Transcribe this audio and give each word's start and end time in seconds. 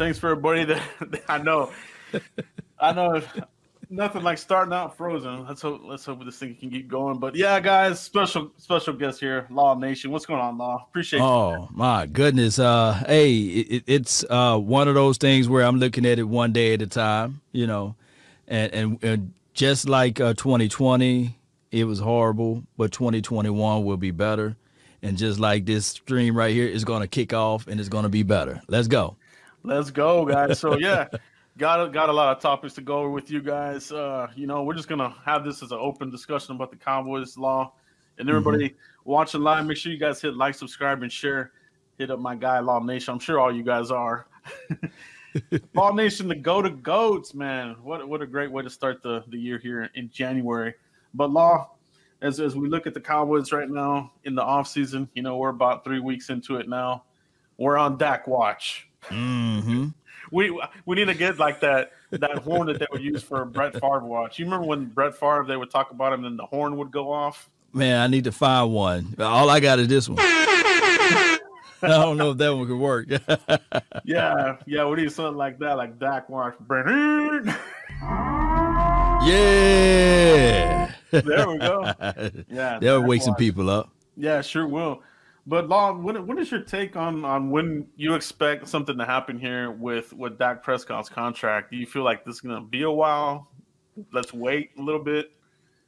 Thanks 0.00 0.18
for 0.18 0.30
everybody 0.30 0.64
that, 0.64 0.82
I 1.28 1.36
know. 1.36 1.70
I 2.78 2.94
know 2.94 3.20
nothing 3.90 4.22
like 4.22 4.38
starting 4.38 4.72
out 4.72 4.96
frozen. 4.96 5.46
Let's 5.46 5.60
hope 5.60 5.82
let's 5.84 6.06
hope 6.06 6.24
this 6.24 6.38
thing 6.38 6.54
can 6.54 6.70
keep 6.70 6.88
going. 6.88 7.18
But 7.18 7.36
yeah, 7.36 7.60
guys, 7.60 8.00
special 8.00 8.50
special 8.56 8.94
guest 8.94 9.20
here, 9.20 9.46
Law 9.50 9.74
Nation. 9.74 10.10
What's 10.10 10.24
going 10.24 10.40
on, 10.40 10.56
Law? 10.56 10.86
Appreciate. 10.88 11.20
Oh 11.20 11.52
you. 11.52 11.68
my 11.72 12.06
goodness. 12.06 12.58
Uh, 12.58 12.94
hey, 13.06 13.34
it, 13.34 13.84
it's 13.86 14.24
uh 14.30 14.56
one 14.56 14.88
of 14.88 14.94
those 14.94 15.18
things 15.18 15.50
where 15.50 15.66
I'm 15.66 15.76
looking 15.76 16.06
at 16.06 16.18
it 16.18 16.22
one 16.22 16.54
day 16.54 16.72
at 16.72 16.80
a 16.80 16.86
time. 16.86 17.42
You 17.52 17.66
know, 17.66 17.94
and 18.48 18.72
and, 18.72 19.04
and 19.04 19.34
just 19.52 19.86
like 19.86 20.18
uh, 20.18 20.32
2020, 20.32 21.36
it 21.72 21.84
was 21.84 21.98
horrible, 21.98 22.64
but 22.78 22.90
2021 22.90 23.84
will 23.84 23.98
be 23.98 24.12
better. 24.12 24.56
And 25.02 25.18
just 25.18 25.38
like 25.38 25.66
this 25.66 25.84
stream 25.84 26.34
right 26.34 26.54
here 26.54 26.66
is 26.66 26.86
going 26.86 27.02
to 27.02 27.06
kick 27.06 27.34
off 27.34 27.66
and 27.66 27.78
it's 27.78 27.90
going 27.90 28.04
to 28.04 28.10
be 28.10 28.22
better. 28.22 28.62
Let's 28.66 28.88
go. 28.88 29.16
Let's 29.62 29.90
go, 29.90 30.24
guys. 30.24 30.58
So 30.58 30.78
yeah, 30.78 31.08
got 31.58 31.92
got 31.92 32.08
a 32.08 32.12
lot 32.12 32.34
of 32.34 32.42
topics 32.42 32.74
to 32.74 32.80
go 32.80 32.98
over 32.98 33.10
with 33.10 33.30
you 33.30 33.42
guys. 33.42 33.92
Uh, 33.92 34.28
you 34.34 34.46
know, 34.46 34.62
we're 34.62 34.74
just 34.74 34.88
gonna 34.88 35.14
have 35.24 35.44
this 35.44 35.62
as 35.62 35.72
an 35.72 35.78
open 35.80 36.10
discussion 36.10 36.54
about 36.54 36.70
the 36.70 36.76
Cowboys 36.76 37.36
law, 37.36 37.72
and 38.18 38.28
everybody 38.28 38.70
mm-hmm. 38.70 39.10
watching 39.10 39.42
live. 39.42 39.66
Make 39.66 39.76
sure 39.76 39.92
you 39.92 39.98
guys 39.98 40.20
hit 40.20 40.34
like, 40.34 40.54
subscribe, 40.54 41.02
and 41.02 41.12
share. 41.12 41.52
Hit 41.98 42.10
up 42.10 42.18
my 42.18 42.34
guy 42.34 42.60
Law 42.60 42.80
Nation. 42.80 43.12
I'm 43.12 43.20
sure 43.20 43.38
all 43.38 43.54
you 43.54 43.62
guys 43.62 43.90
are. 43.90 44.26
Law 45.74 45.92
Nation, 45.92 46.28
the 46.28 46.34
go 46.34 46.62
to 46.62 46.70
goats, 46.70 47.34
man. 47.34 47.76
What 47.82 48.08
what 48.08 48.22
a 48.22 48.26
great 48.26 48.50
way 48.50 48.62
to 48.62 48.70
start 48.70 49.02
the 49.02 49.22
the 49.28 49.38
year 49.38 49.58
here 49.58 49.90
in 49.94 50.10
January. 50.10 50.74
But 51.12 51.30
Law, 51.30 51.72
as 52.22 52.40
as 52.40 52.56
we 52.56 52.68
look 52.68 52.86
at 52.86 52.94
the 52.94 53.00
Cowboys 53.00 53.52
right 53.52 53.68
now 53.68 54.12
in 54.24 54.34
the 54.34 54.42
off 54.42 54.68
season, 54.68 55.08
you 55.14 55.22
know 55.22 55.36
we're 55.36 55.50
about 55.50 55.84
three 55.84 56.00
weeks 56.00 56.30
into 56.30 56.56
it 56.56 56.68
now. 56.68 57.04
We're 57.58 57.76
on 57.76 57.98
Dak 57.98 58.26
watch. 58.26 58.89
Mm-hmm. 59.08 59.88
we 60.30 60.62
we 60.84 60.96
need 60.96 61.06
to 61.06 61.14
get 61.14 61.38
like 61.38 61.60
that 61.60 61.92
that 62.10 62.38
horn 62.38 62.66
that 62.66 62.78
they 62.78 62.86
would 62.92 63.02
use 63.02 63.22
for 63.22 63.42
a 63.42 63.46
Brett 63.46 63.72
Favre 63.74 64.00
watch. 64.00 64.38
You 64.38 64.44
remember 64.44 64.66
when 64.66 64.86
Brett 64.86 65.14
Favre 65.14 65.44
they 65.46 65.56
would 65.56 65.70
talk 65.70 65.90
about 65.90 66.12
him 66.12 66.24
and 66.24 66.38
the 66.38 66.46
horn 66.46 66.76
would 66.76 66.90
go 66.90 67.12
off? 67.12 67.48
Man, 67.72 68.00
I 68.00 68.08
need 68.08 68.24
to 68.24 68.32
find 68.32 68.72
one. 68.72 69.14
All 69.18 69.48
I 69.48 69.60
got 69.60 69.78
is 69.78 69.88
this 69.88 70.08
one. 70.08 70.18
I 71.82 71.88
don't 71.88 72.18
know 72.18 72.32
if 72.32 72.38
that 72.38 72.54
one 72.54 72.66
could 72.66 72.78
work. 72.78 73.08
yeah, 74.04 74.56
yeah, 74.66 74.84
we 74.86 75.02
need 75.02 75.12
something 75.12 75.36
like 75.36 75.58
that, 75.60 75.76
like 75.78 75.98
Dak 75.98 76.28
watch. 76.28 76.54
yeah. 79.24 80.92
There 81.10 81.48
we 81.48 81.58
go. 81.58 81.92
Yeah. 82.48 82.78
They'll 82.80 83.02
wake 83.02 83.22
some 83.22 83.34
people 83.36 83.70
up. 83.70 83.90
Yeah, 84.16 84.42
sure 84.42 84.66
will. 84.66 85.02
But 85.50 85.68
Long, 85.68 86.04
what, 86.04 86.24
what 86.24 86.38
is 86.38 86.52
your 86.52 86.60
take 86.60 86.94
on 86.94 87.24
on 87.24 87.50
when 87.50 87.88
you 87.96 88.14
expect 88.14 88.68
something 88.68 88.96
to 88.98 89.04
happen 89.04 89.36
here 89.36 89.72
with 89.72 90.12
with 90.12 90.38
Dak 90.38 90.62
Prescott's 90.62 91.08
contract? 91.08 91.72
Do 91.72 91.76
you 91.76 91.86
feel 91.86 92.04
like 92.04 92.24
this 92.24 92.36
is 92.36 92.40
going 92.40 92.54
to 92.54 92.60
be 92.60 92.82
a 92.82 92.90
while? 92.90 93.48
Let's 94.12 94.32
wait 94.32 94.70
a 94.78 94.80
little 94.80 95.02
bit. 95.02 95.32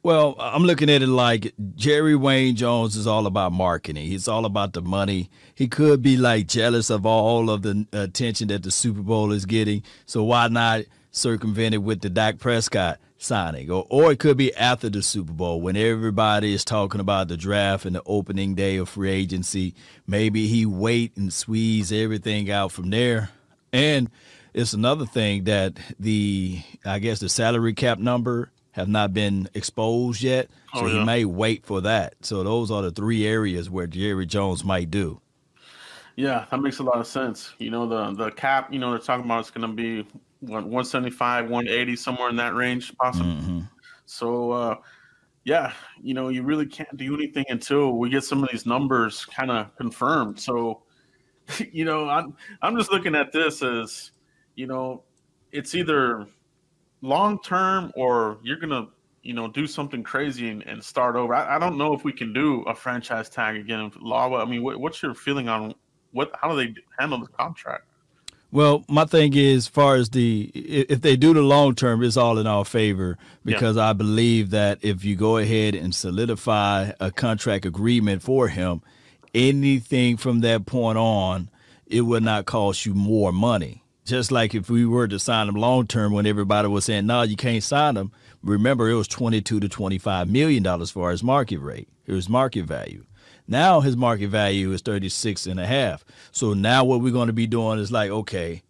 Well, 0.03 0.35
I'm 0.37 0.63
looking 0.63 0.89
at 0.89 1.01
it 1.01 1.07
like 1.07 1.53
Jerry 1.75 2.13
Wayne 2.13 2.57
Jones 2.57 2.97
is 2.97 3.07
all 3.07 3.25
about 3.25 3.53
marketing. 3.53 4.05
He's 4.05 4.27
all 4.27 4.43
about 4.43 4.73
the 4.73 4.81
money. 4.81 5.29
He 5.55 5.69
could 5.69 6.01
be 6.01 6.17
like 6.17 6.47
jealous 6.47 6.89
of 6.89 7.05
all 7.05 7.49
of 7.49 7.61
the 7.61 7.87
attention 7.93 8.49
that 8.49 8.63
the 8.63 8.71
Super 8.71 9.01
Bowl 9.01 9.31
is 9.31 9.45
getting. 9.45 9.81
So 10.05 10.25
why 10.25 10.49
not 10.49 10.81
circumvent 11.11 11.73
it 11.73 11.77
with 11.77 12.01
the 12.01 12.09
Dak 12.09 12.37
Prescott 12.37 12.99
signing, 13.23 13.71
or 13.71 13.85
or 13.89 14.11
it 14.11 14.19
could 14.19 14.37
be 14.37 14.53
after 14.55 14.89
the 14.89 15.01
Super 15.01 15.33
Bowl 15.33 15.61
when 15.61 15.75
everybody 15.75 16.53
is 16.53 16.65
talking 16.65 17.01
about 17.01 17.27
the 17.27 17.37
draft 17.37 17.85
and 17.85 17.95
the 17.95 18.03
opening 18.05 18.55
day 18.55 18.77
of 18.77 18.89
free 18.89 19.11
agency. 19.11 19.73
Maybe 20.07 20.47
he 20.47 20.65
wait 20.65 21.15
and 21.17 21.31
squeeze 21.31 21.91
everything 21.91 22.51
out 22.51 22.71
from 22.71 22.89
there. 22.89 23.29
And 23.71 24.09
it's 24.53 24.73
another 24.73 25.05
thing 25.05 25.45
that 25.45 25.79
the 25.99 26.61
I 26.85 26.99
guess 26.99 27.19
the 27.19 27.29
salary 27.29 27.73
cap 27.73 27.99
number 27.99 28.51
have 28.71 28.87
not 28.87 29.13
been 29.13 29.47
exposed 29.53 30.21
yet, 30.21 30.49
oh, 30.73 30.79
so 30.79 30.85
oh, 30.85 30.87
yeah. 30.89 30.99
he 30.99 31.05
may 31.05 31.25
wait 31.25 31.65
for 31.65 31.81
that. 31.81 32.15
So 32.21 32.43
those 32.43 32.71
are 32.71 32.81
the 32.81 32.91
three 32.91 33.25
areas 33.25 33.69
where 33.69 33.87
Jerry 33.87 34.25
Jones 34.25 34.63
might 34.63 34.89
do. 34.89 35.19
Yeah, 36.15 36.45
that 36.51 36.59
makes 36.59 36.79
a 36.79 36.83
lot 36.83 36.97
of 36.97 37.07
sense. 37.07 37.53
You 37.57 37.71
know, 37.71 37.87
the 37.87 38.13
the 38.13 38.31
cap, 38.31 38.71
you 38.71 38.79
know, 38.79 38.91
they're 38.91 38.99
talking 38.99 39.25
about 39.25 39.39
it's 39.39 39.51
going 39.51 39.67
to 39.67 39.73
be 39.75 40.07
175, 40.49 41.49
180, 41.49 41.95
somewhere 41.95 42.29
in 42.29 42.35
that 42.37 42.55
range, 42.55 42.93
possibly. 42.97 43.31
Mm-hmm. 43.31 43.59
So, 44.05 44.51
uh, 44.51 44.75
yeah, 45.43 45.73
you 46.01 46.13
know, 46.13 46.29
you 46.29 46.43
really 46.43 46.65
can't 46.65 46.95
do 46.95 47.13
anything 47.13 47.45
until 47.49 47.93
we 47.93 48.09
get 48.09 48.23
some 48.23 48.43
of 48.43 48.49
these 48.51 48.65
numbers 48.65 49.25
kind 49.25 49.51
of 49.51 49.75
confirmed. 49.75 50.39
So, 50.39 50.83
you 51.71 51.85
know, 51.85 52.09
I'm 52.09 52.35
I'm 52.61 52.77
just 52.77 52.91
looking 52.91 53.15
at 53.15 53.31
this 53.31 53.61
as, 53.61 54.11
you 54.55 54.67
know, 54.67 55.03
it's 55.51 55.75
either 55.75 56.27
long 57.01 57.41
term 57.41 57.91
or 57.95 58.39
you're 58.43 58.57
gonna, 58.57 58.87
you 59.21 59.33
know, 59.33 59.47
do 59.47 59.67
something 59.67 60.03
crazy 60.03 60.49
and, 60.49 60.63
and 60.63 60.83
start 60.83 61.15
over. 61.15 61.33
I, 61.33 61.55
I, 61.55 61.59
don't 61.59 61.77
know 61.77 61.93
if 61.93 62.03
we 62.03 62.13
can 62.13 62.33
do 62.33 62.61
a 62.63 62.75
franchise 62.75 63.29
tag 63.29 63.57
again. 63.57 63.91
Law, 63.99 64.35
I 64.41 64.45
mean, 64.45 64.63
what, 64.63 64.79
what's 64.79 65.01
your 65.01 65.13
feeling 65.13 65.49
on 65.49 65.75
what? 66.11 66.31
How 66.41 66.49
do 66.49 66.55
they 66.55 66.73
handle 66.97 67.19
the 67.19 67.27
contract? 67.27 67.85
Well, 68.53 68.85
my 68.87 69.05
thing 69.05 69.33
is, 69.33 69.63
as 69.63 69.67
far 69.67 69.95
as 69.95 70.11
the 70.11 70.51
if 70.53 71.01
they 71.01 71.15
do 71.15 71.33
the 71.33 71.41
long 71.41 71.73
term, 71.73 72.03
it's 72.03 72.17
all 72.17 72.37
in 72.37 72.45
our 72.45 72.63
favor 72.63 73.17
because 73.43 73.77
yeah. 73.77 73.89
I 73.89 73.93
believe 73.93 74.51
that 74.51 74.77
if 74.83 75.03
you 75.03 75.15
go 75.15 75.37
ahead 75.37 75.73
and 75.73 75.93
solidify 75.93 76.91
a 76.99 77.09
contract 77.09 77.65
agreement 77.65 78.21
for 78.21 78.49
him, 78.49 78.83
anything 79.33 80.17
from 80.17 80.41
that 80.41 80.67
point 80.67 80.99
on, 80.99 81.49
it 81.87 82.01
will 82.01 82.21
not 82.21 82.45
cost 82.45 82.85
you 82.85 82.93
more 82.93 83.33
money. 83.33 83.83
Just 84.05 84.31
like 84.31 84.53
if 84.53 84.69
we 84.69 84.85
were 84.85 85.07
to 85.07 85.17
sign 85.17 85.49
him 85.49 85.55
long 85.55 85.87
term, 85.87 86.13
when 86.13 86.27
everybody 86.27 86.67
was 86.67 86.85
saying, 86.85 87.07
"No, 87.07 87.23
you 87.23 87.35
can't 87.35 87.63
sign 87.63 87.97
him." 87.97 88.11
Remember, 88.43 88.87
it 88.87 88.93
was 88.93 89.07
twenty-two 89.07 89.61
to 89.61 89.67
twenty-five 89.67 90.29
million 90.29 90.61
dollars 90.61 90.91
for 90.91 91.09
his 91.09 91.23
market 91.23 91.57
rate, 91.57 91.87
his 92.05 92.29
market 92.29 92.65
value. 92.65 93.03
Now 93.47 93.81
his 93.81 93.97
market 93.97 94.29
value 94.29 94.71
is 94.71 94.81
36 94.81 95.45
and 95.47 95.59
a 95.59 95.65
half. 95.65 96.05
So 96.31 96.53
now 96.53 96.83
what 96.83 97.01
we're 97.01 97.13
going 97.13 97.27
to 97.27 97.33
be 97.33 97.47
doing 97.47 97.79
is 97.79 97.91
like, 97.91 98.09
okay, 98.09 98.63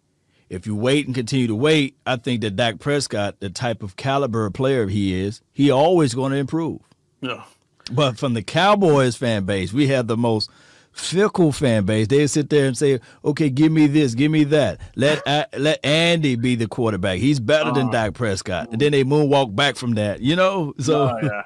if 0.48 0.66
you 0.66 0.74
wait 0.74 1.06
and 1.06 1.14
continue 1.14 1.46
to 1.46 1.54
wait, 1.54 1.96
I 2.06 2.16
think 2.16 2.40
that 2.42 2.56
Dak 2.56 2.78
Prescott, 2.78 3.40
the 3.40 3.50
type 3.50 3.82
of 3.82 3.96
caliber 3.96 4.48
player 4.50 4.86
he 4.88 5.20
is, 5.20 5.40
he 5.52 5.70
always 5.70 6.14
going 6.14 6.32
to 6.32 6.38
improve. 6.38 6.80
Yeah. 7.20 7.44
But 7.92 8.18
from 8.18 8.34
the 8.34 8.42
Cowboys 8.42 9.16
fan 9.16 9.44
base, 9.44 9.72
we 9.72 9.88
have 9.88 10.06
the 10.06 10.16
most 10.16 10.50
fickle 10.94 11.52
fan 11.52 11.84
base. 11.84 12.06
They 12.06 12.26
sit 12.26 12.48
there 12.48 12.66
and 12.66 12.76
say, 12.78 13.00
"Okay, 13.24 13.50
give 13.50 13.72
me 13.72 13.86
this, 13.86 14.14
give 14.14 14.30
me 14.30 14.44
that. 14.44 14.80
Let 14.96 15.26
uh, 15.26 15.46
let 15.58 15.84
Andy 15.84 16.36
be 16.36 16.54
the 16.54 16.68
quarterback. 16.68 17.18
He's 17.18 17.40
better 17.40 17.72
than 17.72 17.88
uh, 17.88 17.90
Dak 17.90 18.14
Prescott." 18.14 18.70
And 18.72 18.80
then 18.80 18.92
they 18.92 19.04
moonwalk 19.04 19.54
back 19.54 19.76
from 19.76 19.94
that, 19.94 20.20
you 20.20 20.36
know. 20.36 20.72
So 20.78 21.04
uh, 21.06 21.42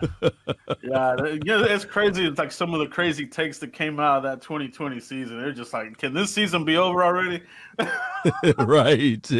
yeah, 0.82 1.14
yeah, 1.44 1.64
it's 1.64 1.84
crazy. 1.84 2.26
It's 2.26 2.38
like 2.38 2.52
some 2.52 2.74
of 2.74 2.80
the 2.80 2.86
crazy 2.86 3.26
takes 3.26 3.58
that 3.58 3.72
came 3.72 3.98
out 3.98 4.18
of 4.18 4.22
that 4.24 4.42
2020 4.42 5.00
season. 5.00 5.40
They're 5.40 5.52
just 5.52 5.72
like, 5.72 5.96
"Can 5.98 6.14
this 6.14 6.32
season 6.32 6.64
be 6.64 6.76
over 6.76 7.02
already?" 7.02 7.42
right. 8.58 9.30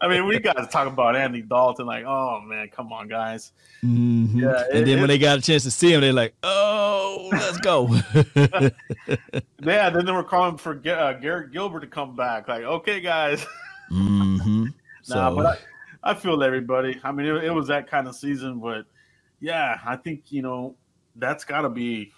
I 0.00 0.08
mean, 0.08 0.26
we 0.26 0.38
got 0.38 0.56
to 0.56 0.66
talk 0.66 0.86
about 0.86 1.16
Andy 1.16 1.42
Dalton. 1.42 1.86
Like, 1.86 2.04
oh 2.04 2.40
man, 2.40 2.68
come 2.68 2.92
on, 2.92 3.08
guys. 3.08 3.52
Mm-hmm. 3.82 4.40
Yeah, 4.40 4.64
and 4.72 4.80
it, 4.80 4.84
then 4.86 5.00
when 5.00 5.08
they 5.08 5.18
got 5.18 5.38
a 5.38 5.40
chance 5.40 5.62
to 5.64 5.70
see 5.70 5.92
him, 5.92 6.00
they're 6.00 6.12
like, 6.12 6.34
"Oh, 6.42 7.28
let's 7.32 7.58
go." 7.58 7.88
yeah, 9.62 9.90
then 9.90 10.04
they 10.06 10.12
were 10.12 10.24
calling 10.24 10.56
for 10.56 10.72
uh, 10.72 11.12
Garrett 11.14 11.52
Gilbert 11.52 11.80
to 11.80 11.86
come 11.86 12.16
back. 12.16 12.48
Like, 12.48 12.62
okay, 12.62 13.00
guys. 13.00 13.44
Mm-hmm. 13.90 14.66
So. 15.02 15.14
nah, 15.16 15.34
but 15.34 15.46
I, 15.46 16.10
I, 16.10 16.14
feel 16.14 16.42
everybody. 16.42 17.00
I 17.04 17.12
mean, 17.12 17.26
it, 17.26 17.44
it 17.44 17.50
was 17.50 17.68
that 17.68 17.88
kind 17.88 18.08
of 18.08 18.16
season, 18.16 18.60
but 18.60 18.86
yeah, 19.40 19.78
I 19.84 19.96
think 19.96 20.32
you 20.32 20.42
know 20.42 20.76
that's 21.16 21.44
got 21.44 21.62
to 21.62 21.68
be 21.68 22.12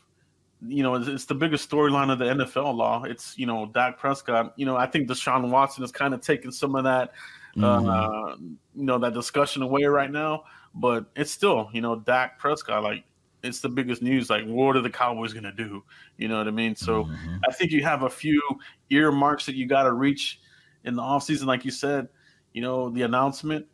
you 0.63 0.83
know, 0.83 0.95
it's, 0.95 1.09
it's 1.09 1.25
the 1.27 1.35
biggest 1.35 1.69
storyline 1.69 2.11
of 2.11 2.19
the 2.19 2.25
NFL 2.25 2.75
law. 2.75 3.03
It's, 3.05 3.37
you 3.39 3.47
know, 3.47 3.67
Dak 3.67 3.99
Prescott. 3.99 4.55
You 4.57 4.67
know, 4.67 4.77
I 4.77 4.87
think 4.87 5.09
Deshaun 5.09 5.51
Watson 5.51 5.85
is 5.85 5.93
kind 5.93 6.15
of 6.15 6.21
taking 6.21 6.51
some 6.51 6.75
of 6.75 6.85
that, 6.85 7.13
uh, 7.57 7.61
mm-hmm. 7.61 7.89
uh, 7.89 8.37
you 8.75 8.85
know, 8.85 8.99
that 8.99 9.15
discussion 9.15 9.63
away 9.63 9.85
right 9.85 10.11
now. 10.11 10.45
But 10.75 11.07
it's 11.15 11.31
still, 11.31 11.69
you 11.73 11.81
know, 11.81 11.97
Dak 11.97 12.39
Prescott, 12.39 12.83
like, 12.83 13.05
it's 13.47 13.61
the 13.61 13.69
biggest 13.69 14.03
news. 14.03 14.29
Like, 14.29 14.45
what 14.45 14.77
are 14.77 14.81
the 14.83 14.91
Cowboys 14.91 15.33
going 15.33 15.45
to 15.45 15.53
do? 15.53 15.83
You 16.17 16.29
know 16.29 16.39
what 16.39 16.49
I 16.49 16.51
mean? 16.51 16.75
So 16.77 17.05
mm-hmm. 17.05 17.37
I 17.49 17.53
think 17.53 17.71
you 17.71 17.83
have 17.83 18.03
a 18.03 18.11
few 18.11 18.43
earmarks 18.91 19.47
that 19.47 19.55
you 19.55 19.67
got 19.67 19.85
to 19.85 19.93
reach 19.93 20.41
in 20.85 20.95
the 20.95 21.03
offseason. 21.03 21.47
Like 21.47 21.65
you 21.65 21.71
said, 21.71 22.09
you 22.53 22.63
know, 22.63 22.91
the 22.91 23.03
announcement 23.03 23.67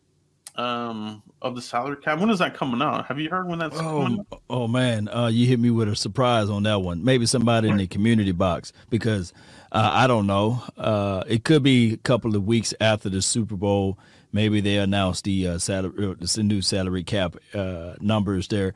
um 0.56 1.22
of 1.40 1.54
the 1.54 1.62
salary 1.62 1.96
cap. 1.96 2.18
When 2.18 2.28
is 2.28 2.38
that 2.40 2.54
coming 2.54 2.82
out? 2.82 3.06
Have 3.06 3.18
you 3.18 3.30
heard 3.30 3.48
when 3.48 3.58
that's 3.58 3.78
oh, 3.78 4.02
coming? 4.02 4.26
Oh 4.50 4.68
man, 4.68 5.08
uh, 5.08 5.28
you 5.28 5.46
hit 5.46 5.58
me 5.58 5.70
with 5.70 5.88
a 5.88 5.96
surprise 5.96 6.50
on 6.50 6.64
that 6.64 6.82
one. 6.82 7.02
Maybe 7.02 7.24
somebody 7.24 7.70
in 7.70 7.78
the 7.78 7.86
community 7.86 8.32
box 8.32 8.72
because 8.90 9.32
uh, 9.72 9.90
I 9.92 10.06
don't 10.06 10.26
know. 10.26 10.62
Uh, 10.76 11.24
it 11.26 11.44
could 11.44 11.62
be 11.62 11.94
a 11.94 11.96
couple 11.96 12.36
of 12.36 12.44
weeks 12.44 12.74
after 12.80 13.08
the 13.08 13.22
Super 13.22 13.56
Bowl. 13.56 13.98
Maybe 14.32 14.60
they 14.60 14.76
announce 14.76 15.22
the 15.22 15.48
uh, 15.48 15.58
salary, 15.58 16.10
uh, 16.10 16.14
the 16.18 16.42
new 16.42 16.60
salary 16.60 17.02
cap 17.02 17.36
uh, 17.54 17.94
numbers 18.00 18.48
there. 18.48 18.74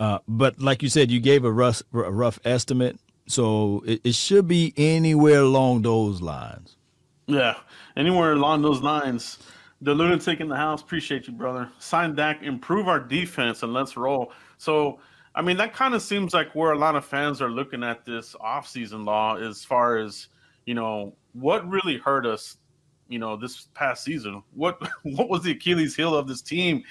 Uh, 0.00 0.18
but 0.28 0.60
like 0.60 0.82
you 0.82 0.88
said, 0.88 1.10
you 1.10 1.20
gave 1.20 1.44
a 1.44 1.52
rough, 1.52 1.82
a 1.92 2.12
rough 2.12 2.38
estimate, 2.44 2.98
so 3.26 3.82
it, 3.86 4.00
it 4.04 4.14
should 4.14 4.46
be 4.46 4.72
anywhere 4.76 5.40
along 5.40 5.82
those 5.82 6.22
lines. 6.22 6.76
Yeah, 7.26 7.56
anywhere 7.96 8.32
along 8.32 8.62
those 8.62 8.80
lines. 8.80 9.38
The 9.82 9.94
lunatic 9.94 10.40
in 10.40 10.48
the 10.48 10.56
house, 10.56 10.82
appreciate 10.82 11.26
you, 11.26 11.34
brother. 11.34 11.68
Sign 11.78 12.14
Dak, 12.14 12.42
improve 12.42 12.88
our 12.88 12.98
defense, 12.98 13.62
and 13.62 13.72
let's 13.72 13.96
roll. 13.96 14.32
So, 14.56 14.98
I 15.34 15.42
mean, 15.42 15.56
that 15.58 15.74
kind 15.74 15.94
of 15.94 16.02
seems 16.02 16.32
like 16.32 16.54
where 16.54 16.72
a 16.72 16.78
lot 16.78 16.96
of 16.96 17.04
fans 17.04 17.42
are 17.42 17.50
looking 17.50 17.84
at 17.84 18.04
this 18.04 18.34
offseason 18.34 19.04
law 19.04 19.36
as 19.36 19.64
far 19.64 19.98
as, 19.98 20.28
you 20.64 20.74
know, 20.74 21.14
what 21.32 21.68
really 21.68 21.98
hurt 21.98 22.24
us, 22.26 22.56
you 23.08 23.18
know, 23.18 23.36
this 23.36 23.68
past 23.74 24.04
season. 24.04 24.42
What 24.54 24.80
what 25.02 25.28
was 25.28 25.42
the 25.42 25.52
Achilles 25.52 25.94
heel 25.94 26.16
of 26.16 26.26
this 26.26 26.42
team? 26.42 26.82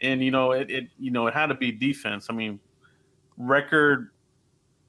And 0.00 0.22
you 0.22 0.30
know, 0.30 0.52
it, 0.52 0.70
it 0.70 0.88
you 0.98 1.10
know, 1.10 1.26
it 1.26 1.34
had 1.34 1.46
to 1.46 1.54
be 1.54 1.72
defense. 1.72 2.26
I 2.28 2.34
mean, 2.34 2.60
record 3.36 4.10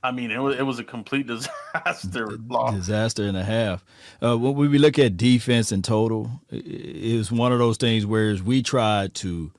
I 0.04 0.12
mean, 0.12 0.32
it 0.32 0.38
was 0.38 0.58
it 0.58 0.64
was 0.64 0.80
a 0.80 0.84
complete 0.84 1.28
disaster. 1.84 2.38
Disaster 2.72 3.24
and 3.24 3.38
a 3.38 3.44
half. 3.44 3.84
Uh, 4.24 4.38
when 4.38 4.56
we 4.56 4.78
look 4.78 4.98
at 5.00 5.18
defense 5.18 5.72
in 5.72 5.82
total, 5.82 6.32
it 6.50 7.18
was 7.18 7.32
one 7.32 7.52
of 7.52 7.60
those 7.60 7.78
things 7.78 8.06
where 8.06 8.36
we 8.44 8.62
tried 8.62 9.14
to 9.16 9.52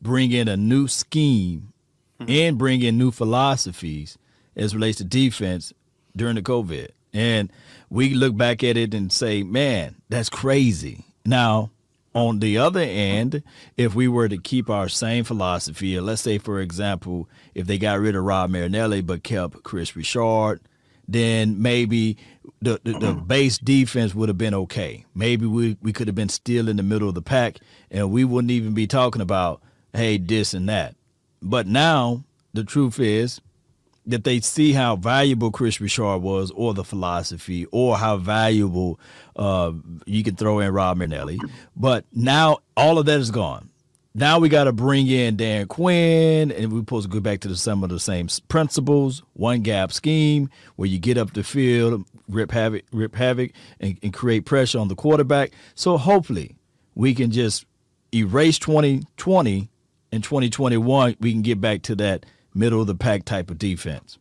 bring 0.00 0.30
in 0.32 0.46
a 0.48 0.56
new 0.56 0.88
scheme 0.88 1.72
mm-hmm. 2.20 2.30
and 2.30 2.58
bring 2.58 2.82
in 2.82 2.98
new 2.98 3.10
philosophies 3.10 4.18
as 4.56 4.74
relates 4.74 4.98
to 4.98 5.04
defense 5.04 5.72
during 6.14 6.34
the 6.34 6.42
COVID, 6.42 6.88
and 7.12 7.52
we 7.88 8.14
look 8.14 8.36
back 8.36 8.64
at 8.64 8.76
it 8.76 8.92
and 8.92 9.12
say, 9.12 9.42
"Man, 9.42 9.96
that's 10.08 10.28
crazy." 10.28 11.04
Now, 11.24 11.70
on 12.18 12.40
the 12.40 12.58
other 12.58 12.80
end, 12.80 13.42
if 13.76 13.94
we 13.94 14.08
were 14.08 14.28
to 14.28 14.38
keep 14.38 14.68
our 14.68 14.88
same 14.88 15.24
philosophy, 15.24 15.98
let's 16.00 16.22
say, 16.22 16.38
for 16.38 16.60
example, 16.60 17.28
if 17.54 17.66
they 17.66 17.78
got 17.78 18.00
rid 18.00 18.16
of 18.16 18.24
Rod 18.24 18.50
Marinelli 18.50 19.00
but 19.00 19.22
kept 19.22 19.62
Kris 19.62 19.96
Richard, 19.96 20.60
then 21.06 21.60
maybe 21.62 22.18
the, 22.60 22.80
the, 22.84 22.98
the, 22.98 23.12
base 23.14 23.56
defense 23.56 24.14
would 24.14 24.28
have 24.28 24.36
been 24.36 24.54
okay. 24.54 25.06
Maybe 25.14 25.46
we, 25.46 25.76
we 25.80 25.92
could 25.92 26.06
have 26.06 26.14
been 26.14 26.28
still 26.28 26.68
in 26.68 26.76
the 26.76 26.82
middle 26.82 27.08
of 27.08 27.14
the 27.14 27.22
pack 27.22 27.58
and 27.90 28.10
we 28.10 28.24
wouldn't 28.24 28.50
even 28.50 28.74
be 28.74 28.86
talking 28.86 29.22
about, 29.22 29.62
hey, 29.94 30.18
this 30.18 30.52
and 30.52 30.68
that. 30.68 30.94
But 31.40 31.66
now 31.66 32.24
the 32.52 32.64
truth 32.64 33.00
is 33.00 33.40
that 34.08 34.24
they 34.24 34.40
see 34.40 34.72
how 34.72 34.96
valuable 34.96 35.50
Kris 35.50 35.80
Richard 35.80 36.18
was, 36.18 36.50
or 36.52 36.72
the 36.72 36.82
philosophy, 36.82 37.66
or 37.70 37.98
how 37.98 38.16
valuable 38.16 38.98
uh, 39.38 39.72
you 40.06 40.22
can 40.24 40.36
throw 40.36 40.60
in 40.60 40.72
Rod 40.72 40.98
Marinelli. 40.98 41.38
But 41.76 42.04
now 42.12 42.58
all 42.76 42.98
of 42.98 43.06
that 43.06 43.20
is 43.20 43.30
gone. 43.30 43.70
Now 44.14 44.38
we 44.38 44.48
got 44.48 44.64
to 44.64 44.72
bring 44.72 45.06
in 45.06 45.36
Dan 45.36 45.66
Quinn, 45.66 46.50
and 46.50 46.72
we're 46.72 46.80
supposed 46.80 47.10
to 47.10 47.14
go 47.14 47.20
back 47.20 47.40
to 47.40 47.48
the, 47.48 47.56
some 47.56 47.84
of 47.84 47.90
the 47.90 48.00
same 48.00 48.28
principles, 48.48 49.22
one 49.34 49.60
gap 49.60 49.92
scheme, 49.92 50.50
where 50.76 50.88
you 50.88 50.98
get 50.98 51.16
up 51.16 51.34
the 51.34 51.44
field, 51.44 52.04
rip 52.28 52.50
havoc, 52.50 52.84
rip 52.90 53.14
havoc, 53.14 53.52
and, 53.80 53.96
and 54.02 54.12
create 54.12 54.44
pressure 54.44 54.78
on 54.78 54.88
the 54.88 54.96
quarterback. 54.96 55.52
So 55.74 55.96
hopefully 55.96 56.56
we 56.94 57.14
can 57.14 57.30
just 57.30 57.64
erase 58.12 58.58
2020 58.58 59.68
and 60.10 60.24
2021. 60.24 61.16
We 61.20 61.32
can 61.32 61.42
get 61.42 61.60
back 61.60 61.82
to 61.82 61.94
that– 61.96 62.26
middle 62.58 62.80
of 62.80 62.86
the 62.86 62.94
pack 62.94 63.24
type 63.24 63.50
of 63.50 63.58
defense. 63.58 64.18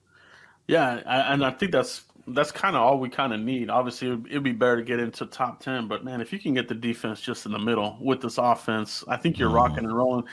Yeah, 0.67 1.01
and 1.05 1.45
I 1.45 1.51
think 1.51 1.71
that's 1.71 2.03
that's 2.27 2.51
kind 2.51 2.75
of 2.75 2.81
all 2.81 3.00
we 3.00 3.09
kind 3.09 3.33
of 3.33 3.39
need. 3.39 3.69
Obviously, 3.69 4.09
it'd 4.29 4.44
be 4.44 4.51
better 4.51 4.77
to 4.77 4.83
get 4.83 5.00
into 5.00 5.25
top 5.25 5.62
ten, 5.62 5.88
but 5.88 6.03
man, 6.03 6.21
if 6.21 6.33
you 6.33 6.39
can 6.39 6.53
get 6.53 6.68
the 6.68 6.75
defense 6.75 7.21
just 7.21 7.45
in 7.45 7.51
the 7.51 7.59
middle 7.59 7.97
with 8.01 8.21
this 8.21 8.38
offense, 8.38 9.03
I 9.07 9.18
think 9.18 9.39
you're 9.39 9.50
mm. 9.50 9.56
rocking 9.56 9.85
and 9.85 9.95
rolling. 9.95 10.25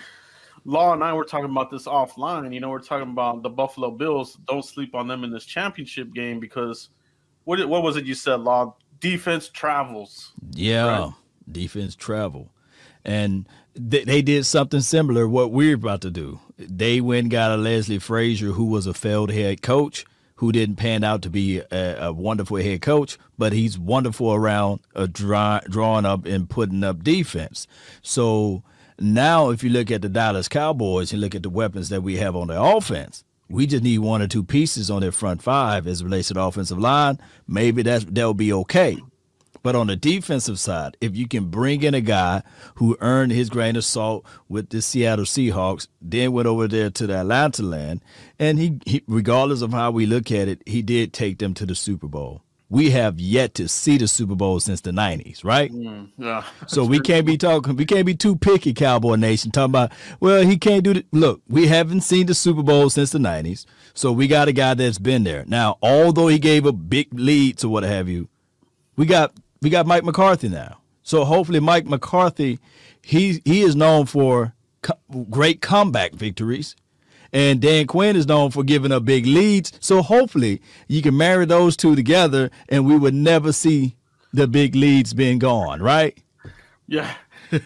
Law 0.65 0.95
and 0.95 1.05
I 1.05 1.13
were 1.13 1.25
talking 1.25 1.51
about 1.51 1.71
this 1.71 1.87
offline. 1.87 2.53
You 2.53 2.61
know, 2.61 2.71
we're 2.71 2.81
talking 2.81 3.11
about 3.11 3.43
the 3.43 3.51
Buffalo 3.51 3.91
Bills. 3.91 4.39
Don't 4.49 4.65
sleep 4.65 4.95
on 4.95 5.07
them 5.07 5.23
in 5.23 5.31
this 5.31 5.45
championship 5.45 6.13
game 6.15 6.41
because 6.41 6.89
what 7.45 7.67
what 7.69 7.83
was 7.83 7.97
it 7.97 8.05
you 8.05 8.15
said, 8.15 8.41
Law? 8.41 8.77
Defense 8.99 9.49
travels. 9.49 10.33
Yeah, 10.53 10.87
right? 10.87 11.13
defense 11.51 11.95
travel, 11.95 12.51
and 13.05 13.47
they, 13.75 14.05
they 14.05 14.23
did 14.23 14.47
something 14.47 14.81
similar. 14.81 15.29
What 15.29 15.53
we're 15.53 15.75
about 15.75 16.01
to 16.03 16.11
do 16.11 16.41
they 16.57 17.01
went 17.01 17.25
and 17.25 17.31
got 17.31 17.53
a 17.53 17.57
Leslie 17.57 17.99
Frazier 17.99 18.53
who 18.53 18.65
was 18.65 18.87
a 18.87 18.95
failed 18.95 19.31
head 19.31 19.63
coach 19.63 20.05
who 20.37 20.53
didn't 20.53 20.77
pan 20.77 21.05
out 21.05 21.23
to 21.23 21.31
be 21.31 21.61
a, 21.71 21.97
a 22.07 22.13
wonderful 22.13 22.57
head 22.57 22.83
coach, 22.83 23.19
but 23.39 23.53
he's 23.53 23.79
wonderful 23.79 24.33
around 24.33 24.81
uh, 24.95 25.07
draw, 25.11 25.61
drawing 25.69 26.05
up 26.05 26.27
and 26.27 26.51
putting 26.51 26.83
up 26.83 27.05
defense. 27.05 27.67
So 28.03 28.63
now, 28.99 29.51
if 29.51 29.63
you 29.65 29.71
look 29.71 29.91
at 29.91 30.03
the 30.03 30.09
Dallas 30.09 30.49
Cowboys 30.49 31.13
and 31.13 31.21
look 31.21 31.35
at 31.35 31.43
the 31.43 31.51
weapons 31.51 31.89
that 31.89 32.03
we 32.03 32.17
have 32.17 32.37
on 32.37 32.49
the 32.49 32.61
offense, 32.61 33.25
we 33.49 33.67
just 33.67 33.85
need 33.85 33.99
one 33.99 34.23
or 34.23 34.29
two 34.29 34.45
pieces 34.45 34.91
on 34.91 35.03
their 35.03 35.13
front 35.13 35.43
five 35.43 35.87
as 35.87 36.03
relates 36.03 36.29
to 36.29 36.35
the 36.35 36.43
offensive 36.43 36.79
line. 36.79 37.19
Maybe 37.47 37.83
that's 37.83 38.05
that'll 38.05 38.35
be 38.35 38.53
okay. 38.53 38.99
But 39.65 39.75
on 39.75 39.87
the 39.87 39.97
defensive 39.97 40.61
side, 40.61 40.99
if 41.01 41.17
you 41.17 41.27
can 41.27 41.47
bring 41.47 41.83
in 41.83 41.95
a 41.95 42.03
guy 42.03 42.43
who 42.75 42.99
earned 43.01 43.33
his 43.33 43.49
grain 43.49 43.77
of 43.77 43.85
salt 43.87 44.27
with 44.47 44.69
the 44.69 44.83
Seattle 44.83 45.25
Seahawks, 45.25 45.89
then 46.03 46.33
went 46.33 46.47
over 46.47 46.69
there 46.69 46.91
to 46.91 47.07
the 47.07 47.17
Atlanta 47.17 47.63
land, 47.63 48.03
and 48.39 48.59
he, 48.59 48.79
he 48.85 49.03
regardless 49.09 49.63
of 49.63 49.73
how 49.73 49.91
we 49.91 50.05
look 50.05 50.31
at 50.31 50.49
it, 50.49 50.63
he 50.67 50.83
did 50.83 51.15
take 51.15 51.39
them 51.39 51.55
to 51.55 51.65
the 51.65 51.75
Super 51.75 52.09
Bowl 52.09 52.43
we 52.71 52.91
have 52.91 53.21
yet 53.21 53.55
to 53.55 53.69
see 53.69 53.99
the 53.99 54.09
Super 54.09 54.35
Bowl 54.35 54.59
since 54.59 54.81
the 54.81 54.91
'90s, 54.91 55.45
right? 55.45 55.71
Mm, 55.73 56.11
yeah. 56.19 56.43
so 56.67 56.85
we 56.85 56.99
can't 56.99 57.25
be 57.25 57.39
talking. 57.39 57.77
We 57.77 57.85
can't 57.87 58.05
be 58.05 58.15
too 58.15 58.37
picky, 58.37 58.75
Cowboy 58.75 59.15
Nation. 59.15 59.53
Talking 59.53 59.71
about, 59.71 59.93
well, 60.19 60.43
he 60.43 60.57
can't 60.57 60.83
do 60.83 60.91
it. 60.91 61.07
Look, 61.13 61.41
we 61.47 61.69
haven't 61.69 62.01
seen 62.01 62.27
the 62.27 62.35
Super 62.35 62.63
Bowl 62.63 62.91
since 62.91 63.11
the 63.11 63.19
'90s, 63.19 63.65
so 63.93 64.13
we 64.13 64.27
got 64.27 64.49
a 64.49 64.53
guy 64.53 64.75
that's 64.75 64.99
been 64.99 65.25
there. 65.25 65.45
Now, 65.47 65.79
although 65.83 66.29
he 66.29 66.39
gave 66.39 66.67
a 66.67 66.73
big 66.73 67.15
lead 67.15 67.59
to 67.59 67.69
what 67.69 67.85
have 67.85 68.09
you, 68.09 68.29
we 68.97 69.07
got 69.07 69.33
we 69.65 69.71
got 69.71 69.87
Mike 69.87 70.05
McCarthy 70.05 70.49
now. 70.49 70.79
So 71.03 71.25
hopefully, 71.25 71.59
Mike 71.59 71.87
McCarthy, 71.87 72.59
he 73.03 73.41
he 73.45 73.63
is 73.63 73.75
known 73.75 74.07
for 74.07 74.55
co- 74.83 74.99
great 75.31 75.61
comeback 75.61 76.13
victories, 76.13 76.77
and 77.33 77.61
Dan 77.61 77.87
Quinn 77.87 78.15
is 78.15 78.27
known 78.27 78.51
for 78.51 78.63
giving 78.63 78.93
up 78.93 79.05
big 79.05 79.27
leads. 79.27 79.73
So 79.81 80.03
hopefully, 80.03 80.63
you 80.87 81.03
can 81.03 81.17
marry 81.17 81.47
those 81.47 81.77
two 81.77 81.97
together, 81.97 82.51
and 82.69 82.87
we 82.87 82.97
would 82.97 83.15
never 83.15 83.53
see 83.53 83.97
the 84.33 84.47
big 84.47 84.75
leads 84.75 85.15
being 85.15 85.39
gone, 85.39 85.81
right? 85.81 86.17
Yeah. 86.87 87.15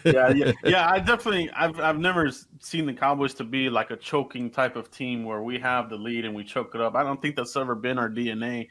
yeah, 0.05 0.29
yeah, 0.29 0.51
yeah. 0.63 0.89
I 0.89 0.99
definitely, 0.99 1.49
I've, 1.51 1.79
I've 1.79 1.97
never 1.97 2.29
seen 2.59 2.85
the 2.85 2.93
Cowboys 2.93 3.33
to 3.35 3.43
be 3.43 3.69
like 3.69 3.91
a 3.91 3.95
choking 3.95 4.49
type 4.49 4.75
of 4.75 4.91
team 4.91 5.23
where 5.23 5.41
we 5.41 5.57
have 5.59 5.89
the 5.89 5.97
lead 5.97 6.25
and 6.25 6.35
we 6.35 6.43
choke 6.43 6.75
it 6.75 6.81
up. 6.81 6.95
I 6.95 7.03
don't 7.03 7.21
think 7.21 7.35
that's 7.35 7.55
ever 7.55 7.75
been 7.75 7.97
our 7.97 8.09
DNA. 8.09 8.67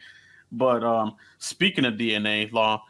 But 0.53 0.85
um, 0.85 1.17
speaking 1.39 1.85
of 1.85 1.95
DNA 1.95 2.53
law, 2.53 2.85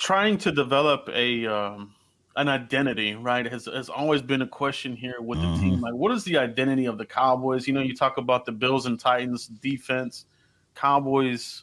trying 0.00 0.38
to 0.38 0.50
develop 0.50 1.08
a 1.12 1.46
um, 1.46 1.94
an 2.34 2.48
identity, 2.48 3.14
right, 3.14 3.46
has 3.46 3.66
has 3.66 3.88
always 3.88 4.22
been 4.22 4.42
a 4.42 4.46
question 4.46 4.96
here 4.96 5.20
with 5.20 5.40
the 5.40 5.46
mm-hmm. 5.46 5.62
team. 5.62 5.80
Like, 5.80 5.94
what 5.94 6.10
is 6.10 6.24
the 6.24 6.38
identity 6.38 6.86
of 6.86 6.98
the 6.98 7.06
Cowboys? 7.06 7.68
You 7.68 7.74
know, 7.74 7.82
you 7.82 7.94
talk 7.94 8.16
about 8.16 8.46
the 8.46 8.52
Bills 8.52 8.86
and 8.86 8.98
Titans 8.98 9.46
defense, 9.46 10.24
Cowboys. 10.74 11.62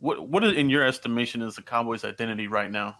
What 0.00 0.26
what 0.28 0.42
in 0.42 0.70
your 0.70 0.84
estimation 0.84 1.42
is 1.42 1.54
the 1.54 1.62
Cowboys' 1.62 2.04
identity 2.04 2.48
right 2.48 2.70
now? 2.70 2.96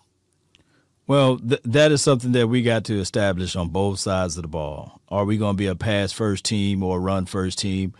Well, 1.06 1.38
th- 1.38 1.62
that 1.64 1.90
is 1.90 2.02
something 2.02 2.32
that 2.32 2.46
we 2.46 2.62
got 2.62 2.84
to 2.84 3.00
establish 3.00 3.56
on 3.56 3.70
both 3.70 3.98
sides 3.98 4.36
of 4.36 4.42
the 4.42 4.48
ball. 4.48 5.00
Are 5.08 5.24
we 5.24 5.38
going 5.38 5.56
to 5.56 5.58
be 5.58 5.66
a 5.66 5.74
pass 5.74 6.12
first 6.12 6.44
team 6.44 6.84
or 6.84 6.98
a 6.98 7.00
run 7.00 7.26
first 7.26 7.58
team? 7.58 7.94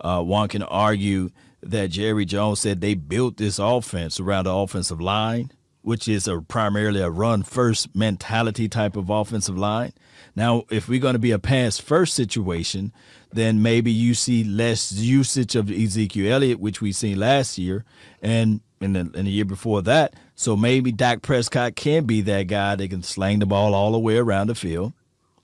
Uh, 0.00 0.22
one 0.22 0.48
can 0.48 0.64
argue 0.64 1.30
that 1.62 1.90
Jerry 1.90 2.24
Jones 2.24 2.60
said 2.60 2.80
they 2.80 2.94
built 2.94 3.36
this 3.36 3.58
offense 3.58 4.18
around 4.18 4.44
the 4.44 4.52
offensive 4.52 5.00
line 5.00 5.52
which 5.86 6.08
is 6.08 6.26
a 6.26 6.40
primarily 6.40 7.00
a 7.00 7.08
run 7.08 7.44
first 7.44 7.94
mentality 7.94 8.68
type 8.68 8.96
of 8.96 9.08
offensive 9.08 9.56
line. 9.56 9.92
Now, 10.34 10.64
if 10.68 10.88
we're 10.88 10.98
going 10.98 11.12
to 11.12 11.20
be 11.20 11.30
a 11.30 11.38
pass 11.38 11.78
first 11.78 12.14
situation, 12.14 12.92
then 13.32 13.62
maybe 13.62 13.92
you 13.92 14.12
see 14.12 14.42
less 14.42 14.90
usage 14.90 15.54
of 15.54 15.70
Ezekiel 15.70 16.32
Elliott, 16.32 16.58
which 16.58 16.80
we 16.80 16.90
seen 16.90 17.20
last 17.20 17.56
year, 17.56 17.84
and 18.20 18.62
in 18.80 18.94
the, 18.94 19.00
in 19.14 19.26
the 19.26 19.30
year 19.30 19.44
before 19.44 19.80
that. 19.82 20.14
So 20.34 20.56
maybe 20.56 20.90
Dak 20.90 21.22
Prescott 21.22 21.76
can 21.76 22.04
be 22.04 22.20
that 22.22 22.48
guy 22.48 22.74
that 22.74 22.90
can 22.90 23.04
sling 23.04 23.38
the 23.38 23.46
ball 23.46 23.72
all 23.72 23.92
the 23.92 23.98
way 24.00 24.16
around 24.16 24.48
the 24.48 24.56
field. 24.56 24.92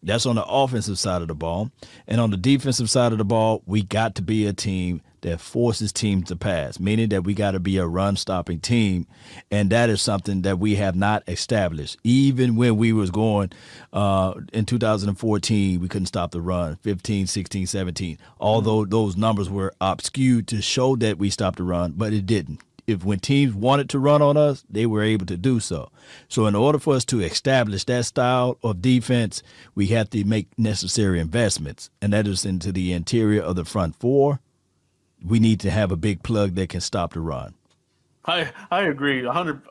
That's 0.03 0.27
on 0.27 0.35
the 0.35 0.45
offensive 0.45 0.99
side 0.99 1.23
of 1.23 1.29
the 1.29 1.37
ball. 1.37 1.71
And 2.09 2.21
on 2.21 2.33
the 2.33 2.37
defensive 2.37 2.91
side 2.91 3.13
of 3.13 3.19
the 3.19 3.25
ball, 3.25 3.63
we 3.65 3.85
got 3.85 4.17
to 4.17 4.23
be 4.23 4.45
a 4.49 4.53
team 4.53 5.03
that 5.23 5.41
forces 5.41 5.93
teams 5.93 6.29
to 6.29 6.37
pass, 6.37 6.79
meaning 6.79 7.09
that 7.09 7.25
we 7.25 7.35
got 7.35 7.53
to 7.53 7.61
be 7.61 7.79
a 7.79 7.87
run 7.87 8.17
stopping 8.17 8.61
team. 8.61 9.07
And 9.51 9.71
that 9.71 9.89
is 9.89 10.03
something 10.03 10.43
that 10.43 10.59
we 10.59 10.77
have 10.77 10.95
not 10.95 11.23
established. 11.27 11.97
Even 12.05 12.57
when 12.57 12.77
we 12.77 12.93
was 12.93 13.11
going 13.11 13.53
uh, 13.93 14.35
in 14.53 14.67
2014, 14.67 15.81
we 15.81 15.89
couldn't 15.89 16.07
stop 16.07 16.31
the 16.33 16.41
run, 16.41 16.77
15, 16.77 17.27
16, 17.27 17.67
17. 17.67 18.19
Although 18.41 18.85
those 18.85 19.17
numbers 19.17 19.49
were 19.49 19.73
obscured 19.81 20.47
to 20.49 20.61
show 20.61 20.97
that 20.97 21.19
we 21.19 21.31
stopped 21.31 21.59
the 21.59 21.65
run, 21.65 21.93
but 21.97 22.13
it 22.13 22.27
didn't. 22.27 22.61
If 22.87 23.05
when 23.05 23.21
teams 23.21 23.55
wanted 23.55 23.89
to 23.91 24.01
run 24.01 24.23
on 24.23 24.37
us, 24.37 24.65
they 24.69 24.87
were 24.87 25.03
able 25.03 25.27
to 25.27 25.37
do 25.37 25.61
so. 25.61 25.91
So 26.29 26.47
in 26.47 26.57
order 26.57 26.81
for 26.81 26.95
us 26.95 27.05
to 27.07 27.21
establish 27.21 27.85
that 27.85 28.07
style 28.07 28.59
of 28.63 28.83
defense, 28.83 29.43
we 29.75 29.87
have 29.89 30.11
to 30.11 30.25
make 30.25 30.49
necessary 30.59 31.21
investments, 31.21 31.91
and 32.01 32.13
that 32.13 32.27
is 32.27 32.45
into 32.45 32.73
the 32.73 32.93
interior 32.93 33.41
of 33.41 33.55
the 33.55 33.65
front 33.65 33.95
four, 33.97 34.41
we 35.27 35.39
need 35.39 35.61
to 35.61 35.71
have 35.71 35.93
a 35.93 35.97
big 35.97 36.23
plug 36.23 36.55
that 36.57 36.69
can 36.69 36.81
stop 36.81 37.15
the 37.15 37.21
run. 37.21 37.55
I 38.25 38.53
I 38.71 38.83
agree, 38.83 39.25
a 39.25 39.33
hundred, 39.33 39.63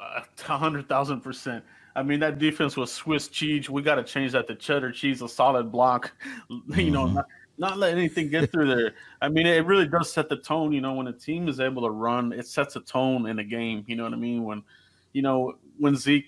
a 0.48 0.58
hundred 0.58 0.88
thousand 0.90 1.22
percent. 1.22 1.64
I 1.96 2.04
mean, 2.04 2.20
that 2.22 2.40
defense 2.40 2.78
was 2.78 2.92
Swiss 2.92 3.28
cheese. 3.28 3.70
We 3.70 3.82
got 3.82 3.96
to 3.96 4.04
change 4.04 4.32
that 4.32 4.48
to 4.48 4.56
cheddar 4.56 4.92
cheese, 4.92 5.22
a 5.22 5.28
solid 5.28 5.72
block. 5.72 6.12
You 6.68 6.92
know, 6.92 7.06
mm-hmm. 7.06 7.16
not, 7.16 7.28
not 7.58 7.78
let 7.78 7.98
anything 7.98 8.30
get 8.30 8.52
through 8.52 8.74
there. 8.74 8.94
I 9.22 9.30
mean, 9.30 9.46
it 9.46 9.66
really 9.66 9.88
does 9.88 10.12
set 10.12 10.30
the 10.30 10.38
tone. 10.38 10.72
You 10.72 10.82
know, 10.82 10.94
when 10.94 11.08
a 11.08 11.14
team 11.14 11.48
is 11.48 11.60
able 11.60 11.84
to 11.84 11.90
run, 11.90 12.32
it 12.34 12.48
sets 12.48 12.76
a 12.76 12.82
tone 12.82 13.28
in 13.28 13.40
a 13.40 13.44
game. 13.44 13.84
You 13.88 13.96
know 13.96 14.04
what 14.04 14.14
I 14.14 14.18
mean? 14.18 14.44
When, 14.44 14.64
you 15.14 15.22
know, 15.22 15.56
when 15.78 15.96
Zeke, 15.96 16.26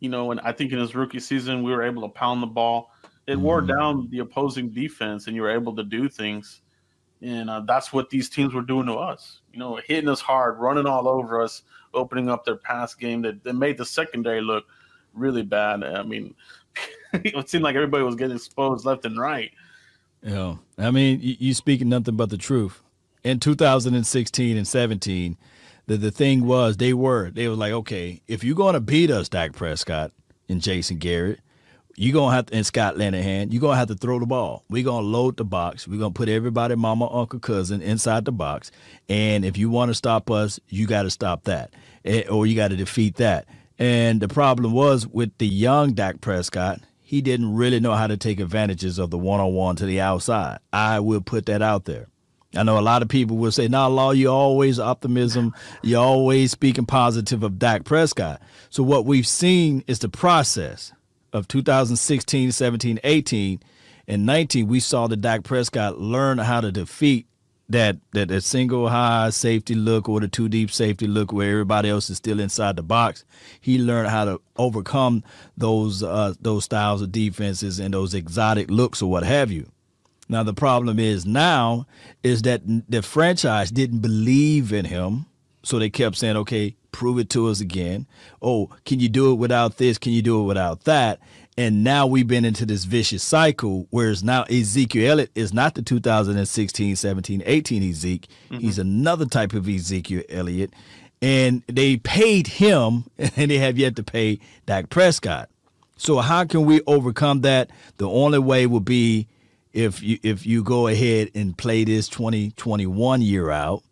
you 0.00 0.08
know, 0.08 0.32
and 0.32 0.40
I 0.40 0.52
think 0.52 0.72
in 0.72 0.78
his 0.78 0.94
rookie 0.94 1.20
season, 1.20 1.62
we 1.62 1.72
were 1.72 1.82
able 1.82 2.02
to 2.02 2.08
pound 2.08 2.42
the 2.42 2.46
ball. 2.46 2.90
It 3.26 3.34
mm-hmm. 3.34 3.42
wore 3.42 3.60
down 3.60 4.08
the 4.10 4.20
opposing 4.20 4.70
defense, 4.70 5.26
and 5.26 5.36
you 5.36 5.42
were 5.42 5.50
able 5.50 5.74
to 5.76 5.82
do 5.82 6.08
things. 6.08 6.62
And 7.22 7.48
uh, 7.48 7.60
that's 7.60 7.92
what 7.92 8.10
these 8.10 8.28
teams 8.28 8.52
were 8.52 8.62
doing 8.62 8.86
to 8.86 8.94
us. 8.94 9.40
You 9.52 9.58
know, 9.58 9.80
hitting 9.86 10.08
us 10.08 10.20
hard, 10.20 10.58
running 10.58 10.86
all 10.86 11.08
over 11.08 11.42
us, 11.42 11.62
opening 11.94 12.28
up 12.28 12.44
their 12.44 12.56
pass 12.56 12.94
game 12.94 13.22
that, 13.22 13.42
that 13.44 13.54
made 13.54 13.78
the 13.78 13.84
secondary 13.84 14.42
look 14.42 14.66
really 15.14 15.42
bad. 15.42 15.82
I 15.82 16.02
mean, 16.02 16.34
it 17.12 17.48
seemed 17.48 17.64
like 17.64 17.74
everybody 17.74 18.04
was 18.04 18.16
getting 18.16 18.36
exposed 18.36 18.84
left 18.84 19.04
and 19.04 19.18
right. 19.18 19.50
Yeah, 20.22 20.56
I 20.78 20.90
mean, 20.90 21.20
you, 21.20 21.36
you 21.38 21.54
speaking 21.54 21.88
nothing 21.88 22.16
but 22.16 22.30
the 22.30 22.38
truth. 22.38 22.82
In 23.22 23.40
2016 23.40 24.56
and 24.56 24.68
17, 24.68 25.36
the 25.86 25.96
the 25.96 26.10
thing 26.10 26.44
was 26.44 26.76
they 26.76 26.92
were 26.92 27.30
they 27.30 27.48
were 27.48 27.54
like, 27.54 27.72
okay, 27.72 28.22
if 28.26 28.44
you're 28.44 28.56
going 28.56 28.74
to 28.74 28.80
beat 28.80 29.10
us, 29.10 29.28
Dak 29.28 29.52
Prescott 29.52 30.12
and 30.48 30.60
Jason 30.60 30.98
Garrett, 30.98 31.40
you're 31.96 32.12
gonna 32.12 32.34
have 32.34 32.46
to 32.46 32.54
and 32.54 32.66
Scott 32.66 32.96
Linehan, 32.96 33.52
you're 33.52 33.60
gonna 33.60 33.76
have 33.76 33.88
to 33.88 33.94
throw 33.94 34.18
the 34.18 34.26
ball. 34.26 34.64
We're 34.68 34.84
gonna 34.84 35.06
load 35.06 35.38
the 35.38 35.44
box. 35.44 35.88
We're 35.88 35.98
gonna 35.98 36.12
put 36.12 36.28
everybody, 36.28 36.76
mama, 36.76 37.10
uncle, 37.10 37.40
cousin, 37.40 37.80
inside 37.80 38.26
the 38.26 38.32
box. 38.32 38.70
And 39.08 39.44
if 39.44 39.56
you 39.56 39.70
want 39.70 39.90
to 39.90 39.94
stop 39.94 40.30
us, 40.30 40.60
you 40.68 40.86
got 40.86 41.02
to 41.02 41.10
stop 41.10 41.44
that, 41.44 41.72
eh, 42.04 42.24
or 42.28 42.46
you 42.46 42.54
got 42.54 42.68
to 42.68 42.76
defeat 42.76 43.16
that. 43.16 43.46
And 43.78 44.20
the 44.20 44.28
problem 44.28 44.72
was 44.72 45.06
with 45.06 45.36
the 45.38 45.46
young 45.46 45.94
Dak 45.94 46.20
Prescott, 46.20 46.80
he 47.02 47.22
didn't 47.22 47.54
really 47.54 47.80
know 47.80 47.94
how 47.94 48.06
to 48.06 48.16
take 48.16 48.40
advantages 48.40 48.98
of 48.98 49.10
the 49.10 49.18
one 49.18 49.40
on 49.40 49.54
one 49.54 49.76
to 49.76 49.86
the 49.86 50.00
outside. 50.00 50.58
I 50.72 51.00
will 51.00 51.20
put 51.20 51.46
that 51.46 51.62
out 51.62 51.84
there. 51.84 52.08
I 52.54 52.62
know 52.62 52.78
a 52.78 52.80
lot 52.80 53.02
of 53.02 53.08
people 53.08 53.36
will 53.36 53.52
say, 53.52 53.68
"Now, 53.68 53.88
Law, 53.88 54.12
you 54.12 54.28
always 54.28 54.78
optimism. 54.78 55.54
You're 55.82 56.02
always 56.02 56.52
speaking 56.52 56.86
positive 56.86 57.42
of 57.42 57.58
Dak 57.58 57.84
Prescott." 57.84 58.40
So 58.70 58.82
what 58.82 59.04
we've 59.04 59.26
seen 59.26 59.84
is 59.86 59.98
the 59.98 60.08
process 60.08 60.92
of 61.36 61.46
2016, 61.48 62.52
17, 62.52 62.98
18, 63.04 63.60
and 64.08 64.26
19. 64.26 64.66
We 64.66 64.80
saw 64.80 65.06
the 65.06 65.16
Dak 65.16 65.44
Prescott 65.44 66.00
learn 66.00 66.38
how 66.38 66.60
to 66.60 66.72
defeat 66.72 67.26
that 67.68 67.96
that 68.12 68.28
that 68.28 68.42
single 68.42 68.88
high 68.88 69.30
safety 69.30 69.74
look 69.74 70.08
or 70.08 70.20
the 70.20 70.28
two 70.28 70.48
deep 70.48 70.70
safety 70.70 71.06
look 71.06 71.32
where 71.32 71.50
everybody 71.50 71.88
else 71.88 72.08
is 72.10 72.16
still 72.16 72.40
inside 72.40 72.76
the 72.76 72.82
box. 72.82 73.24
He 73.60 73.78
learned 73.78 74.08
how 74.08 74.24
to 74.24 74.40
overcome 74.56 75.24
those 75.56 76.02
uh, 76.02 76.34
those 76.40 76.64
styles 76.64 77.02
of 77.02 77.12
defenses 77.12 77.78
and 77.78 77.92
those 77.92 78.14
exotic 78.14 78.70
looks 78.70 79.02
or 79.02 79.10
what 79.10 79.24
have 79.24 79.50
you. 79.50 79.68
Now 80.28 80.42
the 80.42 80.54
problem 80.54 80.98
is 80.98 81.26
now 81.26 81.86
is 82.22 82.42
that 82.42 82.62
the 82.88 83.02
franchise 83.02 83.70
didn't 83.70 84.00
believe 84.00 84.72
in 84.72 84.84
him, 84.84 85.26
so 85.62 85.78
they 85.78 85.90
kept 85.90 86.16
saying, 86.16 86.36
"Okay, 86.36 86.76
prove 86.96 87.18
it 87.18 87.28
to 87.30 87.48
us 87.48 87.60
again." 87.60 88.06
Oh, 88.40 88.70
can 88.84 89.00
you 89.00 89.08
do 89.08 89.32
it 89.32 89.36
without 89.36 89.76
this? 89.76 89.98
Can 89.98 90.12
you 90.12 90.22
do 90.22 90.40
it 90.40 90.44
without 90.44 90.84
that? 90.84 91.20
And 91.58 91.82
now 91.82 92.06
we've 92.06 92.28
been 92.28 92.44
into 92.44 92.66
this 92.66 92.84
vicious 92.84 93.22
cycle, 93.22 93.86
whereas 93.90 94.22
now 94.22 94.42
Ezekiel 94.44 95.12
Elliott 95.12 95.30
is 95.34 95.54
not 95.54 95.74
the 95.74 95.80
2016, 95.80 96.96
17, 96.96 97.42
18 97.46 97.90
Ezekiel. 97.90 98.36
Mm-hmm. 98.50 98.58
He's 98.58 98.78
another 98.78 99.24
type 99.24 99.54
of 99.54 99.66
Ezekiel 99.66 100.22
Elliott. 100.28 100.72
And 101.22 101.62
they 101.66 101.96
paid 101.96 102.46
him, 102.46 103.04
and 103.18 103.50
they 103.50 103.56
have 103.58 103.78
yet 103.78 103.96
to 103.96 104.02
pay 104.02 104.38
Dak 104.66 104.90
Prescott. 104.90 105.48
So 105.96 106.18
how 106.18 106.44
can 106.44 106.66
we 106.66 106.82
overcome 106.86 107.40
that? 107.40 107.70
The 107.96 108.08
only 108.08 108.38
way 108.38 108.66
will 108.66 108.80
be 108.80 109.26
if 109.72 110.02
you 110.02 110.18
if 110.22 110.46
you 110.46 110.62
go 110.62 110.88
ahead 110.88 111.30
and 111.34 111.56
play 111.56 111.84
this 111.84 112.08
2021 112.08 113.22
year 113.22 113.50
out 113.50 113.82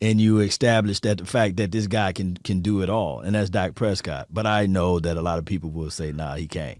and 0.00 0.20
you 0.20 0.40
establish 0.40 1.00
that 1.00 1.18
the 1.18 1.26
fact 1.26 1.56
that 1.56 1.72
this 1.72 1.86
guy 1.86 2.12
can 2.12 2.36
can 2.36 2.60
do 2.60 2.82
it 2.82 2.90
all, 2.90 3.20
and 3.20 3.34
that's 3.34 3.50
Dak 3.50 3.74
Prescott. 3.74 4.28
But 4.30 4.46
I 4.46 4.66
know 4.66 5.00
that 5.00 5.16
a 5.16 5.22
lot 5.22 5.38
of 5.38 5.44
people 5.44 5.70
will 5.70 5.90
say, 5.90 6.12
nah, 6.12 6.34
he 6.34 6.46
can't. 6.46 6.78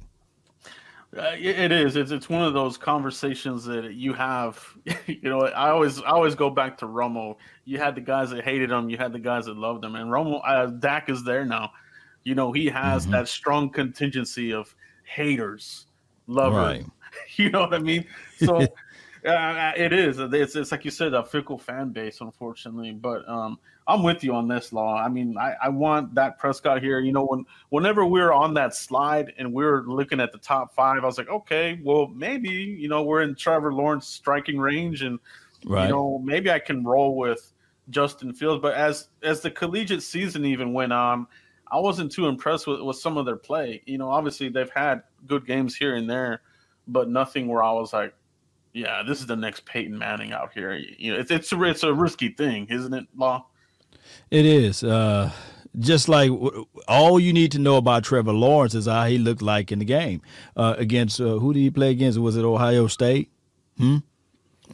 Uh, 1.16 1.32
it 1.38 1.72
is. 1.72 1.96
It's 1.96 2.10
it's 2.10 2.28
one 2.28 2.42
of 2.42 2.52
those 2.52 2.76
conversations 2.76 3.64
that 3.64 3.94
you 3.94 4.12
have. 4.12 4.62
You 5.06 5.30
know, 5.30 5.46
I 5.46 5.70
always 5.70 6.02
I 6.02 6.10
always 6.10 6.34
go 6.34 6.50
back 6.50 6.78
to 6.78 6.86
Romo. 6.86 7.36
You 7.64 7.78
had 7.78 7.94
the 7.94 8.00
guys 8.00 8.30
that 8.30 8.44
hated 8.44 8.70
him. 8.70 8.90
You 8.90 8.98
had 8.98 9.12
the 9.12 9.18
guys 9.18 9.46
that 9.46 9.56
loved 9.56 9.84
him. 9.84 9.94
And 9.94 10.10
Romo, 10.10 10.40
uh, 10.44 10.66
Dak 10.66 11.08
is 11.08 11.24
there 11.24 11.44
now. 11.44 11.70
You 12.24 12.34
know, 12.34 12.52
he 12.52 12.66
has 12.66 13.02
mm-hmm. 13.02 13.12
that 13.12 13.28
strong 13.28 13.70
contingency 13.70 14.52
of 14.52 14.74
haters, 15.04 15.86
lovers. 16.26 16.82
Right. 16.82 16.86
You 17.36 17.48
know 17.48 17.60
what 17.60 17.72
I 17.72 17.78
mean? 17.78 18.04
So 18.36 18.66
uh, 19.26 19.72
it 19.76 19.92
is. 19.92 20.18
It's, 20.18 20.56
it's 20.56 20.72
like 20.72 20.84
you 20.84 20.90
said, 20.90 21.14
a 21.14 21.24
fickle 21.24 21.58
fan 21.58 21.90
base, 21.90 22.20
unfortunately. 22.20 22.92
But 22.92 23.28
um, 23.28 23.58
I'm 23.86 24.02
with 24.02 24.22
you 24.22 24.34
on 24.34 24.48
this 24.48 24.72
law. 24.72 24.96
I 24.96 25.08
mean, 25.08 25.36
I, 25.36 25.54
I 25.64 25.68
want 25.68 26.14
that 26.14 26.38
Prescott 26.38 26.82
here. 26.82 27.00
You 27.00 27.12
know, 27.12 27.24
when 27.26 27.44
whenever 27.70 28.04
we 28.04 28.20
are 28.20 28.32
on 28.32 28.54
that 28.54 28.74
slide 28.74 29.32
and 29.38 29.52
we 29.52 29.64
are 29.64 29.82
looking 29.82 30.20
at 30.20 30.32
the 30.32 30.38
top 30.38 30.74
five, 30.74 31.02
I 31.02 31.06
was 31.06 31.18
like, 31.18 31.28
okay, 31.28 31.80
well, 31.82 32.08
maybe 32.08 32.50
you 32.50 32.88
know 32.88 33.02
we're 33.02 33.22
in 33.22 33.34
Trevor 33.34 33.72
Lawrence 33.72 34.06
striking 34.06 34.58
range, 34.58 35.02
and 35.02 35.18
right. 35.64 35.84
you 35.84 35.90
know 35.90 36.18
maybe 36.18 36.50
I 36.50 36.58
can 36.58 36.84
roll 36.84 37.16
with 37.16 37.52
Justin 37.90 38.32
Fields. 38.32 38.62
But 38.62 38.74
as 38.74 39.08
as 39.22 39.40
the 39.40 39.50
collegiate 39.50 40.02
season 40.02 40.44
even 40.44 40.72
went 40.72 40.92
on, 40.92 41.26
I 41.70 41.78
wasn't 41.78 42.12
too 42.12 42.26
impressed 42.26 42.66
with, 42.66 42.80
with 42.80 42.96
some 42.96 43.16
of 43.16 43.26
their 43.26 43.36
play. 43.36 43.82
You 43.86 43.98
know, 43.98 44.10
obviously 44.10 44.48
they've 44.48 44.70
had 44.70 45.02
good 45.26 45.46
games 45.46 45.74
here 45.74 45.96
and 45.96 46.08
there, 46.08 46.42
but 46.86 47.08
nothing 47.08 47.48
where 47.48 47.62
I 47.62 47.72
was 47.72 47.92
like, 47.92 48.14
yeah, 48.76 49.02
this 49.02 49.20
is 49.20 49.26
the 49.26 49.36
next 49.36 49.64
Peyton 49.64 49.96
Manning 49.96 50.32
out 50.32 50.52
here. 50.52 50.74
You 50.74 51.14
know, 51.14 51.18
it's 51.18 51.30
it's 51.30 51.50
a, 51.50 51.62
it's 51.64 51.82
a 51.82 51.94
risky 51.94 52.28
thing, 52.28 52.66
isn't 52.68 52.92
it, 52.92 53.06
Law? 53.16 53.46
It 54.30 54.44
is. 54.44 54.84
Uh, 54.84 55.30
just 55.78 56.10
like 56.10 56.30
all 56.86 57.18
you 57.18 57.32
need 57.32 57.52
to 57.52 57.58
know 57.58 57.78
about 57.78 58.04
Trevor 58.04 58.34
Lawrence 58.34 58.74
is 58.74 58.86
how 58.86 59.06
he 59.06 59.16
looked 59.16 59.40
like 59.40 59.72
in 59.72 59.78
the 59.78 59.84
game 59.86 60.20
uh, 60.56 60.74
against 60.76 61.20
uh, 61.20 61.38
who 61.38 61.54
did 61.54 61.60
he 61.60 61.70
play 61.70 61.90
against? 61.90 62.18
Was 62.18 62.36
it 62.36 62.44
Ohio 62.44 62.86
State? 62.86 63.30
Hmm. 63.78 63.98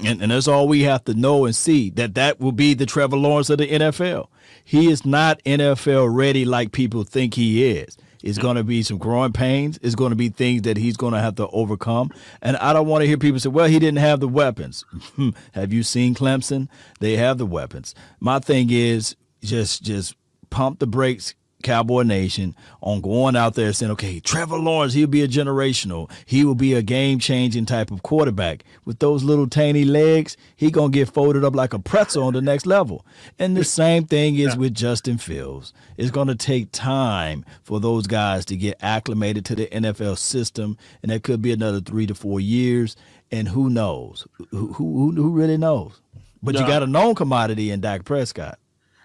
And, 0.04 0.20
and 0.20 0.32
that's 0.32 0.48
all 0.48 0.66
we 0.66 0.82
have 0.82 1.04
to 1.04 1.14
know 1.14 1.44
and 1.44 1.54
see 1.54 1.90
that 1.90 2.14
that 2.14 2.40
will 2.40 2.52
be 2.52 2.74
the 2.74 2.86
Trevor 2.86 3.16
Lawrence 3.16 3.50
of 3.50 3.58
the 3.58 3.68
NFL. 3.68 4.28
He 4.64 4.90
is 4.90 5.04
not 5.04 5.42
NFL 5.44 6.12
ready 6.12 6.44
like 6.44 6.72
people 6.72 7.04
think 7.04 7.34
he 7.34 7.70
is. 7.70 7.96
It's 8.22 8.38
going 8.38 8.56
to 8.56 8.64
be 8.64 8.82
some 8.82 8.98
growing 8.98 9.32
pains. 9.32 9.78
It's 9.82 9.94
going 9.94 10.10
to 10.10 10.16
be 10.16 10.28
things 10.28 10.62
that 10.62 10.76
he's 10.76 10.96
going 10.96 11.12
to 11.12 11.20
have 11.20 11.36
to 11.36 11.48
overcome. 11.48 12.10
And 12.40 12.56
I 12.58 12.72
don't 12.72 12.86
want 12.86 13.02
to 13.02 13.06
hear 13.06 13.18
people 13.18 13.40
say, 13.40 13.48
well, 13.48 13.66
he 13.66 13.78
didn't 13.78 13.98
have 13.98 14.20
the 14.20 14.28
weapons. 14.28 14.84
Hmm. 15.16 15.30
have 15.52 15.72
you 15.72 15.82
seen 15.82 16.14
Clemson? 16.14 16.68
They 17.00 17.16
have 17.16 17.36
the 17.36 17.46
weapons. 17.46 17.94
My 18.18 18.38
thing 18.38 18.68
is, 18.70 19.14
just 19.42 19.82
just 19.82 20.14
pump 20.50 20.78
the 20.78 20.86
brakes, 20.86 21.34
Cowboy 21.62 22.02
Nation, 22.02 22.54
on 22.80 23.00
going 23.00 23.36
out 23.36 23.54
there 23.54 23.72
saying, 23.72 23.92
okay, 23.92 24.20
Trevor 24.20 24.58
Lawrence, 24.58 24.94
he'll 24.94 25.06
be 25.06 25.22
a 25.22 25.28
generational. 25.28 26.10
He 26.26 26.44
will 26.44 26.54
be 26.54 26.74
a 26.74 26.82
game 26.82 27.18
changing 27.18 27.66
type 27.66 27.90
of 27.90 28.02
quarterback. 28.02 28.64
With 28.84 28.98
those 28.98 29.24
little 29.24 29.46
tiny 29.46 29.84
legs, 29.84 30.36
he 30.56 30.70
gonna 30.70 30.90
get 30.90 31.12
folded 31.12 31.44
up 31.44 31.54
like 31.54 31.72
a 31.72 31.78
pretzel 31.78 32.24
on 32.24 32.32
the 32.32 32.42
next 32.42 32.66
level. 32.66 33.06
And 33.38 33.56
the 33.56 33.64
same 33.64 34.04
thing 34.04 34.36
is 34.36 34.54
yeah. 34.54 34.56
with 34.56 34.74
Justin 34.74 35.18
Fields. 35.18 35.72
It's 35.96 36.10
gonna 36.10 36.34
take 36.34 36.72
time 36.72 37.44
for 37.62 37.80
those 37.80 38.06
guys 38.06 38.44
to 38.46 38.56
get 38.56 38.78
acclimated 38.82 39.44
to 39.46 39.54
the 39.54 39.66
NFL 39.66 40.18
system, 40.18 40.76
and 41.02 41.10
that 41.12 41.22
could 41.22 41.42
be 41.42 41.52
another 41.52 41.80
three 41.80 42.06
to 42.06 42.14
four 42.14 42.40
years. 42.40 42.96
And 43.30 43.48
who 43.48 43.70
knows? 43.70 44.26
Who 44.50 44.72
who, 44.74 45.12
who 45.12 45.30
really 45.30 45.56
knows? 45.56 46.00
But 46.42 46.54
yeah. 46.54 46.62
you 46.62 46.66
got 46.66 46.82
a 46.82 46.86
known 46.86 47.14
commodity 47.14 47.70
in 47.70 47.80
Dak 47.80 48.04
Prescott. 48.04 48.58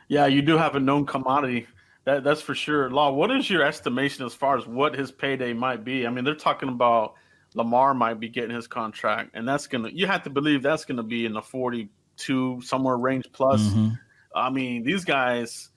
Yeah, 0.08 0.26
you 0.26 0.42
do 0.42 0.58
have 0.58 0.76
a 0.76 0.80
known 0.80 1.06
commodity. 1.06 1.68
That, 2.08 2.24
that's 2.24 2.40
for 2.40 2.56
sure. 2.56 2.90
Law, 2.90 3.12
what 3.12 3.32
is 3.32 3.50
your 3.50 3.64
estimation 3.64 4.26
as 4.26 4.34
far 4.34 4.58
as 4.58 4.66
what 4.66 4.96
his 4.96 5.12
payday 5.12 5.52
might 5.52 5.84
be? 5.84 6.08
I 6.08 6.10
mean, 6.10 6.24
they're 6.24 6.36
talking 6.36 6.70
about 6.70 7.16
Lamar 7.54 7.94
might 7.94 8.18
be 8.18 8.30
getting 8.30 8.56
his 8.56 8.66
contract, 8.66 9.32
and 9.34 9.46
that's 9.46 9.68
gonna. 9.68 9.90
You 9.90 10.08
have 10.08 10.24
to 10.24 10.30
believe 10.30 10.64
that's 10.64 10.86
gonna 10.86 11.04
be 11.04 11.26
in 11.26 11.34
the 11.34 11.42
forty-two 11.42 12.62
somewhere 12.62 12.96
range 12.98 13.26
plus. 13.34 13.62
Mm-hmm. 13.62 13.90
I 14.34 14.50
mean, 14.50 14.84
these 14.84 15.04
guys. 15.04 15.70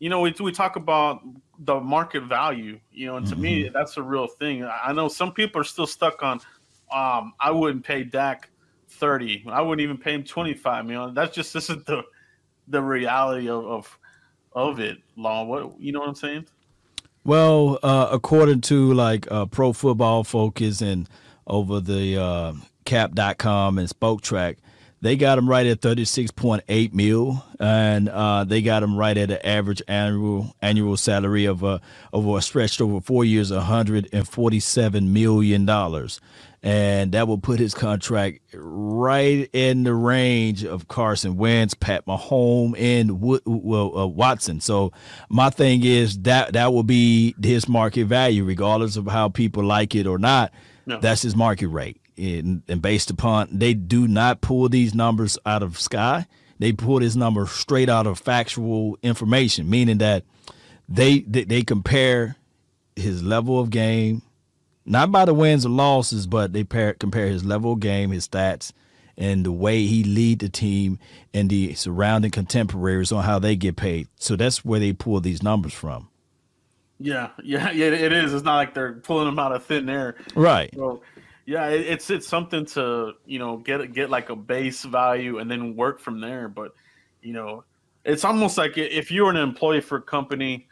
You 0.00 0.08
know, 0.08 0.18
we 0.18 0.34
we 0.40 0.50
talk 0.50 0.74
about 0.74 1.20
the 1.60 1.78
market 1.78 2.24
value. 2.24 2.80
You 2.90 3.06
know, 3.06 3.16
and 3.18 3.26
to 3.28 3.34
mm-hmm. 3.34 3.42
me, 3.42 3.68
that's 3.68 3.96
a 3.98 4.02
real 4.02 4.26
thing. 4.26 4.64
I 4.64 4.92
know 4.92 5.06
some 5.06 5.32
people 5.32 5.60
are 5.60 5.64
still 5.64 5.86
stuck 5.86 6.24
on. 6.24 6.40
Um, 6.92 7.34
I 7.38 7.52
wouldn't 7.52 7.84
pay 7.84 8.02
Dak 8.02 8.50
thirty. 8.88 9.44
I 9.48 9.62
wouldn't 9.62 9.84
even 9.84 9.96
pay 9.96 10.14
him 10.14 10.24
twenty-five. 10.24 10.86
You 10.86 10.94
know, 10.94 11.10
that's 11.12 11.36
just 11.36 11.52
this 11.52 11.70
isn't 11.70 11.86
the 11.86 12.02
the 12.66 12.82
reality 12.82 13.48
of 13.48 13.64
of, 13.64 13.98
of 14.52 14.80
it, 14.80 14.98
Law. 15.16 15.44
What 15.44 15.80
you 15.80 15.92
know 15.92 16.00
what 16.00 16.08
I'm 16.08 16.14
saying? 16.14 16.46
Well, 17.24 17.78
uh, 17.82 18.08
according 18.10 18.62
to 18.62 18.92
like 18.94 19.30
uh, 19.30 19.46
Pro 19.46 19.72
Football 19.72 20.24
Focus 20.24 20.80
and 20.80 21.08
over 21.46 21.80
the 21.80 22.16
uh, 22.20 22.52
cap.com 22.84 23.78
and 23.78 23.88
Spotrac, 23.88 24.56
They 25.00 25.16
got 25.16 25.38
him 25.38 25.48
right 25.48 25.66
at 25.66 25.80
36.8 25.80 26.92
mil, 26.92 27.44
and 27.60 28.08
uh, 28.08 28.44
they 28.44 28.62
got 28.62 28.82
him 28.82 28.96
right 28.96 29.16
at 29.16 29.30
an 29.30 29.38
average 29.44 29.80
annual 29.86 30.54
annual 30.60 30.96
salary 30.96 31.44
of 31.44 31.62
uh, 31.62 31.78
over 32.12 32.40
stretched 32.40 32.80
over 32.80 33.00
four 33.00 33.24
years, 33.24 33.52
147 33.52 35.12
million 35.12 35.66
dollars, 35.66 36.20
and 36.62 37.12
that 37.12 37.28
will 37.28 37.38
put 37.38 37.60
his 37.60 37.74
contract 37.74 38.40
right 38.52 39.48
in 39.52 39.84
the 39.84 39.94
range 39.94 40.64
of 40.64 40.88
Carson 40.88 41.36
Wentz, 41.36 41.74
Pat 41.74 42.06
Mahomes, 42.06 42.74
and 42.78 43.20
well, 43.20 43.98
uh, 43.98 44.06
Watson. 44.06 44.60
So 44.60 44.92
my 45.28 45.50
thing 45.50 45.84
is 45.84 46.18
that 46.20 46.54
that 46.54 46.72
will 46.72 46.82
be 46.82 47.34
his 47.42 47.68
market 47.68 48.06
value, 48.06 48.44
regardless 48.44 48.96
of 48.96 49.06
how 49.06 49.28
people 49.28 49.64
like 49.64 49.94
it 49.94 50.06
or 50.06 50.18
not. 50.18 50.52
No. 50.86 50.98
That's 51.00 51.22
his 51.22 51.36
market 51.36 51.68
rate 51.68 52.00
and, 52.18 52.62
and 52.68 52.82
based 52.82 53.10
upon 53.10 53.48
they 53.52 53.74
do 53.74 54.08
not 54.08 54.40
pull 54.40 54.68
these 54.68 54.94
numbers 54.94 55.38
out 55.46 55.62
of 55.62 55.78
sky. 55.78 56.26
They 56.58 56.72
pull 56.72 57.00
this 57.00 57.14
number 57.14 57.46
straight 57.46 57.88
out 57.88 58.06
of 58.06 58.18
factual 58.18 58.98
information, 59.02 59.70
meaning 59.70 59.98
that 59.98 60.24
they 60.88 61.20
they, 61.20 61.44
they 61.44 61.62
compare 61.62 62.36
his 62.96 63.22
level 63.22 63.60
of 63.60 63.70
game, 63.70 64.22
not 64.88 65.12
by 65.12 65.24
the 65.24 65.34
wins 65.34 65.66
or 65.66 65.70
losses, 65.70 66.26
but 66.26 66.52
they 66.52 66.64
pair, 66.64 66.94
compare 66.94 67.26
his 67.26 67.44
level 67.44 67.72
of 67.72 67.80
game, 67.80 68.10
his 68.10 68.26
stats, 68.26 68.72
and 69.16 69.44
the 69.44 69.52
way 69.52 69.86
he 69.86 70.04
lead 70.04 70.38
the 70.38 70.48
team 70.48 70.98
and 71.34 71.50
the 71.50 71.74
surrounding 71.74 72.30
contemporaries 72.30 73.12
on 73.12 73.24
how 73.24 73.38
they 73.38 73.56
get 73.56 73.76
paid. 73.76 74.08
So 74.16 74.36
that's 74.36 74.64
where 74.64 74.80
they 74.80 74.92
pull 74.92 75.20
these 75.20 75.42
numbers 75.42 75.74
from. 75.74 76.08
Yeah, 76.98 77.30
yeah, 77.42 77.70
yeah. 77.72 77.86
It 77.86 78.12
is. 78.12 78.32
It's 78.32 78.44
not 78.44 78.56
like 78.56 78.74
they're 78.74 78.94
pulling 78.94 79.26
them 79.26 79.38
out 79.38 79.52
of 79.52 79.64
thin 79.64 79.88
air, 79.88 80.16
right? 80.34 80.70
So 80.74 81.02
yeah, 81.46 81.68
it's 81.68 82.10
it's 82.10 82.26
something 82.26 82.66
to 82.66 83.12
you 83.24 83.38
know 83.38 83.56
get 83.58 83.92
get 83.92 84.10
like 84.10 84.30
a 84.30 84.36
base 84.36 84.84
value 84.84 85.38
and 85.38 85.50
then 85.50 85.76
work 85.76 86.00
from 86.00 86.20
there. 86.20 86.48
But 86.48 86.74
you 87.22 87.32
know, 87.32 87.64
it's 88.04 88.24
almost 88.24 88.58
like 88.58 88.76
if 88.76 89.10
you're 89.10 89.30
an 89.30 89.36
employee 89.36 89.80
for 89.80 89.98
a 89.98 90.02
company, 90.02 90.68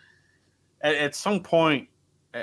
at, 0.80 0.94
at 0.96 1.14
some 1.14 1.42
point, 1.42 1.88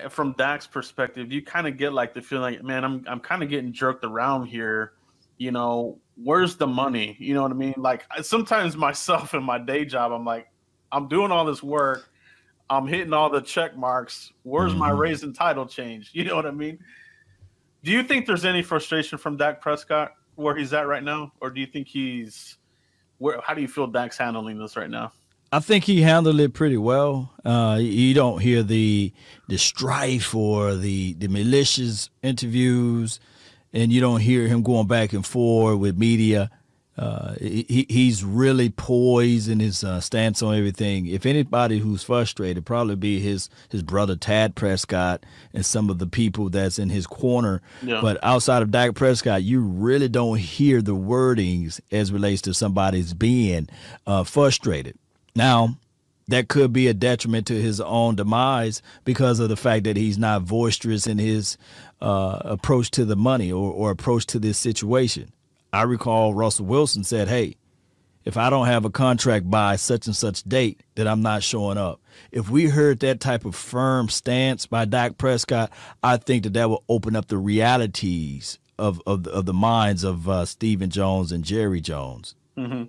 from 0.09 0.33
Dak's 0.33 0.67
perspective, 0.67 1.31
you 1.31 1.41
kind 1.41 1.67
of 1.67 1.77
get 1.77 1.93
like 1.93 2.13
the 2.13 2.21
feeling 2.21 2.55
like, 2.55 2.63
man, 2.63 2.83
I'm 2.83 3.05
I'm 3.07 3.19
kind 3.19 3.43
of 3.43 3.49
getting 3.49 3.73
jerked 3.73 4.03
around 4.05 4.45
here. 4.45 4.93
You 5.37 5.51
know, 5.51 5.99
where's 6.15 6.55
the 6.55 6.67
money? 6.67 7.15
You 7.19 7.33
know 7.33 7.41
what 7.41 7.51
I 7.51 7.55
mean? 7.55 7.73
Like 7.77 8.03
sometimes 8.21 8.75
myself 8.87 9.33
in 9.33 9.43
my 9.43 9.57
day 9.57 9.85
job, 9.85 10.11
I'm 10.11 10.25
like, 10.25 10.47
I'm 10.91 11.07
doing 11.07 11.31
all 11.31 11.45
this 11.45 11.63
work, 11.63 12.09
I'm 12.69 12.87
hitting 12.87 13.13
all 13.13 13.29
the 13.29 13.41
check 13.41 13.77
marks. 13.77 14.31
Where's 14.43 14.71
mm-hmm. 14.71 14.79
my 14.79 14.89
raise 14.91 15.23
and 15.23 15.35
title 15.35 15.65
change? 15.65 16.11
You 16.13 16.25
know 16.25 16.35
what 16.35 16.45
I 16.45 16.51
mean? 16.51 16.79
Do 17.83 17.91
you 17.91 18.03
think 18.03 18.25
there's 18.25 18.45
any 18.45 18.61
frustration 18.61 19.17
from 19.17 19.35
Dak 19.35 19.59
Prescott 19.59 20.13
where 20.35 20.55
he's 20.55 20.73
at 20.73 20.87
right 20.87 21.03
now, 21.03 21.33
or 21.41 21.49
do 21.49 21.59
you 21.59 21.67
think 21.67 21.87
he's 21.87 22.57
where? 23.17 23.41
How 23.41 23.53
do 23.53 23.61
you 23.61 23.67
feel 23.67 23.87
Dak's 23.87 24.17
handling 24.17 24.57
this 24.57 24.77
right 24.77 24.89
now? 24.89 25.11
I 25.53 25.59
think 25.59 25.83
he 25.83 26.01
handled 26.01 26.39
it 26.39 26.55
pretty 26.55 26.77
well. 26.77 27.31
Uh, 27.45 27.77
you 27.79 28.15
don't 28.15 28.41
hear 28.41 28.63
the 28.63 29.13
the 29.47 29.59
strife 29.59 30.33
or 30.33 30.73
the 30.73 31.13
the 31.13 31.27
malicious 31.27 32.09
interviews, 32.23 33.19
and 33.71 33.93
you 33.93 34.01
don't 34.01 34.21
hear 34.21 34.47
him 34.47 34.63
going 34.63 34.87
back 34.87 35.13
and 35.13 35.23
forth 35.23 35.77
with 35.77 35.95
media. 35.95 36.49
Uh, 36.97 37.35
he, 37.39 37.85
he's 37.87 38.23
really 38.23 38.69
poised 38.71 39.47
in 39.47 39.59
his 39.59 39.83
uh, 39.83 39.99
stance 39.99 40.41
on 40.41 40.55
everything. 40.55 41.05
If 41.05 41.25
anybody 41.25 41.77
who's 41.77 42.01
frustrated, 42.01 42.65
probably 42.65 42.95
be 42.95 43.19
his 43.19 43.47
his 43.69 43.83
brother 43.83 44.15
Tad 44.15 44.55
Prescott 44.55 45.23
and 45.53 45.63
some 45.63 45.91
of 45.91 45.99
the 45.99 46.07
people 46.07 46.49
that's 46.49 46.79
in 46.79 46.89
his 46.89 47.05
corner. 47.05 47.61
Yeah. 47.83 48.01
But 48.01 48.17
outside 48.23 48.63
of 48.63 48.71
Dak 48.71 48.95
Prescott, 48.95 49.43
you 49.43 49.61
really 49.61 50.09
don't 50.09 50.39
hear 50.39 50.81
the 50.81 50.95
wordings 50.95 51.79
as 51.91 52.11
relates 52.11 52.41
to 52.43 52.55
somebody's 52.55 53.13
being 53.13 53.69
uh, 54.07 54.23
frustrated. 54.23 54.97
Now, 55.35 55.77
that 56.27 56.47
could 56.47 56.71
be 56.71 56.87
a 56.87 56.93
detriment 56.93 57.47
to 57.47 57.61
his 57.61 57.81
own 57.81 58.15
demise 58.15 58.81
because 59.03 59.39
of 59.39 59.49
the 59.49 59.57
fact 59.57 59.83
that 59.83 59.97
he's 59.97 60.17
not 60.17 60.45
boisterous 60.45 61.05
in 61.07 61.17
his 61.17 61.57
uh, 62.01 62.39
approach 62.45 62.91
to 62.91 63.05
the 63.05 63.15
money 63.15 63.51
or, 63.51 63.71
or 63.71 63.91
approach 63.91 64.25
to 64.27 64.39
this 64.39 64.57
situation. 64.57 65.31
I 65.71 65.83
recall 65.83 66.33
Russell 66.33 66.65
Wilson 66.65 67.03
said, 67.03 67.27
Hey, 67.27 67.57
if 68.25 68.37
I 68.37 68.49
don't 68.49 68.67
have 68.67 68.85
a 68.85 68.89
contract 68.89 69.49
by 69.49 69.75
such 69.75 70.07
and 70.07 70.15
such 70.15 70.43
date, 70.43 70.81
that 70.95 71.07
I'm 71.07 71.21
not 71.21 71.43
showing 71.43 71.77
up. 71.77 71.99
If 72.31 72.49
we 72.49 72.67
heard 72.67 72.99
that 72.99 73.19
type 73.19 73.43
of 73.43 73.55
firm 73.55 74.07
stance 74.07 74.65
by 74.65 74.85
Dak 74.85 75.17
Prescott, 75.17 75.71
I 76.01 76.17
think 76.17 76.43
that 76.43 76.53
that 76.53 76.69
will 76.69 76.83
open 76.87 77.15
up 77.15 77.27
the 77.27 77.37
realities 77.37 78.59
of 78.79 79.01
of, 79.05 79.27
of 79.27 79.45
the 79.45 79.53
minds 79.53 80.03
of 80.03 80.29
uh, 80.29 80.45
Stephen 80.45 80.89
Jones 80.89 81.31
and 81.31 81.43
Jerry 81.43 81.81
Jones. 81.81 82.35
Mm-hmm. 82.57 82.83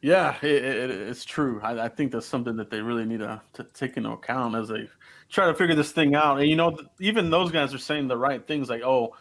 Yeah, 0.00 0.36
it, 0.42 0.64
it, 0.64 0.90
it's 0.90 1.24
true. 1.24 1.60
I, 1.62 1.86
I, 1.86 1.88
think 1.88 2.12
that's 2.12 2.26
something 2.26 2.56
that 2.56 2.70
they 2.70 2.80
really 2.80 3.04
need 3.04 3.18
to, 3.18 3.40
to 3.54 3.64
take 3.64 3.96
into 3.96 4.10
account 4.10 4.54
as 4.54 4.68
they 4.68 4.88
try 5.28 5.46
to 5.46 5.54
figure 5.54 5.74
this 5.74 5.90
thing 5.90 6.14
out. 6.14 6.38
And 6.38 6.48
you 6.48 6.54
know, 6.54 6.78
even 7.00 7.30
those 7.30 7.50
guys 7.50 7.74
are 7.74 7.78
saying 7.78 8.06
the 8.06 8.16
right 8.16 8.46
things, 8.46 8.70
like, 8.70 8.82
"Oh, 8.82 9.14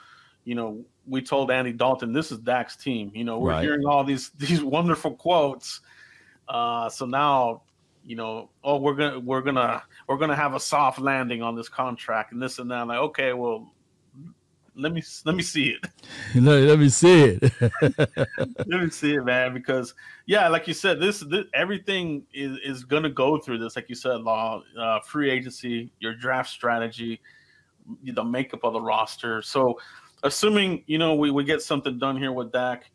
you 0.44 0.56
know, 0.56 0.86
we 1.08 1.22
told 1.22 1.52
Andy 1.52 1.74
Dalton 1.74 2.13
this 2.13 2.32
is 2.32 2.40
Dak's 2.40 2.76
team. 2.76 3.12
You 3.13 3.24
know, 3.24 3.40
we're 3.40 3.52
right. 3.52 3.63
hearing 3.63 3.86
all 3.86 4.04
these 4.04 4.30
these 4.38 4.63
wonderful 4.63 5.16
quotes. 5.16 5.82
Uh, 6.48 6.90
so 6.90 7.06
now, 7.06 7.63
you 8.06 8.16
know, 8.16 8.50
oh, 8.63 8.78
we're 8.78 8.96
gonna 8.96 9.20
we're 9.20 9.42
gonna 9.42 9.84
we're 10.08 10.18
gonna 10.18 10.36
have 10.36 10.54
a 10.54 10.60
soft 10.60 11.00
landing 11.00 11.42
on 11.42 11.56
this 11.56 11.70
contract 11.70 12.32
and 12.32 12.42
this 12.42 12.60
and 12.60 12.72
that. 12.72 12.88
like, 12.88 13.00
okay, 13.00 13.34
well, 13.34 13.72
let 14.78 14.94
me 14.94 15.04
let 15.26 15.36
me 15.36 15.42
see 15.42 15.70
it. 15.70 15.86
let, 16.36 16.63
let 16.63 16.80
me 16.80 16.90
see 16.90 17.24
it. 17.24 17.52
let 18.32 18.68
me 18.68 18.90
see 18.90 19.16
it, 19.16 19.26
man. 19.26 19.54
Because 19.54 19.94
yeah, 20.26 20.48
like 20.48 20.68
you 20.68 20.74
said, 20.74 21.00
this, 21.00 21.20
this 21.22 21.46
everything 21.54 22.24
is 22.34 22.58
is 22.63 22.84
gonna 22.84 23.10
go 23.10 23.38
through 23.38 23.58
this. 23.58 23.76
Like 23.76 23.90
you 23.90 23.96
said, 23.96 24.22
law, 24.22 24.62
uh, 24.80 25.00
free 25.00 25.30
agency, 25.32 25.92
your 26.00 26.13
draft 26.13 26.50
strategy, 26.50 27.20
the 28.04 28.24
makeup 28.24 28.63
of 28.63 28.74
the 28.74 28.82
roster. 28.82 29.42
So 29.42 29.80
assuming 30.24 30.84
you 30.88 30.98
know 30.98 31.16
we, 31.16 31.32
we 31.32 31.44
get 31.44 31.62
something 31.62 31.98
done 31.98 32.18
here 32.18 32.32
with 32.32 32.52
Dak, 32.52 32.90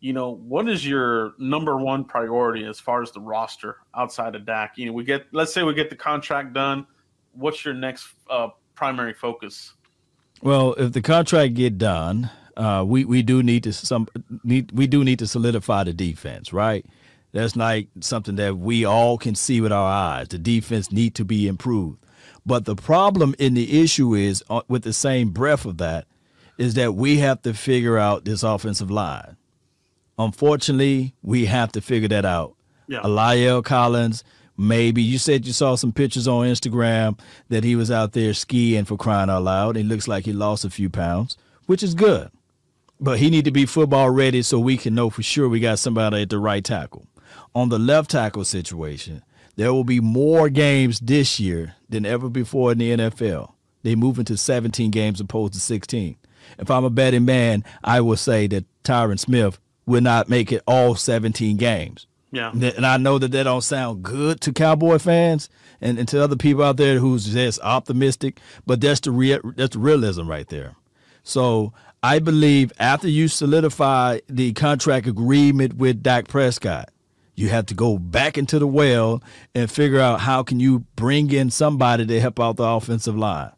you 0.00 0.12
know 0.12 0.30
what 0.30 0.68
is 0.68 0.86
your 0.86 1.34
number 1.38 1.76
one 1.76 2.04
priority 2.04 2.64
as 2.64 2.80
far 2.80 3.02
as 3.02 3.12
the 3.12 3.20
roster 3.20 3.76
outside 3.94 4.34
of 4.34 4.46
Dak? 4.46 4.78
You 4.78 4.86
know, 4.86 4.92
we 4.92 5.04
get 5.04 5.26
let's 5.32 5.52
say 5.52 5.62
we 5.62 5.74
get 5.74 5.90
the 5.90 5.96
contract 5.96 6.54
done. 6.54 6.86
What's 7.32 7.64
your 7.64 7.74
next 7.74 8.08
uh, 8.30 8.48
primary 8.74 9.12
focus? 9.12 9.74
Well, 10.42 10.74
if 10.74 10.92
the 10.92 11.02
contract 11.02 11.54
get 11.54 11.78
done, 11.78 12.30
uh, 12.56 12.84
we 12.86 13.04
we 13.04 13.22
do 13.22 13.42
need 13.42 13.64
to 13.64 13.72
some 13.72 14.08
need 14.44 14.72
we 14.72 14.86
do 14.86 15.04
need 15.04 15.18
to 15.18 15.26
solidify 15.26 15.84
the 15.84 15.92
defense, 15.92 16.52
right? 16.52 16.84
That's 17.32 17.56
like 17.56 17.88
something 18.00 18.36
that 18.36 18.56
we 18.56 18.84
all 18.84 19.18
can 19.18 19.34
see 19.34 19.60
with 19.60 19.72
our 19.72 19.90
eyes. 19.90 20.28
The 20.28 20.38
defense 20.38 20.90
need 20.90 21.14
to 21.16 21.24
be 21.24 21.48
improved. 21.48 21.98
But 22.46 22.64
the 22.64 22.76
problem 22.76 23.34
in 23.38 23.54
the 23.54 23.82
issue 23.82 24.14
is, 24.14 24.42
uh, 24.48 24.62
with 24.68 24.84
the 24.84 24.92
same 24.92 25.30
breath 25.30 25.66
of 25.66 25.78
that, 25.78 26.06
is 26.58 26.74
that 26.74 26.94
we 26.94 27.18
have 27.18 27.42
to 27.42 27.52
figure 27.52 27.98
out 27.98 28.24
this 28.24 28.42
offensive 28.42 28.90
line. 28.90 29.36
Unfortunately, 30.18 31.14
we 31.22 31.46
have 31.46 31.72
to 31.72 31.80
figure 31.80 32.08
that 32.08 32.24
out. 32.24 32.54
Yeah. 32.88 33.00
La'el 33.00 33.62
Collins, 33.64 34.24
maybe 34.56 35.02
you 35.02 35.18
said 35.18 35.46
you 35.46 35.52
saw 35.52 35.74
some 35.74 35.92
pictures 35.92 36.28
on 36.28 36.46
Instagram 36.46 37.18
that 37.48 37.64
he 37.64 37.76
was 37.76 37.90
out 37.90 38.12
there 38.12 38.34
skiing 38.34 38.84
for 38.84 38.96
crying 38.96 39.30
out 39.30 39.42
loud. 39.42 39.76
It 39.76 39.86
looks 39.86 40.08
like 40.08 40.24
he 40.24 40.32
lost 40.32 40.64
a 40.64 40.70
few 40.70 40.90
pounds, 40.90 41.36
which 41.66 41.82
is 41.82 41.94
good. 41.94 42.30
But 42.98 43.18
he 43.18 43.28
need 43.28 43.44
to 43.44 43.50
be 43.50 43.66
football 43.66 44.10
ready 44.10 44.42
so 44.42 44.58
we 44.58 44.76
can 44.76 44.94
know 44.94 45.10
for 45.10 45.22
sure 45.22 45.48
we 45.48 45.60
got 45.60 45.78
somebody 45.78 46.22
at 46.22 46.30
the 46.30 46.38
right 46.38 46.64
tackle. 46.64 47.06
On 47.54 47.68
the 47.68 47.78
left 47.78 48.10
tackle 48.10 48.44
situation, 48.44 49.22
there 49.56 49.72
will 49.72 49.84
be 49.84 50.00
more 50.00 50.48
games 50.48 51.00
this 51.00 51.38
year 51.38 51.74
than 51.88 52.06
ever 52.06 52.28
before 52.28 52.72
in 52.72 52.78
the 52.78 52.96
NFL. 52.96 53.52
They 53.82 53.94
move 53.94 54.18
into 54.18 54.36
17 54.36 54.90
games 54.90 55.20
opposed 55.20 55.52
to 55.54 55.60
16 55.60 56.16
if 56.58 56.70
I'm 56.70 56.84
a 56.84 56.90
betting 56.90 57.24
man, 57.24 57.64
I 57.82 58.00
will 58.00 58.16
say 58.16 58.46
that 58.48 58.64
Tyron 58.84 59.18
Smith 59.18 59.58
will 59.84 60.00
not 60.00 60.28
make 60.28 60.52
it 60.52 60.62
all 60.66 60.94
17 60.94 61.56
games. 61.56 62.06
Yeah. 62.32 62.50
And 62.52 62.84
I 62.84 62.96
know 62.96 63.18
that 63.18 63.32
that 63.32 63.44
don't 63.44 63.62
sound 63.62 64.02
good 64.02 64.40
to 64.42 64.52
Cowboy 64.52 64.98
fans 64.98 65.48
and, 65.80 65.98
and 65.98 66.08
to 66.08 66.22
other 66.22 66.36
people 66.36 66.62
out 66.64 66.76
there 66.76 66.98
who's 66.98 67.32
just 67.32 67.60
optimistic, 67.60 68.40
but 68.66 68.80
that's 68.80 69.00
the 69.00 69.10
real 69.10 69.40
that's 69.56 69.74
the 69.74 69.80
realism 69.80 70.28
right 70.28 70.48
there. 70.48 70.74
So 71.22 71.72
I 72.02 72.18
believe 72.18 72.72
after 72.78 73.08
you 73.08 73.28
solidify 73.28 74.20
the 74.28 74.52
contract 74.52 75.06
agreement 75.06 75.76
with 75.76 76.02
Dak 76.02 76.28
Prescott, 76.28 76.90
you 77.34 77.48
have 77.48 77.66
to 77.66 77.74
go 77.74 77.98
back 77.98 78.38
into 78.38 78.58
the 78.58 78.66
well 78.66 79.22
and 79.54 79.70
figure 79.70 80.00
out 80.00 80.20
how 80.20 80.42
can 80.42 80.60
you 80.60 80.80
bring 80.96 81.30
in 81.30 81.50
somebody 81.50 82.06
to 82.06 82.20
help 82.20 82.40
out 82.40 82.56
the 82.56 82.64
offensive 82.64 83.16
line 83.16 83.52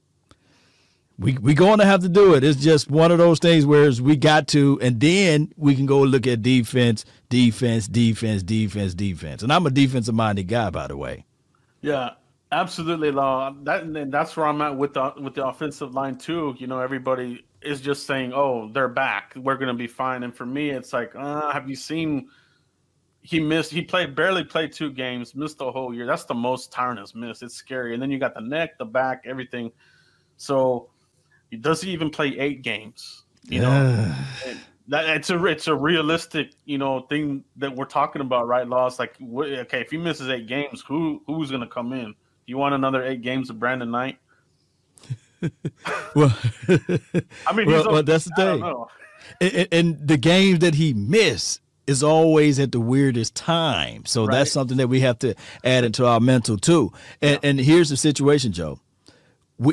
we 1.18 1.36
we 1.38 1.54
going 1.54 1.78
to 1.78 1.84
have 1.84 2.00
to 2.00 2.08
do 2.08 2.34
it. 2.34 2.44
It's 2.44 2.60
just 2.60 2.90
one 2.90 3.10
of 3.10 3.18
those 3.18 3.38
things 3.38 3.66
where 3.66 3.90
we 4.00 4.16
got 4.16 4.48
to, 4.48 4.78
and 4.80 5.00
then 5.00 5.52
we 5.56 5.74
can 5.74 5.86
go 5.86 6.00
look 6.00 6.26
at 6.26 6.42
defense, 6.42 7.04
defense, 7.28 7.88
defense, 7.88 8.42
defense, 8.42 8.94
defense. 8.94 9.42
And 9.42 9.52
I'm 9.52 9.66
a 9.66 9.70
defensive 9.70 10.14
minded 10.14 10.44
guy, 10.48 10.70
by 10.70 10.86
the 10.86 10.96
way. 10.96 11.24
Yeah, 11.80 12.10
Absolutely, 12.50 13.10
Law. 13.10 13.54
That 13.64 14.10
that's 14.10 14.36
where 14.36 14.46
I'm 14.46 14.62
at 14.62 14.74
with 14.74 14.94
the 14.94 15.12
with 15.20 15.34
the 15.34 15.46
offensive 15.46 15.94
line 15.94 16.16
too. 16.16 16.54
You 16.58 16.66
know, 16.66 16.80
everybody 16.80 17.44
is 17.60 17.82
just 17.82 18.06
saying, 18.06 18.32
"Oh, 18.34 18.70
they're 18.72 18.88
back. 18.88 19.34
We're 19.36 19.56
going 19.56 19.68
to 19.68 19.74
be 19.74 19.86
fine." 19.86 20.22
And 20.22 20.34
for 20.34 20.46
me, 20.46 20.70
it's 20.70 20.94
like, 20.94 21.14
uh, 21.14 21.52
have 21.52 21.68
you 21.68 21.76
seen? 21.76 22.28
He 23.20 23.38
missed. 23.38 23.70
He 23.70 23.82
played 23.82 24.14
barely 24.14 24.44
played 24.44 24.72
two 24.72 24.90
games. 24.90 25.34
Missed 25.34 25.58
the 25.58 25.70
whole 25.70 25.92
year. 25.92 26.06
That's 26.06 26.24
the 26.24 26.34
most 26.34 26.72
tiredness 26.72 27.14
miss. 27.14 27.42
It's 27.42 27.54
scary. 27.54 27.92
And 27.92 28.02
then 28.02 28.10
you 28.10 28.18
got 28.18 28.32
the 28.32 28.40
neck, 28.40 28.78
the 28.78 28.86
back, 28.86 29.24
everything. 29.26 29.70
So, 30.38 30.88
does 31.60 31.80
he 31.80 31.90
even 31.90 32.10
play 32.10 32.38
eight 32.38 32.62
games? 32.62 33.24
You 33.44 33.60
know, 33.62 34.14
that 34.88 35.08
it's 35.08 35.30
a 35.30 35.44
it's 35.46 35.68
a 35.68 35.74
realistic 35.74 36.52
you 36.64 36.78
know 36.78 37.00
thing 37.00 37.44
that 37.56 37.74
we're 37.74 37.84
talking 37.84 38.20
about, 38.20 38.46
right? 38.46 38.66
Loss 38.66 38.98
like 38.98 39.16
okay, 39.20 39.80
if 39.80 39.90
he 39.90 39.96
misses 39.96 40.28
eight 40.28 40.46
games, 40.46 40.82
who 40.86 41.22
who's 41.26 41.50
going 41.50 41.62
to 41.62 41.68
come 41.68 41.92
in? 41.92 42.14
You 42.46 42.56
want 42.56 42.74
another 42.74 43.02
eight 43.04 43.22
games 43.22 43.50
of 43.50 43.58
Brandon 43.58 43.90
Knight? 43.90 44.18
well, 46.14 46.36
I 47.46 47.52
mean, 47.54 47.66
well, 47.66 47.92
well, 47.92 48.02
that's 48.02 48.24
the 48.24 48.32
thing. 48.36 48.84
And, 49.40 49.68
and, 49.70 50.08
the 50.08 50.16
games 50.16 50.60
that 50.60 50.74
he 50.74 50.94
missed 50.94 51.60
is 51.86 52.02
always 52.02 52.58
at 52.58 52.72
the 52.72 52.80
weirdest 52.80 53.34
time. 53.34 54.04
So 54.06 54.24
right. 54.24 54.38
that's 54.38 54.52
something 54.52 54.78
that 54.78 54.88
we 54.88 55.00
have 55.00 55.18
to 55.20 55.34
add 55.62 55.84
into 55.84 56.06
our 56.06 56.20
mental 56.20 56.56
too. 56.56 56.92
And, 57.20 57.38
yeah. 57.42 57.48
and 57.50 57.60
here's 57.60 57.90
the 57.90 57.96
situation, 57.96 58.52
Joe. 58.52 58.80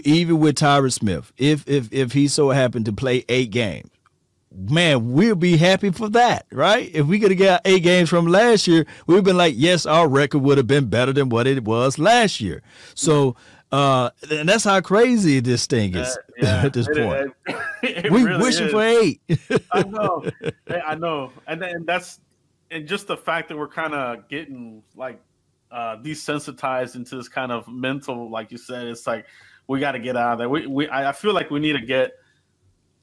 Even 0.04 0.40
with 0.40 0.56
Tyron 0.56 0.92
Smith, 0.92 1.32
if 1.38 1.68
if 1.68 1.92
if 1.94 2.14
he 2.14 2.28
so 2.28 2.50
happened 2.50 2.86
to 2.86 2.94
play 2.94 3.24
eight 3.30 3.52
games, 3.52 3.90
man, 4.52 5.14
we'll 5.14 5.36
be 5.36 5.58
happy 5.58 5.92
for 5.92 6.10
that, 6.10 6.46
right? 6.52 6.90
If 6.94 7.06
we 7.08 7.20
could 7.20 7.32
have 7.32 7.40
got 7.40 7.62
eight 7.66 7.84
games 7.84 8.10
from 8.10 8.28
last 8.28 8.68
year, 8.68 8.86
we've 9.08 9.24
been 9.24 9.38
like, 9.38 9.54
yes, 9.58 9.86
our 9.86 10.08
record 10.08 10.40
would 10.40 10.58
have 10.58 10.68
been 10.68 10.88
better 10.88 11.14
than 11.14 11.30
what 11.30 11.48
it 11.48 11.64
was 11.64 12.00
last 12.00 12.42
year. 12.42 12.62
So, 12.94 13.36
uh, 13.72 14.10
and 14.32 14.48
that's 14.48 14.64
how 14.64 14.80
crazy 14.82 15.40
this 15.40 15.66
thing 15.66 15.96
is 15.96 16.08
uh, 16.08 16.22
yeah, 16.38 16.62
at 16.66 16.74
this 16.74 16.88
it, 16.88 16.98
point. 16.98 17.34
It, 17.84 18.06
it 18.06 18.12
we 18.12 18.24
really 18.24 18.44
wishing 18.44 18.68
is. 18.68 18.72
for 18.72 18.82
eight. 18.82 19.22
I 19.72 19.84
know, 19.88 20.26
I 20.86 20.96
know, 20.96 21.32
and 21.48 21.62
then 21.62 21.86
that's 21.86 22.20
and 22.72 22.88
just 22.88 23.08
the 23.08 23.18
fact 23.18 23.50
that 23.50 23.58
we're 23.58 23.68
kind 23.68 23.94
of 23.94 24.28
getting 24.30 24.82
like 24.96 25.22
uh, 25.72 25.98
desensitized 25.98 26.96
into 26.96 27.16
this 27.16 27.28
kind 27.28 27.52
of 27.52 27.68
mental, 27.68 28.30
like 28.30 28.52
you 28.52 28.58
said, 28.58 28.88
it's 28.88 29.06
like 29.06 29.26
we 29.68 29.80
got 29.80 29.94
to 29.94 30.00
get 30.00 30.16
out 30.16 30.34
of 30.34 30.40
there. 30.40 30.50
We, 30.50 30.68
we, 30.68 30.90
I 30.90 31.12
feel 31.12 31.34
like 31.34 31.50
we 31.50 31.60
need 31.60 31.74
to 31.74 31.86
get 31.86 32.14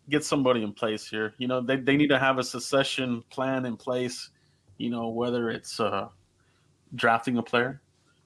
get 0.09 0.25
somebody 0.25 0.63
in 0.63 0.73
place 0.73 1.09
here. 1.09 1.35
You 1.39 1.49
know, 1.49 1.61
they, 1.61 1.77
they 1.77 1.97
need 1.97 2.09
to 2.09 2.19
have 2.19 2.39
a 2.39 2.45
succession 2.45 3.23
plan 3.31 3.65
in 3.65 3.77
place, 3.77 4.31
you 4.77 4.91
know, 4.91 5.09
whether 5.09 5.51
it's 5.51 5.79
uh, 5.79 6.09
drafting 6.95 7.39
a 7.39 7.43
player 7.43 7.81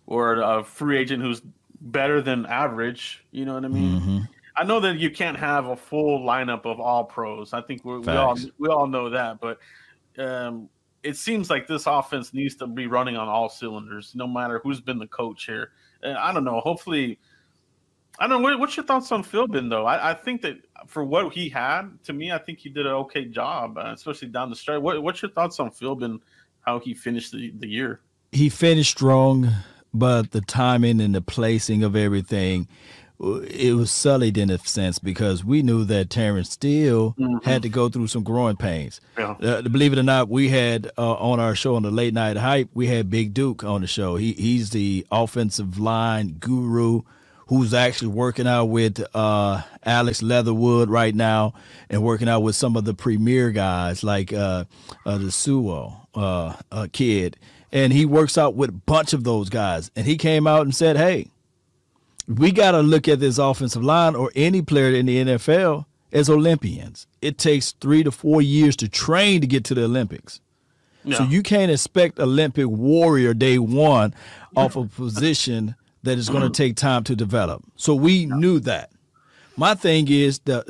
or 0.07 0.41
a 0.41 0.65
free 0.65 0.99
agent 0.99 1.23
who's 1.23 1.43
better 1.81 2.23
than 2.23 2.47
average. 2.47 3.25
You 3.31 3.45
know 3.45 3.55
what 3.55 3.65
I 3.65 3.69
mean? 3.69 4.01
Mm-hmm. 4.01 4.19
I 4.57 4.65
know 4.65 4.81
that 4.81 4.99
you 4.99 5.11
can't 5.11 5.37
have 5.37 5.67
a 5.67 5.77
full 5.77 6.21
lineup 6.21 6.65
of 6.65 6.81
all 6.81 7.05
pros. 7.05 7.53
I 7.53 7.61
think 7.61 7.85
we 7.85 7.93
all 8.09 8.39
we 8.59 8.69
all 8.69 8.87
know 8.87 9.11
that, 9.11 9.39
but 9.39 9.59
um, 10.19 10.71
it 11.03 11.17
seems 11.17 11.51
like 11.51 11.67
this 11.67 11.87
offense 11.87 12.33
needs 12.33 12.57
to 12.57 12.67
be 12.67 12.87
running 12.87 13.17
on 13.17 13.29
all 13.29 13.51
cylinders, 13.51 14.13
no 14.15 14.27
matter 14.27 14.61
who's 14.63 14.81
been 14.81 14.99
the 14.99 15.07
coach 15.09 15.45
here. 15.45 15.73
And 16.03 16.17
I 16.17 16.33
don't 16.33 16.45
know. 16.45 16.61
Hopefully, 16.61 17.19
I 18.19 18.27
don't 18.27 18.43
know. 18.43 18.57
What's 18.59 18.77
your 18.77 18.87
thoughts 18.87 19.13
on 19.13 19.23
Philbin, 19.23 19.69
though? 19.69 19.87
I, 19.87 20.11
I, 20.11 20.15
think 20.15 20.43
that 20.43 20.57
for 20.87 21.05
what 21.05 21.33
he 21.33 21.49
had, 21.49 21.91
to 22.05 22.13
me, 22.13 22.33
I 22.33 22.39
think 22.39 22.59
he 22.59 22.69
did 22.69 22.87
an 22.87 22.93
okay 22.93 23.27
job, 23.27 23.77
uh, 23.77 23.93
especially 23.95 24.29
down 24.29 24.51
the 24.51 24.57
stretch. 24.57 24.81
What, 24.81 25.03
what's 25.03 25.21
your 25.21 25.31
thoughts 25.31 25.61
on 25.61 25.71
Philbin, 25.71 26.21
how 26.61 26.79
he 26.79 26.95
finished 26.95 27.33
the, 27.33 27.53
the 27.59 27.69
year? 27.69 28.01
He 28.33 28.49
finished 28.49 28.91
strong, 28.91 29.51
but 29.93 30.31
the 30.31 30.41
timing 30.41 31.01
and 31.01 31.15
the 31.15 31.21
placing 31.21 31.83
of 31.83 31.95
everything, 31.95 32.69
it 33.19 33.75
was 33.75 33.91
sullied 33.91 34.37
in 34.37 34.51
a 34.51 34.59
sense 34.59 34.99
because 34.99 35.45
we 35.45 35.63
knew 35.63 35.85
that 35.85 36.11
Terence 36.11 36.51
Steele 36.51 37.15
mm-hmm. 37.19 37.49
had 37.49 37.63
to 37.63 37.69
go 37.69 37.89
through 37.89 38.09
some 38.09 38.23
growing 38.23 38.57
pains. 38.57 39.01
Yeah. 39.19 39.33
Uh, 39.43 39.63
believe 39.63 39.93
it 39.93 39.99
or 39.99 40.03
not, 40.03 40.29
we 40.29 40.49
had 40.49 40.91
uh, 40.99 41.15
on 41.15 41.41
our 41.41 41.55
show 41.55 41.77
on 41.77 41.83
the 41.83 41.91
late 41.91 42.15
night 42.15 42.37
hype, 42.37 42.69
we 42.75 42.87
had 42.87 43.11
Big 43.11 43.33
Duke 43.33 43.65
on 43.65 43.81
the 43.83 43.87
show. 43.87 44.17
He 44.17 44.33
he's 44.33 44.71
the 44.71 45.07
offensive 45.11 45.79
line 45.79 46.37
guru 46.39 47.03
who's 47.47 47.73
actually 47.73 48.09
working 48.09 48.47
out 48.47 48.67
with 48.67 49.05
uh, 49.15 49.63
Alex 49.85 50.23
Leatherwood 50.23 50.91
right 50.91 51.15
now 51.15 51.55
and 51.89 52.03
working 52.03 52.29
out 52.29 52.41
with 52.41 52.57
some 52.57 52.77
of 52.77 52.85
the 52.85 52.95
premier 52.95 53.51
guys 53.51 54.03
like 54.03 54.33
uh, 54.33 54.65
uh, 55.05 55.19
the 55.19 55.31
Suo 55.31 56.09
uh, 56.15 56.55
uh, 56.73 56.89
kid. 56.93 57.37
And 57.73 57.93
he 57.93 58.05
works 58.05 58.37
out 58.37 58.55
with 58.55 58.71
a 58.71 58.73
bunch 58.73 59.13
of 59.13 59.25
those 59.25 59.49
guys. 59.49 59.91
And 59.95 60.07
he 60.07 60.17
came 60.17 60.47
out 60.47 60.63
and 60.63 60.75
said, 60.75 60.97
hey, 60.97 61.29
we 62.27 62.51
got 62.51 62.73
to 62.73 62.81
look 62.81 63.07
at 63.07 63.21
this 63.21 63.39
offensive 63.39 63.85
line 63.85 64.17
or 64.17 64.33
any 64.35 64.63
player 64.63 64.93
in 64.93 65.07
the 65.07 65.25
NFL 65.25 65.87
as 66.13 66.29
Olympians. 66.29 67.07
It 67.23 67.39
takes 67.39 67.73
three 67.73 68.03
to 68.03 68.11
four 68.11 68.43
years 68.43 68.75
to 68.77 68.89
train 68.89 69.41
to 69.41 69.47
get 69.47 69.65
to 69.65 69.75
the 69.75 69.85
Olympics. 69.85 70.41
Yeah. 71.05 71.19
So 71.19 71.25
you 71.25 71.43
can't 71.45 71.71
expect 71.71 72.19
Olympic 72.19 72.67
warrior 72.67 73.35
day 73.35 73.59
one 73.59 74.15
off 74.57 74.75
a 74.75 74.87
position 74.87 75.77
that 76.07 76.19
is 76.19 76.29
going 76.29 76.43
to 76.43 76.51
take 76.51 76.77
time 76.77 77.05
to 77.05 77.15
develop. 77.15 77.63
So 77.77 77.95
we 77.95 78.27
knew 78.27 78.59
that. 78.61 78.91
My 79.57 79.75
thing 79.75 80.09
is 80.09 80.39
that 80.41 80.65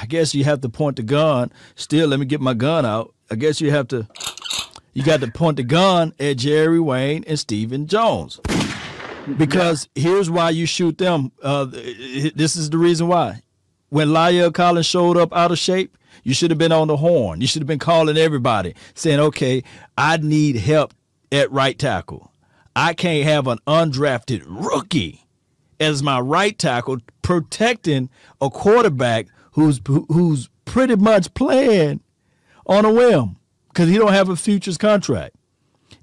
I 0.00 0.06
guess 0.06 0.34
you 0.34 0.44
have 0.44 0.60
to 0.62 0.68
point 0.68 0.96
the 0.96 1.02
gun. 1.02 1.50
Still, 1.76 2.08
let 2.08 2.20
me 2.20 2.26
get 2.26 2.40
my 2.40 2.54
gun 2.54 2.84
out. 2.84 3.14
I 3.30 3.36
guess 3.36 3.60
you 3.60 3.70
have 3.70 3.88
to. 3.88 4.06
You 4.92 5.02
got 5.02 5.20
to 5.20 5.28
point 5.28 5.56
the 5.58 5.62
gun 5.62 6.12
at 6.18 6.38
Jerry 6.38 6.80
Wayne 6.80 7.24
and 7.26 7.38
Stephen 7.38 7.86
Jones. 7.86 8.40
Because 9.36 9.88
here's 9.94 10.30
why 10.30 10.50
you 10.50 10.66
shoot 10.66 10.98
them. 10.98 11.32
Uh, 11.42 11.66
this 11.66 12.56
is 12.56 12.70
the 12.70 12.78
reason 12.78 13.08
why. 13.08 13.42
When 13.90 14.08
La'el 14.08 14.52
Collins 14.52 14.86
showed 14.86 15.16
up 15.16 15.32
out 15.34 15.52
of 15.52 15.58
shape, 15.58 15.96
you 16.24 16.34
should 16.34 16.50
have 16.50 16.58
been 16.58 16.72
on 16.72 16.88
the 16.88 16.96
horn. 16.96 17.40
You 17.40 17.46
should 17.46 17.62
have 17.62 17.66
been 17.66 17.78
calling 17.78 18.16
everybody, 18.16 18.74
saying, 18.94 19.20
"Okay, 19.20 19.62
I 19.96 20.16
need 20.18 20.56
help 20.56 20.92
at 21.32 21.50
right 21.50 21.78
tackle. 21.78 22.30
I 22.78 22.94
can't 22.94 23.24
have 23.24 23.48
an 23.48 23.58
undrafted 23.66 24.44
rookie 24.46 25.26
as 25.80 26.00
my 26.00 26.20
right 26.20 26.56
tackle 26.56 26.98
protecting 27.22 28.08
a 28.40 28.50
quarterback 28.50 29.26
who's 29.54 29.80
who's 30.08 30.48
pretty 30.64 30.94
much 30.94 31.34
playing 31.34 32.02
on 32.66 32.84
a 32.84 32.92
whim 32.92 33.36
because 33.66 33.88
he 33.88 33.98
don't 33.98 34.12
have 34.12 34.28
a 34.28 34.36
futures 34.36 34.78
contract. 34.78 35.34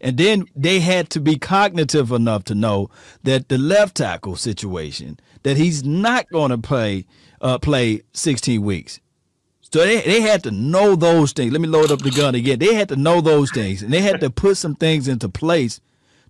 And 0.01 0.17
then 0.17 0.47
they 0.53 0.81
had 0.81 1.09
to 1.11 1.21
be 1.21 1.37
cognitive 1.37 2.11
enough 2.11 2.43
to 2.45 2.55
know 2.55 2.89
that 3.23 3.47
the 3.47 3.57
left 3.57 3.95
tackle 3.95 4.35
situation 4.35 5.17
that 5.43 5.55
he's 5.55 5.85
not 5.85 6.29
going 6.29 6.51
to 6.51 6.57
play 6.57 7.05
uh, 7.39 7.57
play 7.57 8.01
16 8.11 8.61
weeks. 8.61 8.99
So 9.61 9.79
they, 9.79 10.01
they 10.01 10.19
had 10.19 10.43
to 10.43 10.51
know 10.51 10.97
those 10.97 11.31
things. 11.31 11.53
Let 11.53 11.61
me 11.61 11.69
load 11.69 11.89
up 11.89 11.99
the 11.99 12.11
gun 12.11 12.35
again. 12.35 12.59
They 12.59 12.73
had 12.73 12.89
to 12.89 12.97
know 12.97 13.21
those 13.21 13.49
things 13.51 13.81
and 13.81 13.93
they 13.93 14.01
had 14.01 14.19
to 14.19 14.29
put 14.29 14.57
some 14.57 14.75
things 14.75 15.07
into 15.07 15.29
place 15.29 15.79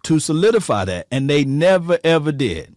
to 0.06 0.20
solidify 0.20 0.86
that, 0.86 1.08
and 1.12 1.30
they 1.30 1.44
never 1.44 2.00
ever 2.04 2.32
did. 2.32 2.76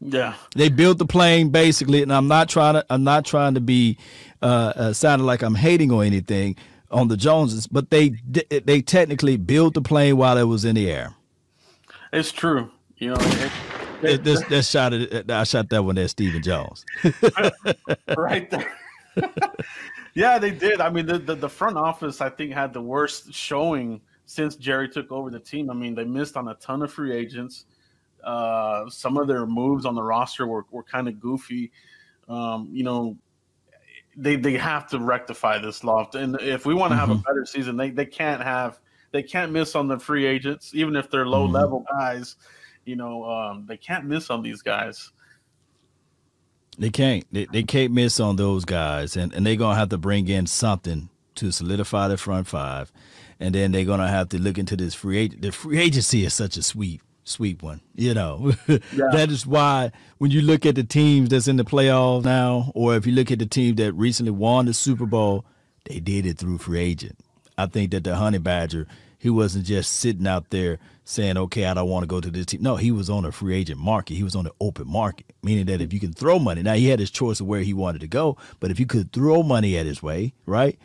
Yeah, 0.00 0.34
they 0.54 0.68
built 0.68 0.98
the 0.98 1.06
plane 1.06 1.48
basically, 1.50 2.02
and 2.02 2.12
I'm 2.12 2.28
not 2.28 2.48
trying 2.48 2.74
to 2.74 2.86
I'm 2.90 3.04
not 3.04 3.24
trying 3.24 3.54
to 3.54 3.60
be 3.60 3.98
uh, 4.42 4.72
uh 4.76 4.92
sounding 4.92 5.26
like 5.26 5.42
I'm 5.42 5.54
hating 5.54 5.90
or 5.90 6.04
anything 6.04 6.56
on 6.90 7.08
the 7.08 7.16
Joneses, 7.16 7.66
but 7.66 7.90
they 7.90 8.10
they 8.64 8.82
technically 8.82 9.36
built 9.36 9.74
the 9.74 9.82
plane 9.82 10.16
while 10.16 10.36
it 10.36 10.44
was 10.44 10.64
in 10.64 10.74
the 10.74 10.90
air. 10.90 11.14
It's 12.12 12.30
true, 12.30 12.70
you 12.98 13.10
know. 13.10 13.16
It, 13.18 13.52
it, 14.02 14.24
this 14.24 14.42
that 14.44 14.64
shot 14.64 14.92
it, 14.92 15.30
I 15.30 15.44
shot 15.44 15.70
that 15.70 15.82
one 15.82 15.96
at 15.98 16.10
Stephen 16.10 16.42
Jones. 16.42 16.84
right 18.16 18.50
there. 18.50 18.72
yeah, 20.14 20.38
they 20.38 20.50
did. 20.50 20.80
I 20.80 20.90
mean, 20.90 21.06
the, 21.06 21.18
the, 21.18 21.34
the 21.34 21.48
front 21.48 21.78
office 21.78 22.20
I 22.20 22.28
think 22.28 22.52
had 22.52 22.72
the 22.72 22.82
worst 22.82 23.32
showing 23.32 24.00
since 24.26 24.56
Jerry 24.56 24.88
took 24.88 25.10
over 25.10 25.30
the 25.30 25.40
team. 25.40 25.70
I 25.70 25.74
mean, 25.74 25.94
they 25.94 26.04
missed 26.04 26.36
on 26.36 26.48
a 26.48 26.54
ton 26.56 26.82
of 26.82 26.92
free 26.92 27.16
agents. 27.16 27.64
Uh, 28.22 28.90
some 28.90 29.16
of 29.16 29.28
their 29.28 29.46
moves 29.46 29.86
on 29.86 29.94
the 29.94 30.02
roster 30.02 30.46
were, 30.46 30.66
were 30.70 30.82
kind 30.82 31.08
of 31.08 31.20
goofy. 31.20 31.70
Um, 32.28 32.68
you 32.72 32.82
know, 32.82 33.16
they 34.16 34.36
they 34.36 34.54
have 34.54 34.88
to 34.88 34.98
rectify 34.98 35.58
this 35.58 35.84
loft, 35.84 36.16
and 36.16 36.40
if 36.40 36.66
we 36.66 36.74
want 36.74 36.90
to 36.90 36.96
have 36.96 37.08
mm-hmm. 37.08 37.18
a 37.20 37.22
better 37.22 37.46
season, 37.46 37.76
they 37.76 37.90
they 37.90 38.06
can't 38.06 38.42
have 38.42 38.80
they 39.12 39.22
can't 39.22 39.52
miss 39.52 39.76
on 39.76 39.86
the 39.86 39.98
free 39.98 40.26
agents, 40.26 40.74
even 40.74 40.96
if 40.96 41.08
they're 41.10 41.26
low 41.26 41.44
mm-hmm. 41.44 41.54
level 41.54 41.84
guys. 41.90 42.36
You 42.84 42.96
know, 42.96 43.24
um, 43.24 43.66
they 43.66 43.76
can't 43.76 44.04
miss 44.06 44.30
on 44.30 44.42
these 44.42 44.62
guys. 44.62 45.12
They 46.78 46.90
can't. 46.90 47.24
They, 47.32 47.46
they 47.52 47.62
can't 47.62 47.92
miss 47.92 48.18
on 48.18 48.36
those 48.36 48.64
guys, 48.64 49.16
and, 49.16 49.32
and 49.32 49.46
they're 49.46 49.56
gonna 49.56 49.78
have 49.78 49.90
to 49.90 49.98
bring 49.98 50.28
in 50.28 50.46
something 50.46 51.10
to 51.36 51.52
solidify 51.52 52.08
the 52.08 52.16
front 52.16 52.46
five 52.48 52.90
and 53.40 53.54
then 53.54 53.72
they're 53.72 53.84
gonna 53.84 54.08
have 54.08 54.28
to 54.30 54.40
look 54.40 54.58
into 54.58 54.76
this 54.76 54.94
free 54.94 55.18
agent. 55.18 55.42
The 55.42 55.52
free 55.52 55.78
agency 55.78 56.24
is 56.24 56.34
such 56.34 56.56
a 56.56 56.62
sweet, 56.62 57.00
sweet 57.24 57.62
one. 57.62 57.80
You 57.94 58.14
know, 58.14 58.52
yeah. 58.68 58.78
that 59.12 59.30
is 59.30 59.46
why 59.46 59.92
when 60.18 60.30
you 60.30 60.42
look 60.42 60.64
at 60.66 60.74
the 60.74 60.84
teams 60.84 61.28
that's 61.30 61.48
in 61.48 61.56
the 61.56 61.64
playoffs 61.64 62.24
now, 62.24 62.72
or 62.74 62.96
if 62.96 63.06
you 63.06 63.12
look 63.12 63.30
at 63.30 63.38
the 63.38 63.46
team 63.46 63.76
that 63.76 63.92
recently 63.92 64.32
won 64.32 64.66
the 64.66 64.74
Super 64.74 65.06
Bowl, 65.06 65.44
they 65.84 66.00
did 66.00 66.26
it 66.26 66.38
through 66.38 66.58
free 66.58 66.80
agent. 66.80 67.18
I 67.58 67.66
think 67.66 67.90
that 67.92 68.04
the 68.04 68.16
Honey 68.16 68.38
Badger 68.38 68.86
He 69.18 69.30
wasn't 69.30 69.64
just 69.64 69.92
sitting 69.94 70.26
out 70.26 70.50
there 70.50 70.78
saying, 71.04 71.36
okay, 71.38 71.64
I 71.64 71.74
don't 71.74 71.88
want 71.88 72.02
to 72.02 72.06
go 72.06 72.20
to 72.20 72.30
this 72.30 72.46
team. 72.46 72.62
No, 72.62 72.76
he 72.76 72.90
was 72.90 73.08
on 73.08 73.24
a 73.24 73.32
free 73.32 73.54
agent 73.54 73.78
market. 73.78 74.14
He 74.14 74.22
was 74.24 74.34
on 74.36 74.44
the 74.44 74.52
open 74.60 74.88
market, 74.88 75.26
meaning 75.42 75.66
that 75.66 75.80
if 75.80 75.92
you 75.92 76.00
can 76.00 76.12
throw 76.12 76.38
money, 76.38 76.62
now 76.62 76.74
he 76.74 76.88
had 76.88 76.98
his 77.00 77.10
choice 77.10 77.40
of 77.40 77.46
where 77.46 77.60
he 77.62 77.72
wanted 77.72 78.00
to 78.00 78.08
go, 78.08 78.36
but 78.60 78.70
if 78.70 78.80
you 78.80 78.86
could 78.86 79.12
throw 79.12 79.42
money 79.42 79.78
at 79.78 79.86
his 79.86 80.02
way, 80.02 80.34
right? 80.46 80.78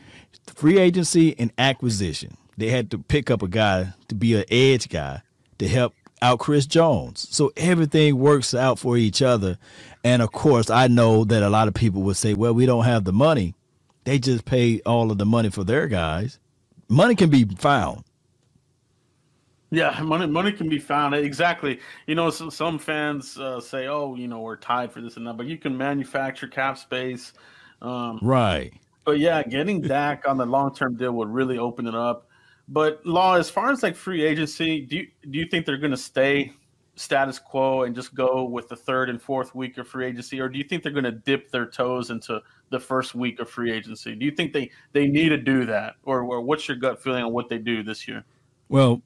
Free 0.55 0.77
agency 0.79 1.37
and 1.39 1.51
acquisition. 1.57 2.37
They 2.61 2.69
had 2.69 2.91
to 2.91 2.99
pick 2.99 3.31
up 3.31 3.41
a 3.41 3.47
guy 3.47 3.91
to 4.07 4.13
be 4.13 4.35
an 4.35 4.45
edge 4.51 4.87
guy 4.87 5.23
to 5.57 5.67
help 5.67 5.95
out 6.21 6.37
Chris 6.37 6.67
Jones. 6.67 7.27
So 7.31 7.51
everything 7.57 8.19
works 8.19 8.53
out 8.53 8.77
for 8.77 8.97
each 8.97 9.23
other. 9.23 9.57
And 10.03 10.21
of 10.21 10.31
course, 10.31 10.69
I 10.69 10.87
know 10.87 11.23
that 11.23 11.41
a 11.41 11.49
lot 11.49 11.67
of 11.67 11.73
people 11.73 12.03
would 12.03 12.17
say, 12.17 12.35
well, 12.35 12.53
we 12.53 12.67
don't 12.67 12.83
have 12.85 13.03
the 13.03 13.13
money. 13.13 13.55
They 14.03 14.19
just 14.19 14.45
pay 14.45 14.79
all 14.81 15.09
of 15.09 15.17
the 15.17 15.25
money 15.25 15.49
for 15.49 15.63
their 15.63 15.87
guys. 15.87 16.37
Money 16.87 17.15
can 17.15 17.31
be 17.31 17.45
found. 17.45 18.03
Yeah, 19.71 19.99
money 20.03 20.27
money 20.27 20.51
can 20.51 20.69
be 20.69 20.77
found 20.77 21.15
exactly. 21.15 21.79
You 22.05 22.13
know, 22.13 22.29
some, 22.29 22.51
some 22.51 22.77
fans 22.77 23.39
uh, 23.39 23.59
say, 23.59 23.87
"Oh, 23.87 24.13
you 24.13 24.27
know, 24.27 24.41
we're 24.41 24.57
tied 24.57 24.91
for 24.91 25.01
this 25.01 25.17
and 25.17 25.25
that," 25.25 25.37
but 25.37 25.47
you 25.47 25.57
can 25.57 25.75
manufacture 25.75 26.47
cap 26.47 26.77
space. 26.77 27.33
Um, 27.81 28.19
right. 28.21 28.71
But 29.03 29.17
yeah, 29.17 29.41
getting 29.41 29.81
Dak 29.81 30.27
on 30.27 30.37
the 30.37 30.45
long 30.45 30.75
term 30.75 30.95
deal 30.95 31.13
would 31.13 31.29
really 31.29 31.57
open 31.57 31.87
it 31.87 31.95
up. 31.95 32.27
But 32.67 33.05
law, 33.05 33.35
as 33.35 33.49
far 33.49 33.71
as 33.71 33.83
like 33.83 33.95
free 33.95 34.23
agency, 34.23 34.81
do 34.81 34.97
you 34.97 35.07
do 35.29 35.39
you 35.39 35.45
think 35.45 35.65
they're 35.65 35.77
going 35.77 35.91
to 35.91 35.97
stay 35.97 36.53
status 36.95 37.39
quo 37.39 37.83
and 37.83 37.95
just 37.95 38.13
go 38.13 38.43
with 38.43 38.69
the 38.69 38.75
third 38.75 39.09
and 39.09 39.21
fourth 39.21 39.55
week 39.55 39.77
of 39.77 39.87
free 39.87 40.05
agency, 40.05 40.39
or 40.39 40.49
do 40.49 40.57
you 40.57 40.63
think 40.63 40.83
they're 40.83 40.91
going 40.91 41.03
to 41.03 41.11
dip 41.11 41.49
their 41.51 41.65
toes 41.65 42.09
into 42.09 42.41
the 42.69 42.79
first 42.79 43.15
week 43.15 43.39
of 43.39 43.49
free 43.49 43.71
agency? 43.71 44.15
Do 44.15 44.25
you 44.25 44.31
think 44.31 44.53
they 44.53 44.69
they 44.93 45.07
need 45.07 45.29
to 45.29 45.37
do 45.37 45.65
that, 45.65 45.95
or, 46.03 46.21
or 46.21 46.41
what's 46.41 46.67
your 46.67 46.77
gut 46.77 47.01
feeling 47.01 47.23
on 47.23 47.33
what 47.33 47.49
they 47.49 47.57
do 47.57 47.83
this 47.83 48.07
year? 48.07 48.23
Well, 48.69 49.01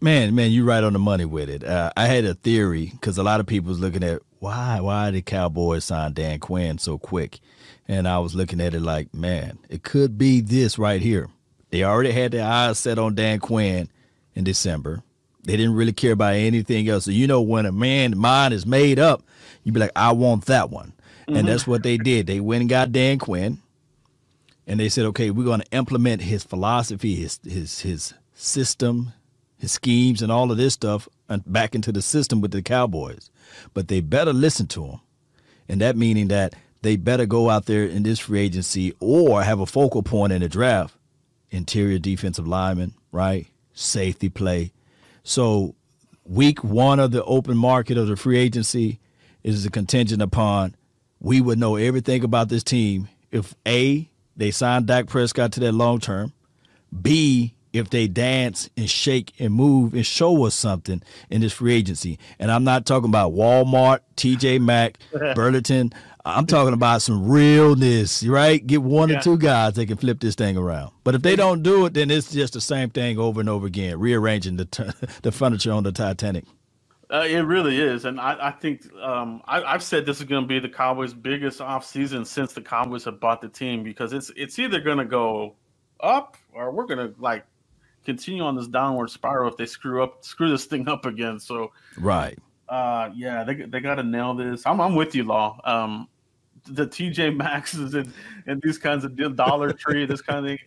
man, 0.00 0.34
man, 0.34 0.50
you're 0.50 0.64
right 0.64 0.84
on 0.84 0.92
the 0.92 0.98
money 0.98 1.24
with 1.24 1.50
it. 1.50 1.64
Uh, 1.64 1.90
I 1.96 2.06
had 2.06 2.24
a 2.24 2.34
theory 2.34 2.90
because 2.92 3.18
a 3.18 3.22
lot 3.22 3.40
of 3.40 3.46
people 3.46 3.68
was 3.68 3.80
looking 3.80 4.04
at 4.04 4.22
why 4.38 4.80
why 4.80 5.10
did 5.10 5.26
Cowboys 5.26 5.84
sign 5.84 6.12
Dan 6.12 6.38
Quinn 6.38 6.78
so 6.78 6.98
quick, 6.98 7.40
and 7.88 8.06
I 8.06 8.18
was 8.18 8.34
looking 8.34 8.60
at 8.60 8.74
it 8.74 8.82
like, 8.82 9.12
man, 9.12 9.58
it 9.68 9.82
could 9.82 10.16
be 10.16 10.40
this 10.40 10.78
right 10.78 11.00
here. 11.00 11.28
They 11.70 11.84
already 11.84 12.12
had 12.12 12.32
their 12.32 12.46
eyes 12.46 12.78
set 12.78 12.98
on 12.98 13.14
Dan 13.14 13.38
Quinn 13.38 13.88
in 14.34 14.44
December. 14.44 15.02
They 15.42 15.56
didn't 15.56 15.74
really 15.74 15.92
care 15.92 16.12
about 16.12 16.34
anything 16.34 16.88
else. 16.88 17.04
So 17.04 17.10
you 17.12 17.26
know 17.26 17.40
when 17.40 17.66
a 17.66 17.72
man's 17.72 18.16
mind 18.16 18.52
is 18.52 18.66
made 18.66 18.98
up, 18.98 19.22
you 19.64 19.72
be 19.72 19.80
like, 19.80 19.92
I 19.96 20.12
want 20.12 20.46
that 20.46 20.70
one. 20.70 20.92
Mm-hmm. 21.22 21.36
And 21.36 21.48
that's 21.48 21.66
what 21.66 21.82
they 21.82 21.96
did. 21.96 22.26
They 22.26 22.40
went 22.40 22.62
and 22.62 22.70
got 22.70 22.92
Dan 22.92 23.18
Quinn. 23.18 23.58
And 24.66 24.78
they 24.78 24.88
said, 24.88 25.06
okay, 25.06 25.30
we're 25.30 25.44
going 25.44 25.60
to 25.60 25.70
implement 25.72 26.22
his 26.22 26.44
philosophy, 26.44 27.16
his 27.16 27.40
his 27.42 27.80
his 27.80 28.14
system, 28.34 29.12
his 29.58 29.72
schemes, 29.72 30.22
and 30.22 30.30
all 30.30 30.50
of 30.52 30.58
this 30.58 30.74
stuff 30.74 31.08
back 31.46 31.74
into 31.74 31.92
the 31.92 32.02
system 32.02 32.40
with 32.40 32.50
the 32.52 32.62
Cowboys. 32.62 33.30
But 33.74 33.88
they 33.88 34.00
better 34.00 34.32
listen 34.32 34.66
to 34.68 34.84
him. 34.84 35.00
And 35.68 35.80
that 35.80 35.96
meaning 35.96 36.28
that 36.28 36.54
they 36.82 36.96
better 36.96 37.26
go 37.26 37.50
out 37.50 37.66
there 37.66 37.84
in 37.84 38.02
this 38.02 38.18
free 38.18 38.40
agency 38.40 38.94
or 39.00 39.42
have 39.42 39.60
a 39.60 39.66
focal 39.66 40.02
point 40.02 40.32
in 40.32 40.40
the 40.40 40.48
draft 40.48 40.94
interior 41.50 41.98
defensive 41.98 42.46
lineman, 42.46 42.94
right? 43.12 43.46
Safety 43.72 44.28
play. 44.28 44.72
So 45.22 45.74
week 46.24 46.62
one 46.62 47.00
of 47.00 47.10
the 47.10 47.24
open 47.24 47.56
market 47.56 47.96
of 47.96 48.08
the 48.08 48.16
free 48.16 48.38
agency 48.38 48.98
is 49.42 49.64
a 49.64 49.70
contingent 49.70 50.22
upon 50.22 50.74
we 51.20 51.40
would 51.40 51.58
know 51.58 51.76
everything 51.76 52.24
about 52.24 52.48
this 52.48 52.64
team 52.64 53.08
if 53.30 53.54
A, 53.66 54.08
they 54.36 54.50
sign 54.50 54.86
Dak 54.86 55.06
Prescott 55.06 55.52
to 55.52 55.60
that 55.60 55.72
long 55.72 56.00
term, 56.00 56.32
B, 57.02 57.54
if 57.72 57.90
they 57.90 58.08
dance 58.08 58.68
and 58.76 58.90
shake 58.90 59.32
and 59.38 59.54
move 59.54 59.94
and 59.94 60.04
show 60.04 60.44
us 60.44 60.54
something 60.54 61.02
in 61.28 61.40
this 61.40 61.52
free 61.52 61.74
agency. 61.74 62.18
And 62.38 62.50
I'm 62.50 62.64
not 62.64 62.84
talking 62.84 63.08
about 63.08 63.32
Walmart, 63.32 64.00
TJ 64.16 64.60
Maxx, 64.60 64.98
Burlington. 65.34 65.92
I'm 66.36 66.46
talking 66.46 66.74
about 66.74 67.02
some 67.02 67.28
realness, 67.28 68.24
right? 68.24 68.64
Get 68.64 68.82
one 68.82 69.08
yeah. 69.08 69.18
or 69.18 69.22
two 69.22 69.38
guys 69.38 69.74
that 69.74 69.86
can 69.86 69.96
flip 69.96 70.20
this 70.20 70.34
thing 70.34 70.56
around. 70.56 70.92
But 71.04 71.14
if 71.14 71.22
they 71.22 71.36
don't 71.36 71.62
do 71.62 71.86
it, 71.86 71.94
then 71.94 72.10
it's 72.10 72.32
just 72.32 72.54
the 72.54 72.60
same 72.60 72.90
thing 72.90 73.18
over 73.18 73.40
and 73.40 73.48
over 73.48 73.66
again, 73.66 73.98
rearranging 73.98 74.56
the 74.56 74.64
t- 74.64 74.84
the 75.22 75.32
furniture 75.32 75.72
on 75.72 75.82
the 75.82 75.92
Titanic. 75.92 76.44
Uh, 77.12 77.26
it 77.26 77.40
really 77.40 77.80
is, 77.80 78.04
and 78.04 78.20
I, 78.20 78.36
I 78.40 78.50
think 78.52 78.82
um, 79.02 79.42
I, 79.44 79.72
have 79.72 79.82
said 79.82 80.06
this 80.06 80.18
is 80.18 80.26
going 80.26 80.44
to 80.44 80.48
be 80.48 80.60
the 80.60 80.68
Cowboys' 80.68 81.12
biggest 81.12 81.58
offseason 81.58 82.24
since 82.24 82.52
the 82.52 82.60
Cowboys 82.60 83.02
have 83.04 83.18
bought 83.18 83.40
the 83.40 83.48
team 83.48 83.82
because 83.82 84.12
it's 84.12 84.30
it's 84.36 84.60
either 84.60 84.80
going 84.80 84.98
to 84.98 85.04
go 85.04 85.56
up 85.98 86.36
or 86.52 86.70
we're 86.70 86.86
going 86.86 86.98
to 86.98 87.12
like 87.20 87.44
continue 88.04 88.44
on 88.44 88.54
this 88.54 88.68
downward 88.68 89.10
spiral 89.10 89.50
if 89.50 89.56
they 89.56 89.66
screw 89.66 90.04
up 90.04 90.24
screw 90.24 90.50
this 90.50 90.66
thing 90.66 90.88
up 90.88 91.04
again. 91.04 91.40
So 91.40 91.72
right, 91.98 92.38
uh, 92.68 93.10
yeah, 93.12 93.42
they 93.42 93.54
they 93.54 93.80
got 93.80 93.96
to 93.96 94.04
nail 94.04 94.34
this. 94.34 94.64
I'm 94.64 94.80
I'm 94.80 94.94
with 94.94 95.16
you, 95.16 95.24
Law. 95.24 95.58
Um, 95.64 96.08
the 96.66 96.86
TJ 96.86 97.36
Maxxes 97.36 97.94
and, 97.94 98.12
and 98.46 98.60
these 98.62 98.78
kinds 98.78 99.04
of 99.04 99.36
Dollar 99.36 99.72
Tree, 99.74 100.06
this 100.06 100.22
kind 100.22 100.38
of 100.38 100.44
thing, 100.44 100.58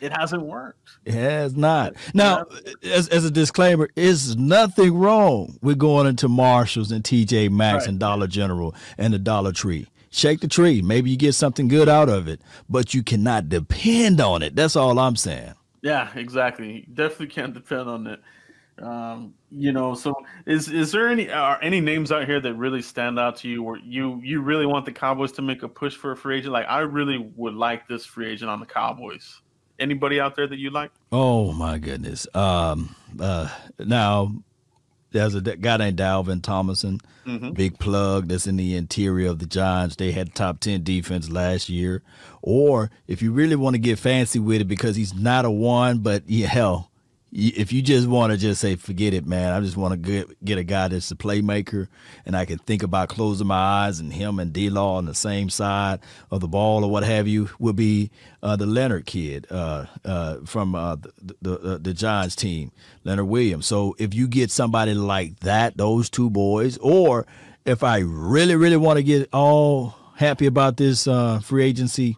it 0.00 0.16
hasn't 0.16 0.42
worked. 0.42 0.90
It 1.04 1.14
has 1.14 1.54
not. 1.54 1.94
Now, 2.14 2.46
as, 2.82 3.08
as 3.08 3.24
a 3.24 3.30
disclaimer, 3.30 3.90
is 3.96 4.36
nothing 4.36 4.96
wrong 4.96 5.58
with 5.60 5.78
going 5.78 6.06
into 6.06 6.28
Marshalls 6.28 6.90
and 6.90 7.04
TJ 7.04 7.50
Maxx 7.50 7.82
right. 7.82 7.88
and 7.88 7.98
Dollar 7.98 8.26
General 8.26 8.74
and 8.96 9.12
the 9.12 9.18
Dollar 9.18 9.52
Tree. 9.52 9.88
Shake 10.10 10.40
the 10.40 10.48
tree. 10.48 10.82
Maybe 10.82 11.10
you 11.10 11.16
get 11.16 11.34
something 11.34 11.68
good 11.68 11.88
out 11.88 12.08
of 12.08 12.26
it, 12.26 12.40
but 12.68 12.94
you 12.94 13.02
cannot 13.02 13.48
depend 13.48 14.20
on 14.20 14.42
it. 14.42 14.56
That's 14.56 14.74
all 14.74 14.98
I'm 14.98 15.16
saying. 15.16 15.54
Yeah, 15.82 16.10
exactly. 16.14 16.86
definitely 16.92 17.28
can't 17.28 17.54
depend 17.54 17.88
on 17.88 18.06
it. 18.06 18.20
Um, 18.80 19.34
you 19.50 19.72
know, 19.72 19.94
so 19.94 20.14
is 20.46 20.68
is 20.68 20.92
there 20.92 21.08
any 21.08 21.30
are 21.30 21.58
any 21.62 21.80
names 21.80 22.12
out 22.12 22.26
here 22.26 22.40
that 22.40 22.54
really 22.54 22.82
stand 22.82 23.18
out 23.18 23.36
to 23.38 23.48
you 23.48 23.62
where 23.62 23.78
you 23.78 24.20
you 24.22 24.40
really 24.40 24.66
want 24.66 24.86
the 24.86 24.92
Cowboys 24.92 25.32
to 25.32 25.42
make 25.42 25.62
a 25.62 25.68
push 25.68 25.94
for 25.94 26.12
a 26.12 26.16
free 26.16 26.38
agent? 26.38 26.52
Like 26.52 26.66
I 26.68 26.80
really 26.80 27.30
would 27.36 27.54
like 27.54 27.86
this 27.88 28.06
free 28.06 28.30
agent 28.30 28.50
on 28.50 28.60
the 28.60 28.66
Cowboys. 28.66 29.42
Anybody 29.78 30.20
out 30.20 30.36
there 30.36 30.46
that 30.46 30.58
you 30.58 30.70
like? 30.70 30.90
Oh 31.12 31.52
my 31.52 31.78
goodness. 31.78 32.26
Um 32.34 32.94
uh 33.18 33.48
now 33.78 34.32
there's 35.12 35.34
a 35.34 35.40
guy 35.40 35.76
named 35.76 35.98
Dalvin 35.98 36.42
Tomlinson, 36.42 37.00
mm-hmm. 37.26 37.50
big 37.50 37.78
plug 37.78 38.28
that's 38.28 38.46
in 38.46 38.56
the 38.56 38.76
interior 38.76 39.28
of 39.28 39.40
the 39.40 39.46
Giants. 39.46 39.96
They 39.96 40.12
had 40.12 40.34
top 40.34 40.60
10 40.60 40.84
defense 40.84 41.28
last 41.28 41.68
year. 41.68 42.02
Or 42.42 42.90
if 43.08 43.20
you 43.20 43.32
really 43.32 43.56
want 43.56 43.74
to 43.74 43.80
get 43.80 43.98
fancy 43.98 44.38
with 44.38 44.60
it 44.60 44.68
because 44.68 44.96
he's 44.96 45.14
not 45.14 45.44
a 45.44 45.50
one, 45.50 45.98
but 45.98 46.22
yeah, 46.26 46.46
hell, 46.46 46.89
if 47.32 47.72
you 47.72 47.80
just 47.80 48.08
want 48.08 48.32
to 48.32 48.36
just 48.36 48.60
say 48.60 48.76
forget 48.76 49.14
it 49.14 49.26
man. 49.26 49.52
I 49.52 49.60
just 49.60 49.76
want 49.76 49.92
to 49.92 49.96
get, 49.96 50.44
get 50.44 50.58
a 50.58 50.64
guy 50.64 50.88
that's 50.88 51.10
a 51.10 51.16
playmaker 51.16 51.88
and 52.26 52.36
i 52.36 52.44
can 52.44 52.58
think 52.58 52.82
about 52.82 53.08
closing 53.08 53.46
my 53.46 53.56
eyes 53.56 54.00
and 54.00 54.12
him 54.12 54.38
and 54.38 54.52
d-law 54.52 54.96
on 54.96 55.06
the 55.06 55.14
same 55.14 55.48
side 55.48 56.00
of 56.30 56.40
the 56.40 56.48
ball 56.48 56.84
or 56.84 56.90
what 56.90 57.04
have 57.04 57.28
you 57.28 57.48
would 57.58 57.76
be 57.76 58.10
uh, 58.42 58.56
the 58.56 58.66
leonard 58.66 59.06
kid 59.06 59.46
uh, 59.50 59.86
uh, 60.04 60.36
from 60.44 60.74
uh, 60.74 60.96
the, 60.96 61.34
the, 61.42 61.78
the 61.78 61.94
giants 61.94 62.34
team 62.34 62.72
leonard 63.04 63.26
williams. 63.26 63.66
So 63.66 63.94
if 63.98 64.14
you 64.14 64.26
get 64.26 64.50
somebody 64.50 64.94
like 64.94 65.40
that 65.40 65.76
those 65.76 66.10
two 66.10 66.30
boys 66.30 66.78
or 66.78 67.26
if 67.64 67.84
i 67.84 67.98
really 67.98 68.56
really 68.56 68.76
want 68.76 68.96
to 68.96 69.02
get 69.02 69.28
all 69.32 69.94
happy 70.16 70.46
about 70.46 70.76
this 70.76 71.06
uh, 71.06 71.38
free 71.40 71.64
agency 71.64 72.16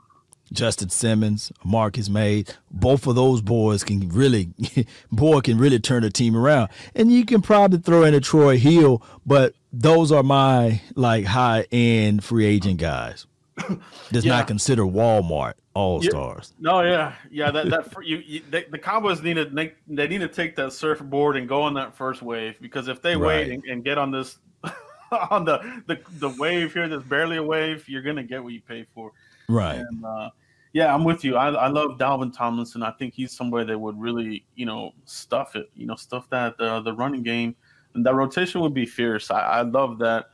Justin 0.52 0.88
Simmons, 0.88 1.52
Marcus 1.64 2.08
Maye, 2.08 2.44
both 2.70 3.06
of 3.06 3.14
those 3.14 3.40
boys 3.40 3.84
can 3.84 4.08
really, 4.08 4.50
boy 5.12 5.40
can 5.40 5.58
really 5.58 5.78
turn 5.78 6.02
the 6.02 6.10
team 6.10 6.36
around. 6.36 6.70
And 6.94 7.10
you 7.10 7.24
can 7.24 7.42
probably 7.42 7.78
throw 7.78 8.04
in 8.04 8.14
a 8.14 8.20
Troy 8.20 8.58
Hill, 8.58 9.02
but 9.26 9.54
those 9.72 10.12
are 10.12 10.22
my 10.22 10.82
like 10.94 11.24
high 11.24 11.66
end 11.72 12.24
free 12.24 12.46
agent 12.46 12.78
guys. 12.78 13.26
Does 14.12 14.24
yeah. 14.24 14.36
not 14.36 14.46
consider 14.46 14.82
Walmart 14.82 15.54
all 15.74 16.02
stars. 16.02 16.52
Yeah. 16.58 16.70
No, 16.70 16.82
yeah, 16.82 17.14
yeah. 17.30 17.50
That 17.50 17.70
that 17.70 18.04
you, 18.04 18.18
you 18.18 18.42
they, 18.50 18.64
the 18.64 18.78
Cowboys 18.78 19.22
need 19.22 19.34
to 19.34 19.46
they, 19.46 19.72
they 19.88 20.08
need 20.08 20.20
to 20.20 20.28
take 20.28 20.56
that 20.56 20.72
surfboard 20.72 21.36
and 21.36 21.48
go 21.48 21.62
on 21.62 21.74
that 21.74 21.94
first 21.94 22.22
wave 22.22 22.56
because 22.60 22.88
if 22.88 23.00
they 23.02 23.16
right. 23.16 23.46
wait 23.46 23.52
and, 23.52 23.64
and, 23.64 23.84
get 23.84 23.98
on 23.98 24.10
this 24.10 24.38
on 25.30 25.44
the, 25.44 25.82
the 25.86 25.98
the 26.18 26.28
wave 26.28 26.72
here 26.72 26.88
that's 26.88 27.04
barely 27.04 27.38
a 27.38 27.42
wave, 27.42 27.88
you're 27.88 28.02
gonna 28.02 28.22
get 28.22 28.42
what 28.42 28.52
you 28.52 28.60
pay 28.60 28.86
for. 28.94 29.12
Right. 29.48 29.78
And, 29.78 30.04
uh, 30.04 30.30
yeah, 30.72 30.94
I'm 30.94 31.04
with 31.04 31.22
you. 31.22 31.36
I, 31.36 31.50
I 31.50 31.68
love 31.68 31.98
Dalvin 31.98 32.34
Tomlinson. 32.34 32.82
I 32.82 32.92
think 32.92 33.12
he's 33.12 33.32
somebody 33.32 33.66
that 33.66 33.78
would 33.78 34.00
really, 34.00 34.44
you 34.54 34.64
know, 34.64 34.92
stuff 35.04 35.54
it. 35.54 35.70
You 35.76 35.86
know, 35.86 35.96
stuff 35.96 36.28
that 36.30 36.58
uh, 36.58 36.80
the 36.80 36.94
running 36.94 37.22
game 37.22 37.54
and 37.94 38.04
that 38.06 38.14
rotation 38.14 38.62
would 38.62 38.72
be 38.72 38.86
fierce. 38.86 39.30
I, 39.30 39.40
I 39.40 39.62
love 39.62 39.98
that. 39.98 40.30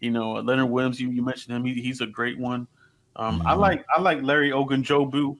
You 0.00 0.12
know, 0.12 0.34
Leonard 0.34 0.70
Williams. 0.70 1.00
You, 1.00 1.10
you 1.10 1.22
mentioned 1.22 1.56
him. 1.56 1.64
He, 1.64 1.74
he's 1.74 2.00
a 2.00 2.06
great 2.06 2.38
one. 2.38 2.68
Um, 3.16 3.40
mm-hmm. 3.40 3.48
I 3.48 3.54
like 3.54 3.84
I 3.94 4.00
like 4.00 4.22
Larry 4.22 4.50
Ogunjobi 4.50 5.36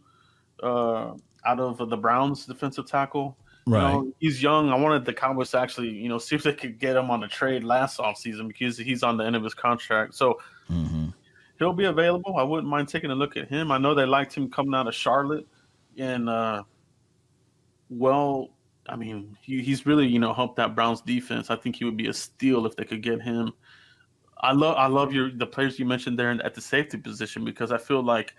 uh, 0.62 1.12
out 1.44 1.60
of 1.60 1.88
the 1.88 1.96
Browns 1.96 2.44
defensive 2.44 2.86
tackle. 2.86 3.36
Right. 3.66 3.80
You 3.80 3.88
know, 3.88 4.12
he's 4.18 4.42
young. 4.42 4.70
I 4.70 4.74
wanted 4.74 5.04
the 5.04 5.12
Cowboys 5.12 5.52
to 5.52 5.60
actually, 5.60 5.90
you 5.90 6.08
know, 6.08 6.18
see 6.18 6.34
if 6.34 6.42
they 6.42 6.54
could 6.54 6.80
get 6.80 6.96
him 6.96 7.08
on 7.08 7.22
a 7.22 7.28
trade 7.28 7.62
last 7.62 7.98
offseason 7.98 8.48
because 8.48 8.76
he's 8.76 9.04
on 9.04 9.16
the 9.16 9.24
end 9.24 9.36
of 9.36 9.44
his 9.44 9.54
contract. 9.54 10.14
So 10.14 10.40
mm-hmm 10.68 11.10
he'll 11.60 11.74
be 11.74 11.84
available. 11.84 12.36
I 12.36 12.42
wouldn't 12.42 12.68
mind 12.68 12.88
taking 12.88 13.12
a 13.12 13.14
look 13.14 13.36
at 13.36 13.48
him. 13.48 13.70
I 13.70 13.78
know 13.78 13.94
they 13.94 14.06
liked 14.06 14.34
him 14.34 14.50
coming 14.50 14.74
out 14.74 14.88
of 14.88 14.94
Charlotte, 14.94 15.46
and 15.96 16.28
uh, 16.28 16.64
well, 17.88 18.48
I 18.88 18.96
mean, 18.96 19.36
he, 19.42 19.62
he's 19.62 19.86
really 19.86 20.08
you 20.08 20.18
know 20.18 20.32
helped 20.32 20.56
that 20.56 20.74
Browns 20.74 21.02
defense. 21.02 21.50
I 21.50 21.56
think 21.56 21.76
he 21.76 21.84
would 21.84 21.96
be 21.96 22.08
a 22.08 22.12
steal 22.12 22.66
if 22.66 22.74
they 22.74 22.84
could 22.84 23.02
get 23.02 23.22
him. 23.22 23.52
I 24.40 24.52
love 24.52 24.76
I 24.76 24.86
love 24.86 25.12
your 25.12 25.30
the 25.30 25.46
players 25.46 25.78
you 25.78 25.84
mentioned 25.84 26.18
there 26.18 26.30
at 26.42 26.54
the 26.54 26.60
safety 26.60 26.96
position 26.96 27.44
because 27.44 27.70
I 27.70 27.78
feel 27.78 28.02
like 28.02 28.34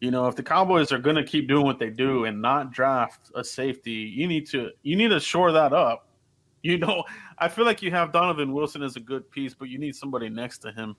you 0.00 0.10
know 0.10 0.26
if 0.26 0.34
the 0.34 0.42
Cowboys 0.42 0.90
are 0.92 0.98
going 0.98 1.16
to 1.16 1.24
keep 1.24 1.46
doing 1.46 1.64
what 1.64 1.78
they 1.78 1.90
do 1.90 2.24
and 2.24 2.40
not 2.40 2.72
draft 2.72 3.30
a 3.36 3.44
safety, 3.44 3.92
you 3.92 4.26
need 4.26 4.48
to 4.48 4.70
you 4.82 4.96
need 4.96 5.08
to 5.08 5.20
shore 5.20 5.52
that 5.52 5.72
up. 5.72 6.08
You 6.64 6.78
know, 6.78 7.02
I 7.38 7.48
feel 7.48 7.64
like 7.64 7.82
you 7.82 7.90
have 7.90 8.12
Donovan 8.12 8.52
Wilson 8.52 8.84
as 8.84 8.94
a 8.94 9.00
good 9.00 9.28
piece, 9.32 9.52
but 9.52 9.68
you 9.68 9.80
need 9.80 9.96
somebody 9.96 10.28
next 10.28 10.58
to 10.58 10.70
him. 10.70 10.94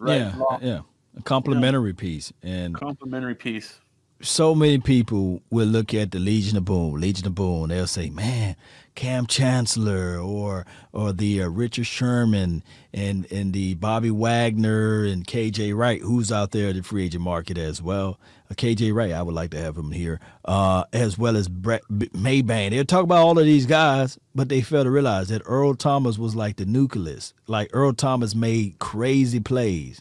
Right? 0.00 0.16
Yeah, 0.16 0.58
yeah, 0.60 0.80
a 1.16 1.22
complementary 1.22 1.90
yeah. 1.90 1.96
piece 1.96 2.32
and 2.42 2.74
complementary 2.74 3.34
piece 3.34 3.80
so 4.20 4.54
many 4.54 4.78
people 4.78 5.42
will 5.50 5.66
look 5.66 5.92
at 5.92 6.10
the 6.10 6.18
Legion 6.18 6.56
of 6.56 6.64
Boom, 6.64 6.94
Legion 6.94 7.26
of 7.26 7.34
Boom. 7.34 7.68
They'll 7.68 7.86
say, 7.86 8.08
"Man, 8.08 8.56
Kam 8.94 9.26
Chancellor 9.26 10.18
or 10.18 10.66
or 10.92 11.12
the 11.12 11.42
uh, 11.42 11.48
Richard 11.48 11.86
Sherman 11.86 12.64
and 12.92 13.30
and 13.30 13.52
the 13.52 13.74
Bobby 13.74 14.10
Wagner 14.10 15.04
and 15.04 15.26
KJ 15.26 15.76
Wright, 15.76 16.00
who's 16.00 16.32
out 16.32 16.50
there 16.52 16.70
at 16.70 16.76
the 16.76 16.82
free 16.82 17.04
agent 17.04 17.22
market 17.22 17.58
as 17.58 17.82
well. 17.82 18.18
Uh, 18.50 18.54
KJ 18.54 18.94
Wright, 18.94 19.12
I 19.12 19.22
would 19.22 19.34
like 19.34 19.50
to 19.50 19.60
have 19.60 19.76
him 19.76 19.92
here, 19.92 20.18
uh, 20.46 20.84
as 20.92 21.18
well 21.18 21.36
as 21.36 21.48
Brett 21.48 21.82
Maybank. 21.90 22.70
They'll 22.70 22.84
talk 22.84 23.04
about 23.04 23.22
all 23.22 23.38
of 23.38 23.44
these 23.44 23.66
guys, 23.66 24.18
but 24.34 24.48
they 24.48 24.62
fail 24.62 24.84
to 24.84 24.90
realize 24.90 25.28
that 25.28 25.42
Earl 25.44 25.74
Thomas 25.74 26.18
was 26.18 26.34
like 26.34 26.56
the 26.56 26.66
nucleus. 26.66 27.34
Like 27.46 27.68
Earl 27.72 27.92
Thomas 27.92 28.34
made 28.34 28.78
crazy 28.78 29.40
plays 29.40 30.00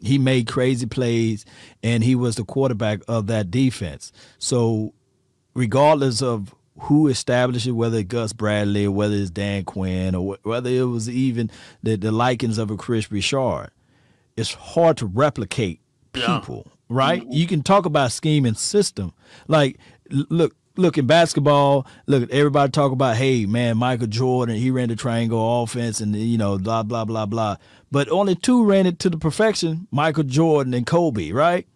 he 0.00 0.18
made 0.18 0.46
crazy 0.46 0.86
plays 0.86 1.44
and 1.82 2.04
he 2.04 2.14
was 2.14 2.36
the 2.36 2.44
quarterback 2.44 3.00
of 3.08 3.26
that 3.26 3.50
defense. 3.50 4.12
So, 4.38 4.94
regardless 5.54 6.22
of 6.22 6.54
who 6.80 7.08
established 7.08 7.66
it, 7.66 7.72
whether 7.72 7.98
it's 7.98 8.08
Gus 8.08 8.32
Bradley 8.32 8.84
or 8.84 8.92
whether 8.92 9.14
it's 9.14 9.30
Dan 9.30 9.64
Quinn 9.64 10.14
or 10.14 10.38
whether 10.42 10.70
it 10.70 10.84
was 10.84 11.08
even 11.10 11.50
the, 11.82 11.96
the 11.96 12.12
likings 12.12 12.58
of 12.58 12.70
a 12.70 12.76
Kris 12.76 13.10
Richard, 13.10 13.70
it's 14.36 14.54
hard 14.54 14.96
to 14.98 15.06
replicate 15.06 15.80
people, 16.12 16.64
yeah. 16.66 16.72
right? 16.88 17.22
Mm-hmm. 17.22 17.32
You 17.32 17.46
can 17.46 17.62
talk 17.62 17.86
about 17.86 18.12
scheme 18.12 18.44
and 18.44 18.56
system. 18.56 19.12
Like, 19.48 19.78
look, 20.10 20.54
look 20.78 20.96
in 20.96 21.06
basketball, 21.06 21.86
look 22.06 22.22
at 22.22 22.30
everybody 22.30 22.70
talk 22.70 22.92
about, 22.92 23.16
hey 23.16 23.46
man, 23.46 23.76
Michael 23.76 24.06
Jordan, 24.06 24.56
he 24.56 24.70
ran 24.70 24.88
the 24.88 24.96
triangle 24.96 25.62
offense 25.62 26.00
and 26.00 26.16
you 26.16 26.38
know, 26.38 26.58
blah 26.58 26.82
blah 26.82 27.04
blah 27.04 27.26
blah. 27.26 27.56
But 27.90 28.08
only 28.10 28.34
two 28.34 28.64
ran 28.64 28.86
it 28.86 28.98
to 29.00 29.10
the 29.10 29.18
perfection, 29.18 29.86
Michael 29.90 30.24
Jordan 30.24 30.74
and 30.74 30.86
Kobe, 30.86 31.32
right? 31.32 31.66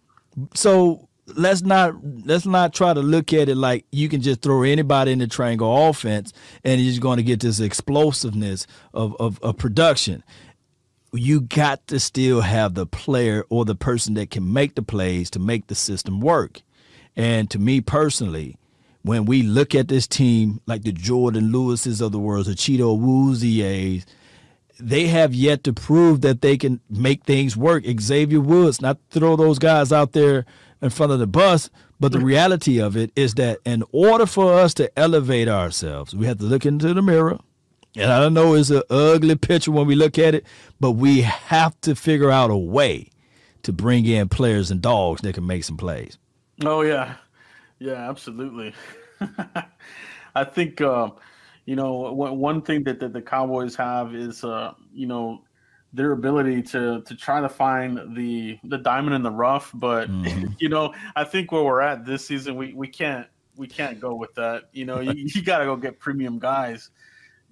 So 0.55 1.09
let's 1.27 1.61
not 1.61 1.95
let's 2.25 2.45
not 2.45 2.73
try 2.73 2.93
to 2.93 3.01
look 3.01 3.33
at 3.33 3.49
it 3.49 3.55
like 3.55 3.85
you 3.91 4.09
can 4.09 4.21
just 4.21 4.41
throw 4.41 4.63
anybody 4.63 5.11
in 5.11 5.19
the 5.19 5.27
triangle 5.27 5.89
offense 5.89 6.33
and 6.63 6.81
you're 6.81 6.89
just 6.89 7.01
going 7.01 7.17
to 7.17 7.23
get 7.23 7.39
this 7.39 7.59
explosiveness 7.59 8.67
of, 8.93 9.15
of, 9.19 9.39
of 9.41 9.57
production 9.57 10.23
you 11.13 11.41
got 11.41 11.85
to 11.87 11.99
still 11.99 12.41
have 12.41 12.73
the 12.73 12.85
player 12.85 13.45
or 13.49 13.65
the 13.65 13.75
person 13.75 14.15
that 14.15 14.31
can 14.31 14.51
make 14.51 14.75
the 14.75 14.81
plays 14.81 15.29
to 15.29 15.39
make 15.39 15.67
the 15.67 15.75
system 15.75 16.19
work. 16.19 16.61
And 17.15 17.49
to 17.51 17.59
me 17.59 17.81
personally, 17.81 18.57
when 19.03 19.25
we 19.25 19.43
look 19.43 19.75
at 19.75 19.89
this 19.89 20.07
team, 20.07 20.61
like 20.65 20.83
the 20.83 20.93
Jourdan 20.93 21.51
Lewises 21.51 22.01
of 22.01 22.11
the 22.11 22.19
world, 22.19 22.45
the 22.45 22.53
Chido 22.53 22.97
Awuzies, 22.97 24.05
they 24.79 25.07
have 25.07 25.33
yet 25.33 25.63
to 25.65 25.73
prove 25.73 26.21
that 26.21 26.41
they 26.41 26.57
can 26.57 26.79
make 26.89 27.23
things 27.23 27.55
work. 27.55 27.83
Xavier 27.99 28.41
Woods, 28.41 28.81
not 28.81 28.97
throw 29.09 29.35
those 29.35 29.59
guys 29.59 29.91
out 29.91 30.13
there 30.13 30.45
in 30.81 30.89
front 30.89 31.11
of 31.11 31.19
the 31.19 31.27
bus, 31.27 31.69
but 31.99 32.11
the 32.11 32.19
reality 32.19 32.81
of 32.81 32.97
it 32.97 33.11
is 33.15 33.35
that 33.35 33.59
in 33.65 33.83
order 33.91 34.25
for 34.25 34.53
us 34.53 34.73
to 34.73 34.91
elevate 34.99 35.47
ourselves, 35.47 36.15
we 36.15 36.25
have 36.25 36.39
to 36.39 36.43
look 36.45 36.65
into 36.65 36.93
the 36.93 37.01
mirror. 37.01 37.39
And 37.95 38.11
I 38.11 38.19
don't 38.19 38.33
know 38.33 38.55
it's 38.55 38.71
an 38.71 38.81
ugly 38.89 39.35
picture 39.35 39.71
when 39.71 39.85
we 39.85 39.95
look 39.95 40.17
at 40.17 40.33
it, 40.33 40.45
but 40.79 40.91
we 40.91 41.21
have 41.21 41.79
to 41.81 41.95
figure 41.95 42.31
out 42.31 42.49
a 42.49 42.57
way 42.57 43.09
to 43.61 43.71
bring 43.71 44.05
in 44.05 44.29
players 44.29 44.71
and 44.71 44.81
dogs 44.81 45.21
that 45.21 45.35
can 45.35 45.45
make 45.45 45.63
some 45.63 45.77
plays. 45.77 46.17
Oh 46.65 46.81
yeah, 46.81 47.15
yeah, 47.83 48.09
absolutely. 48.09 48.73
I 50.35 50.45
think 50.45 50.79
um, 50.79 51.15
you 51.65 51.75
know 51.75 52.13
one 52.13 52.61
thing 52.61 52.83
that, 52.85 53.01
that 53.01 53.11
the 53.11 53.21
Cowboys 53.21 53.75
have 53.75 54.15
is 54.15 54.43
uh, 54.45 54.73
you 54.93 55.05
know 55.05 55.43
their 55.91 56.13
ability 56.13 56.61
to 56.61 57.01
to 57.01 57.15
try 57.15 57.41
to 57.41 57.49
find 57.49 58.15
the 58.15 58.57
the 58.63 58.77
diamond 58.77 59.15
in 59.15 59.21
the 59.21 59.31
rough. 59.31 59.71
But 59.73 60.09
mm-hmm. 60.09 60.53
you 60.59 60.69
know, 60.69 60.93
I 61.17 61.25
think 61.25 61.51
where 61.51 61.63
we're 61.63 61.81
at 61.81 62.05
this 62.05 62.25
season, 62.25 62.55
we 62.55 62.73
we 62.73 62.87
can't 62.87 63.27
we 63.57 63.67
can't 63.67 63.99
go 63.99 64.15
with 64.15 64.33
that. 64.35 64.69
You 64.71 64.85
know, 64.85 65.01
you, 65.01 65.13
you 65.35 65.43
got 65.43 65.57
to 65.57 65.65
go 65.65 65.75
get 65.75 65.99
premium 65.99 66.39
guys. 66.39 66.89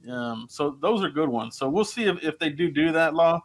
Um, 0.10 0.48
so 0.50 0.78
those 0.82 1.04
are 1.04 1.10
good 1.10 1.30
ones. 1.30 1.58
So 1.58 1.68
we'll 1.68 1.86
see 1.86 2.06
if, 2.06 2.24
if 2.24 2.40
they 2.40 2.50
do 2.50 2.72
do 2.72 2.94
that 2.94 3.14
law. 3.14 3.42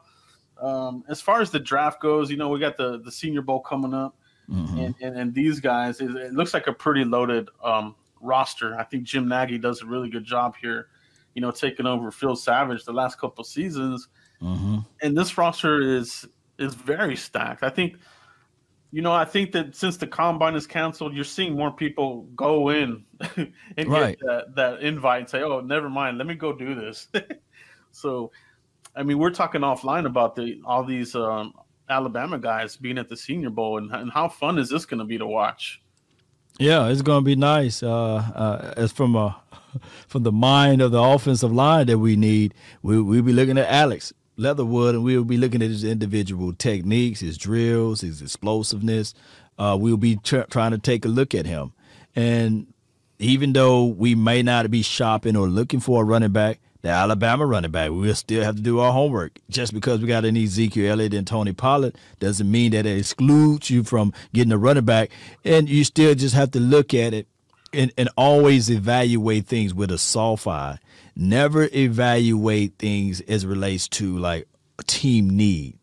Um, 0.62 1.02
as 1.08 1.20
far 1.20 1.42
as 1.42 1.50
the 1.50 1.58
draft 1.58 2.00
goes, 2.00 2.30
you 2.30 2.36
know, 2.36 2.48
we 2.48 2.60
got 2.60 2.76
the 2.76 3.00
the 3.00 3.10
Senior 3.10 3.42
Bowl 3.42 3.58
coming 3.58 3.92
up. 3.92 4.16
Mm-hmm. 4.50 4.78
And, 4.78 4.94
and, 5.00 5.18
and 5.18 5.34
these 5.34 5.60
guys, 5.60 6.00
it, 6.00 6.10
it, 6.14 6.32
looks 6.32 6.54
like 6.54 6.66
a 6.66 6.72
pretty 6.72 7.04
loaded 7.04 7.48
um, 7.64 7.96
roster. 8.20 8.78
I 8.78 8.84
think 8.84 9.04
Jim 9.04 9.28
Nagy 9.28 9.58
does 9.58 9.82
a 9.82 9.86
really 9.86 10.08
good 10.08 10.24
job 10.24 10.54
here. 10.60 10.88
You 11.34 11.42
know, 11.42 11.50
taking 11.50 11.86
over 11.86 12.10
Phil 12.10 12.36
Savage 12.36 12.84
the 12.84 12.92
last 12.92 13.18
couple 13.18 13.44
seasons, 13.44 14.08
mm-hmm. 14.40 14.78
and 15.02 15.16
this 15.16 15.36
roster 15.36 15.82
is 15.82 16.26
is 16.58 16.74
very 16.74 17.14
stacked. 17.14 17.62
I 17.62 17.68
think, 17.68 17.96
you 18.90 19.02
know, 19.02 19.12
I 19.12 19.26
think 19.26 19.52
that 19.52 19.76
since 19.76 19.98
the 19.98 20.06
combine 20.06 20.54
is 20.54 20.66
canceled, 20.66 21.14
you're 21.14 21.24
seeing 21.24 21.54
more 21.54 21.70
people 21.70 22.22
go 22.34 22.70
in 22.70 23.04
and 23.36 23.88
right. 23.88 24.18
get 24.18 24.26
that, 24.26 24.54
that 24.54 24.80
invite 24.80 25.20
and 25.20 25.28
say, 25.28 25.42
"Oh, 25.42 25.60
never 25.60 25.90
mind, 25.90 26.16
let 26.16 26.26
me 26.26 26.34
go 26.34 26.54
do 26.54 26.74
this." 26.74 27.08
so, 27.90 28.30
I 28.94 29.02
mean, 29.02 29.18
we're 29.18 29.30
talking 29.30 29.60
offline 29.60 30.06
about 30.06 30.36
the 30.36 30.62
all 30.64 30.84
these 30.84 31.14
um, 31.14 31.52
Alabama 31.88 32.38
guys 32.38 32.76
being 32.76 32.98
at 32.98 33.08
the 33.08 33.16
Senior 33.16 33.50
Bowl, 33.50 33.78
and, 33.78 33.92
and 33.92 34.10
how 34.10 34.28
fun 34.28 34.58
is 34.58 34.68
this 34.68 34.84
going 34.84 34.98
to 34.98 35.04
be 35.04 35.18
to 35.18 35.26
watch? 35.26 35.80
Yeah, 36.58 36.88
it's 36.88 37.02
going 37.02 37.22
to 37.22 37.24
be 37.24 37.36
nice. 37.36 37.82
Uh, 37.82 38.16
uh, 38.16 38.74
as 38.76 38.92
from 38.92 39.14
a 39.14 39.36
from 40.08 40.22
the 40.22 40.32
mind 40.32 40.80
of 40.80 40.90
the 40.90 41.02
offensive 41.02 41.52
line 41.52 41.86
that 41.86 41.98
we 41.98 42.16
need, 42.16 42.54
we 42.82 43.00
we'll 43.00 43.22
be 43.22 43.32
looking 43.32 43.58
at 43.58 43.68
Alex 43.68 44.12
Leatherwood, 44.36 44.94
and 44.94 45.04
we'll 45.04 45.24
be 45.24 45.36
looking 45.36 45.62
at 45.62 45.68
his 45.68 45.84
individual 45.84 46.52
techniques, 46.52 47.20
his 47.20 47.38
drills, 47.38 48.00
his 48.00 48.22
explosiveness. 48.22 49.14
Uh, 49.58 49.76
we'll 49.78 49.96
be 49.96 50.16
tr- 50.16 50.42
trying 50.50 50.72
to 50.72 50.78
take 50.78 51.04
a 51.04 51.08
look 51.08 51.34
at 51.34 51.46
him, 51.46 51.72
and 52.14 52.66
even 53.18 53.52
though 53.52 53.84
we 53.84 54.14
may 54.14 54.42
not 54.42 54.70
be 54.70 54.82
shopping 54.82 55.36
or 55.36 55.48
looking 55.48 55.80
for 55.80 56.02
a 56.02 56.04
running 56.04 56.32
back, 56.32 56.60
the 56.86 56.92
Alabama 56.92 57.46
running 57.46 57.70
back. 57.70 57.90
We'll 57.90 58.14
still 58.14 58.44
have 58.44 58.56
to 58.56 58.62
do 58.62 58.78
our 58.80 58.92
homework. 58.92 59.38
Just 59.50 59.74
because 59.74 60.00
we 60.00 60.06
got 60.06 60.24
an 60.24 60.36
Ezekiel 60.36 60.92
Elliott 60.92 61.14
and 61.14 61.26
Tony 61.26 61.52
Pollard 61.52 61.96
doesn't 62.20 62.50
mean 62.50 62.72
that 62.72 62.86
it 62.86 62.98
excludes 62.98 63.70
you 63.70 63.84
from 63.84 64.12
getting 64.32 64.52
a 64.52 64.58
running 64.58 64.84
back. 64.84 65.10
And 65.44 65.68
you 65.68 65.84
still 65.84 66.14
just 66.14 66.34
have 66.34 66.50
to 66.52 66.60
look 66.60 66.94
at 66.94 67.12
it 67.12 67.26
and, 67.72 67.92
and 67.98 68.08
always 68.16 68.70
evaluate 68.70 69.46
things 69.46 69.74
with 69.74 69.90
a 69.90 69.98
soft 69.98 70.46
eye. 70.46 70.78
Never 71.14 71.68
evaluate 71.72 72.78
things 72.78 73.20
as 73.22 73.46
relates 73.46 73.88
to 73.88 74.18
like 74.18 74.48
team 74.86 75.30
need. 75.30 75.78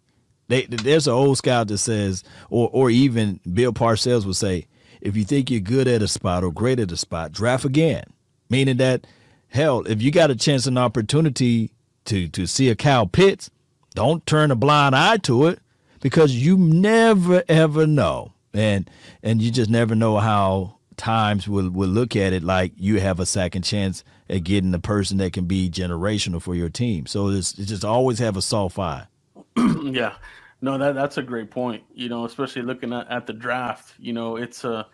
They, 0.48 0.66
there's 0.66 1.08
an 1.08 1.14
old 1.14 1.38
scout 1.38 1.68
that 1.70 1.80
says, 1.80 2.24
or 2.50 2.70
or 2.72 2.90
even 2.90 3.40
Bill 3.52 3.74
Parcells 3.74 4.26
would 4.26 4.36
say, 4.36 4.68
if 5.02 5.18
you 5.18 5.24
think 5.24 5.50
you're 5.50 5.60
good 5.60 5.88
at 5.88 6.02
a 6.02 6.08
spot 6.08 6.44
or 6.44 6.52
great 6.52 6.80
at 6.80 6.92
a 6.92 6.98
spot, 6.98 7.32
draft 7.32 7.66
again. 7.66 8.04
Meaning 8.50 8.78
that 8.78 9.08
hell, 9.54 9.84
if 9.88 10.02
you 10.02 10.12
got 10.12 10.32
a 10.32 10.36
chance 10.36 10.68
and 10.68 10.78
opportunity 10.78 11.72
to 12.06 12.28
to 12.30 12.46
see 12.46 12.70
a 12.70 12.76
Kyle 12.76 13.08
Pitts, 13.08 13.50
don't 13.94 14.26
turn 14.26 14.52
a 14.52 14.56
blind 14.56 14.96
eye 14.96 15.18
to 15.18 15.48
it 15.48 15.60
because 16.02 16.36
you 16.36 16.58
never 16.58 17.44
ever 17.48 17.88
know. 17.88 18.34
And 18.54 18.90
and 19.22 19.42
you 19.42 19.52
just 19.52 19.70
never 19.70 19.96
know 19.96 20.18
how 20.18 20.78
times 20.98 21.48
will 21.48 21.70
will 21.70 21.90
look 21.90 22.16
at 22.16 22.34
it 22.34 22.44
like 22.44 22.74
you 22.78 23.00
have 23.00 23.20
a 23.20 23.26
second 23.26 23.62
chance 23.64 24.04
at 24.30 24.44
getting 24.44 24.72
the 24.72 24.80
person 24.80 25.18
that 25.18 25.34
can 25.34 25.46
be 25.46 25.70
generational 25.70 26.42
for 26.42 26.56
your 26.56 26.70
team. 26.70 27.06
So 27.06 27.30
it's, 27.30 27.54
just 27.54 27.86
always 27.86 28.20
have 28.20 28.38
a 28.38 28.42
soft 28.42 28.80
eye. 28.80 29.08
yeah. 29.58 30.16
No, 30.62 30.78
that 30.78 30.96
that's 30.96 31.18
a 31.18 31.24
great 31.24 31.52
point. 31.52 31.84
You 31.94 32.10
know, 32.10 32.26
especially 32.26 32.62
looking 32.62 32.94
at, 32.94 33.10
at 33.10 33.28
the 33.28 33.34
draft. 33.34 33.94
You 34.00 34.14
know, 34.14 34.38
it's 34.38 34.64
a 34.64 34.88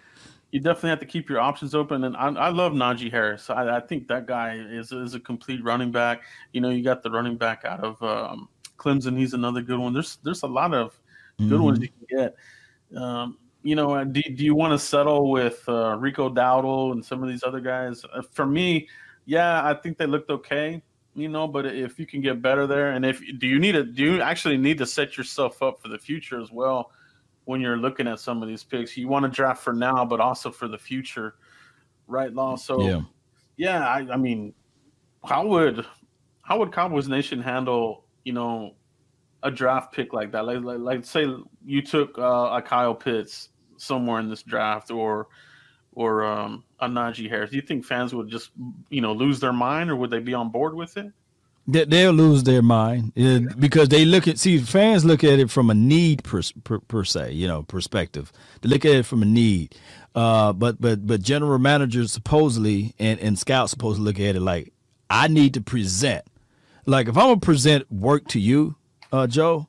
you 0.51 0.59
definitely 0.59 0.89
have 0.89 0.99
to 0.99 1.05
keep 1.05 1.29
your 1.29 1.39
options 1.39 1.75
open. 1.75 2.03
And 2.03 2.17
I, 2.17 2.27
I 2.29 2.49
love 2.49 2.73
Najee 2.73 3.11
Harris. 3.11 3.49
I, 3.49 3.77
I, 3.77 3.79
think 3.79 4.07
that 4.07 4.25
guy 4.25 4.55
is 4.55 4.91
is 4.91 5.13
a 5.13 5.19
complete 5.19 5.63
running 5.63 5.91
back. 5.91 6.23
You 6.53 6.61
know, 6.61 6.69
you 6.69 6.83
got 6.83 7.03
the 7.03 7.11
running 7.11 7.37
back 7.37 7.65
out 7.65 7.83
of 7.83 8.01
um, 8.01 8.49
Clemson. 8.77 9.17
He's 9.17 9.33
another 9.33 9.61
good 9.61 9.79
one. 9.79 9.93
There's 9.93 10.17
there's 10.23 10.43
a 10.43 10.47
lot 10.47 10.73
of 10.73 10.99
good 11.37 11.49
mm-hmm. 11.49 11.63
ones 11.63 11.79
you 11.79 11.89
can 11.89 12.17
get. 12.17 12.35
Um, 12.99 13.37
you 13.61 13.75
know, 13.75 13.93
uh, 13.93 14.03
do, 14.05 14.21
do 14.21 14.43
you 14.43 14.55
want 14.55 14.73
to 14.73 14.79
settle 14.79 15.29
with 15.29 15.63
uh, 15.67 15.97
Rico 15.97 16.29
Dowdle 16.29 16.93
and 16.93 17.03
some 17.03 17.21
of 17.21 17.29
these 17.29 17.43
other 17.43 17.59
guys? 17.59 18.03
Uh, 18.11 18.21
for 18.21 18.45
me, 18.45 18.87
yeah, 19.25 19.67
I 19.67 19.73
think 19.73 19.97
they 19.97 20.05
looked 20.05 20.29
okay. 20.29 20.81
You 21.15 21.27
know, 21.27 21.47
but 21.47 21.65
if 21.65 21.99
you 21.99 22.05
can 22.05 22.21
get 22.21 22.41
better 22.41 22.65
there, 22.65 22.91
and 22.91 23.05
if 23.05 23.21
do 23.39 23.47
you 23.47 23.59
need 23.59 23.73
to 23.73 23.83
do 23.83 24.03
you 24.03 24.21
actually 24.21 24.57
need 24.57 24.77
to 24.77 24.85
set 24.85 25.17
yourself 25.17 25.61
up 25.61 25.81
for 25.81 25.89
the 25.89 25.97
future 25.97 26.39
as 26.41 26.51
well? 26.51 26.91
When 27.49 27.59
you're 27.59 27.77
looking 27.77 28.07
at 28.07 28.19
some 28.19 28.43
of 28.43 28.47
these 28.47 28.63
picks. 28.63 28.95
You 28.95 29.07
want 29.07 29.23
to 29.23 29.29
draft 29.29 29.63
for 29.63 29.73
now, 29.73 30.05
but 30.05 30.19
also 30.19 30.51
for 30.51 30.67
the 30.67 30.77
future, 30.77 31.33
right, 32.05 32.31
Law? 32.31 32.55
So, 32.55 32.87
yeah. 32.87 33.01
Yeah, 33.57 33.87
I, 33.87 34.05
I 34.13 34.17
mean, 34.17 34.53
how 35.25 35.47
would 35.47 35.83
how 36.43 36.59
would 36.59 36.71
Cowboys 36.71 37.07
Nation 37.07 37.41
handle 37.41 38.05
you 38.23 38.33
know 38.33 38.75
a 39.41 39.49
draft 39.49 39.91
pick 39.93 40.13
like 40.13 40.31
that? 40.33 40.45
Like 40.45 40.61
like, 40.63 40.77
like 40.77 41.03
say 41.03 41.25
you 41.65 41.81
took 41.81 42.19
uh, 42.19 42.51
a 42.53 42.61
Kyle 42.61 42.93
Pitts 42.93 43.49
somewhere 43.77 44.19
in 44.19 44.29
this 44.29 44.43
draft 44.43 44.91
or 44.91 45.27
or 45.93 46.23
um, 46.23 46.63
a 46.79 46.87
Najee 46.87 47.27
Harris. 47.27 47.49
Do 47.49 47.55
you 47.55 47.63
think 47.63 47.83
fans 47.83 48.13
would 48.13 48.29
just 48.29 48.51
you 48.91 49.01
know 49.01 49.11
lose 49.11 49.39
their 49.39 49.53
mind 49.53 49.89
or 49.89 49.95
would 49.95 50.11
they 50.11 50.19
be 50.19 50.35
on 50.35 50.51
board 50.51 50.75
with 50.75 50.97
it? 50.97 51.11
They'll 51.71 52.11
lose 52.11 52.43
their 52.43 52.61
mind 52.61 53.13
because 53.59 53.89
they 53.89 54.05
look 54.05 54.27
at 54.27 54.39
see 54.39 54.57
fans 54.59 55.05
look 55.05 55.23
at 55.23 55.39
it 55.39 55.49
from 55.49 55.69
a 55.69 55.73
need 55.73 56.23
per, 56.23 56.41
per, 56.63 56.79
per 56.79 57.03
se 57.03 57.31
you 57.33 57.47
know 57.47 57.63
perspective. 57.63 58.31
They 58.61 58.69
look 58.69 58.85
at 58.85 58.91
it 58.93 59.05
from 59.05 59.21
a 59.21 59.25
need. 59.25 59.75
Uh, 60.15 60.53
but 60.53 60.81
but 60.81 61.05
but 61.05 61.21
general 61.21 61.59
managers 61.59 62.11
supposedly 62.11 62.93
and 62.99 63.19
and 63.19 63.37
scouts 63.37 63.71
supposed 63.71 63.97
to 63.97 64.03
look 64.03 64.19
at 64.19 64.35
it 64.35 64.41
like 64.41 64.73
i 65.09 65.27
need 65.27 65.53
to 65.53 65.61
present. 65.61 66.25
Like 66.85 67.07
if 67.07 67.17
i'm 67.17 67.27
gonna 67.27 67.39
present 67.39 67.91
work 67.91 68.27
to 68.29 68.39
you 68.39 68.75
uh, 69.11 69.27
joe 69.27 69.67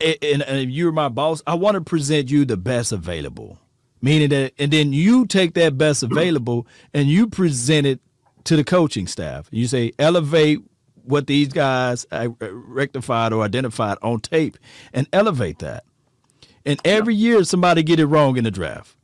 and, 0.00 0.42
and 0.42 0.60
if 0.60 0.70
you're 0.70 0.92
my 0.92 1.08
boss 1.08 1.42
i 1.46 1.54
want 1.54 1.74
to 1.74 1.80
present 1.80 2.30
you 2.30 2.44
the 2.44 2.56
best 2.56 2.92
available. 2.92 3.58
Meaning 4.00 4.28
that 4.30 4.52
and 4.58 4.72
then 4.72 4.92
you 4.92 5.26
take 5.26 5.54
that 5.54 5.76
best 5.76 6.02
available 6.02 6.66
and 6.94 7.08
you 7.08 7.26
present 7.26 7.86
it 7.86 8.00
to 8.44 8.56
the 8.56 8.64
coaching 8.64 9.06
staff. 9.06 9.48
You 9.50 9.66
say 9.66 9.92
elevate 9.98 10.60
what 11.06 11.26
these 11.26 11.48
guys 11.48 12.06
uh, 12.10 12.28
rectified 12.40 13.32
or 13.32 13.42
identified 13.42 13.98
on 14.02 14.20
tape 14.20 14.58
and 14.92 15.06
elevate 15.12 15.60
that. 15.60 15.84
And 16.64 16.80
every 16.84 17.14
year 17.14 17.44
somebody 17.44 17.82
get 17.82 18.00
it 18.00 18.06
wrong 18.06 18.36
in 18.36 18.44
the 18.44 18.50
draft. 18.50 18.96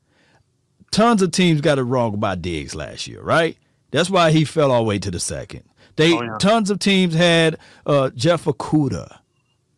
Tons 0.90 1.22
of 1.22 1.30
teams 1.30 1.60
got 1.60 1.78
it 1.78 1.84
wrong 1.84 2.12
about 2.12 2.42
Diggs 2.42 2.74
last 2.74 3.06
year, 3.06 3.22
right? 3.22 3.56
That's 3.92 4.10
why 4.10 4.32
he 4.32 4.44
fell 4.44 4.72
all 4.72 4.82
the 4.82 4.88
way 4.88 4.98
to 4.98 5.10
the 5.10 5.20
second. 5.20 5.62
They 5.96 6.12
oh, 6.12 6.22
yeah. 6.22 6.38
tons 6.38 6.70
of 6.70 6.78
teams 6.78 7.14
had 7.14 7.58
uh, 7.86 8.10
Jeff 8.10 8.44
Okudah, 8.44 9.20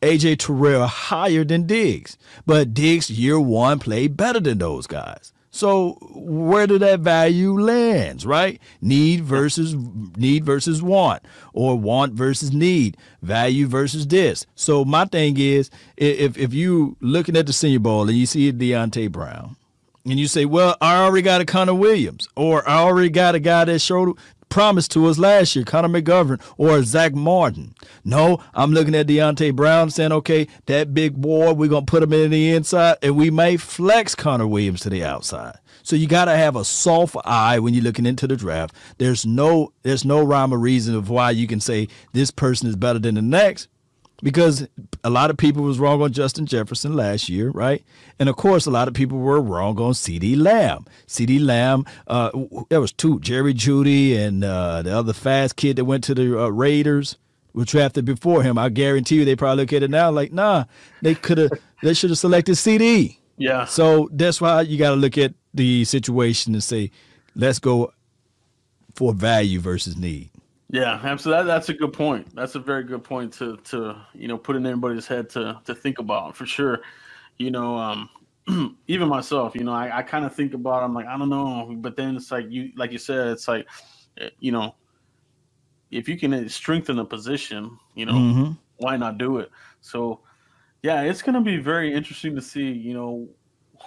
AJ 0.01 0.39
Terrell 0.39 0.87
higher 0.87 1.45
than 1.45 1.66
Diggs, 1.66 2.16
but 2.47 2.72
Diggs 2.72 3.11
year 3.11 3.39
one 3.39 3.79
played 3.79 4.16
better 4.16 4.41
than 4.41 4.59
those 4.59 4.87
guys. 4.87 5.33
So 5.55 5.98
where 6.11 6.66
do 6.66 6.80
that 6.80 6.98
value 6.98 7.57
lands, 7.57 8.26
right? 8.26 8.61
Need 8.80 9.22
versus 9.22 9.76
need 10.16 10.44
versus 10.44 10.82
want, 10.82 11.22
or 11.52 11.78
want 11.78 12.14
versus 12.14 12.52
need, 12.52 12.96
value 13.22 13.68
versus 13.68 14.05
this. 14.09 14.46
So 14.57 14.84
my 14.84 15.05
thing 15.05 15.38
is, 15.38 15.70
if 15.96 16.36
if 16.36 16.52
you 16.52 16.96
looking 17.00 17.36
at 17.36 17.46
the 17.46 17.52
Senior 17.52 17.78
Bowl 17.78 18.09
and 18.09 18.18
you 18.18 18.26
see 18.26 18.50
Deonte 18.52 19.12
Brown, 19.12 19.55
and 20.05 20.18
you 20.18 20.26
say, 20.26 20.44
"Well, 20.44 20.76
I 20.80 20.96
already 20.96 21.22
got 21.22 21.40
a 21.40 21.44
Connor 21.44 21.74
Williams, 21.74 22.28
or 22.34 22.68
I 22.68 22.78
already 22.78 23.11
got 23.11 23.36
a 23.36 23.40
guy 23.40 23.64
that 23.64 23.78
showed 23.78 24.18
promised 24.55 24.92
to 24.92 25.05
us 25.07 25.18
last 25.18 25.57
year, 25.57 25.64
Connor 25.64 25.88
McGovern 25.88 26.40
or 26.57 26.80
Zack 26.84 27.12
Martin. 27.12 27.74
No, 28.05 28.40
I'm 28.55 28.70
looking 28.70 28.94
at 28.94 29.09
Deonte 29.09 29.52
Brown 29.57 29.90
saying, 29.90 30.12
okay, 30.12 30.46
that 30.66 30.94
big 30.94 31.20
boy, 31.20 31.52
we're 31.52 31.68
going 31.68 31.84
to 31.84 31.90
put 31.90 32.05
him 32.05 32.12
in 32.12 32.30
the 32.30 32.52
inside 32.52 32.98
and 33.02 33.16
we 33.16 33.32
may 33.32 33.57
flex 33.57 34.14
Connor 34.14 34.46
Williams 34.46 34.82
to 34.82 34.90
the 34.90 35.02
outside. 35.05 35.59
So 35.82 35.96
you 35.96 36.07
got 36.07 36.26
to 36.26 36.36
have 36.36 36.55
a 36.55 36.64
soft 36.64 37.16
eye 37.24 37.59
when 37.59 37.74
you're 37.74 37.82
looking 37.82 38.07
into 38.07 38.28
the 38.28 38.36
draft. 38.36 38.76
There's 38.98 39.26
no 39.26 39.72
there's 39.82 40.05
no 40.05 40.22
rhyme 40.22 40.55
or 40.55 40.59
reason 40.59 40.94
of 40.94 41.11
why 41.11 41.32
you 41.32 41.48
can 41.48 41.59
say 41.59 41.88
this 42.12 42.30
person 42.30 42.68
is 42.68 42.76
better 42.76 43.00
than 43.00 43.16
the 43.16 43.22
next 43.22 43.66
because 44.22 44.68
a 45.05 45.11
lot 45.11 45.30
of 45.30 45.36
people 45.36 45.62
was 45.62 45.78
wrong 45.78 46.00
on 46.00 46.12
Justin 46.12 46.46
Jefferson 46.46 46.94
last 46.94 47.28
year, 47.28 47.50
right? 47.50 47.84
And 48.18 48.28
of 48.28 48.36
course, 48.36 48.64
a 48.64 48.70
lot 48.70 48.88
of 48.88 48.94
people 48.94 49.18
were 49.18 49.40
wrong 49.40 49.78
on 49.78 49.92
CeeDee 49.92 50.36
Lamb. 50.36 50.86
CeeDee 51.07 51.44
Lamb, 51.44 51.84
uh, 52.07 52.30
there 52.70 52.80
was 52.80 52.90
two, 52.90 53.20
Jerry 53.20 53.52
Jeudy 53.52 54.16
and 54.16 54.42
uh, 54.42 54.80
the 54.80 54.96
other 54.96 55.12
fast 55.12 55.57
kid 55.57 55.76
that 55.76 55.84
went 55.84 56.05
to 56.05 56.14
the 56.14 56.44
uh, 56.44 56.48
Raiders 56.48 57.18
were 57.52 57.66
drafted 57.66 58.07
before 58.07 58.42
him. 58.42 58.57
I 58.57 58.70
guarantee 58.70 59.16
you, 59.16 59.24
they 59.26 59.36
probably 59.36 59.62
look 59.62 59.74
at 59.74 59.82
it 59.82 59.90
now 59.90 60.11
like, 60.11 60.32
nah, 60.32 60.64
they 61.02 61.14
could 61.14 61.36
have, 61.36 61.50
they 61.82 61.92
should 61.92 62.11
have 62.11 62.18
selected 62.18 62.52
CeeDee. 62.52 63.18
Yeah. 63.36 63.66
So 63.66 64.09
that's 64.11 64.40
why 64.40 64.62
you 64.62 64.78
got 64.78 64.90
to 64.90 64.96
look 64.96 65.18
at 65.18 65.34
the 65.52 65.84
situation 65.84 66.55
and 66.55 66.64
say, 66.64 66.90
let's 67.36 67.59
go 67.59 67.92
for 68.94 69.12
value 69.12 69.61
versus 69.61 69.96
need. 69.96 70.30
Yeah, 70.75 70.99
absolutely. 71.05 71.45
That, 71.45 71.47
that's 71.47 71.68
a 71.68 71.72
good 71.72 71.93
point. 71.93 72.35
That's 72.35 72.57
a 72.57 72.59
very 72.59 72.83
good 72.83 73.05
point 73.05 73.33
to 73.35 73.59
to 73.59 73.97
you 74.12 74.27
know 74.27 74.37
put 74.37 74.57
in 74.57 74.66
everybody's 74.66 75.07
head 75.07 75.31
to 75.31 75.61
to 75.66 75.72
think 75.72 76.01
about 76.01 76.37
for 76.37 76.47
sure. 76.47 76.81
You 77.39 77.53
know, 77.53 77.77
um, 77.77 78.11
even 78.89 79.07
myself, 79.07 79.55
you 79.55 79.62
know, 79.62 79.72
I, 79.72 79.99
I 79.99 80.03
kind 80.03 80.25
of 80.25 80.35
think 80.35 80.53
about. 80.53 80.83
I'm 80.83 80.93
like, 80.93 81.07
I 81.07 81.16
don't 81.16 81.29
know, 81.29 81.77
but 81.79 81.97
then 81.97 82.16
it's 82.16 82.33
like 82.33 82.47
you, 82.49 82.72
like 82.75 82.91
you 82.91 82.99
said, 82.99 83.29
it's 83.29 83.47
like, 83.47 83.68
eh, 84.18 84.31
you 84.41 84.51
know, 84.51 84.75
if 85.93 86.09
you 86.09 86.18
can 86.18 86.49
strengthen 86.49 86.99
a 86.99 87.05
position, 87.05 87.79
you 87.95 88.07
know, 88.07 88.14
mm-hmm. 88.14 88.53
why 88.79 88.97
not 88.97 89.16
do 89.16 89.39
it? 89.39 89.53
So, 89.81 90.22
yeah, 90.83 91.03
it's 91.03 91.22
going 91.22 91.37
to 91.37 91.41
be 91.41 91.57
very 91.57 91.95
interesting 91.95 92.35
to 92.35 92.43
see, 92.43 92.72
you 92.72 92.95
know, 92.95 93.29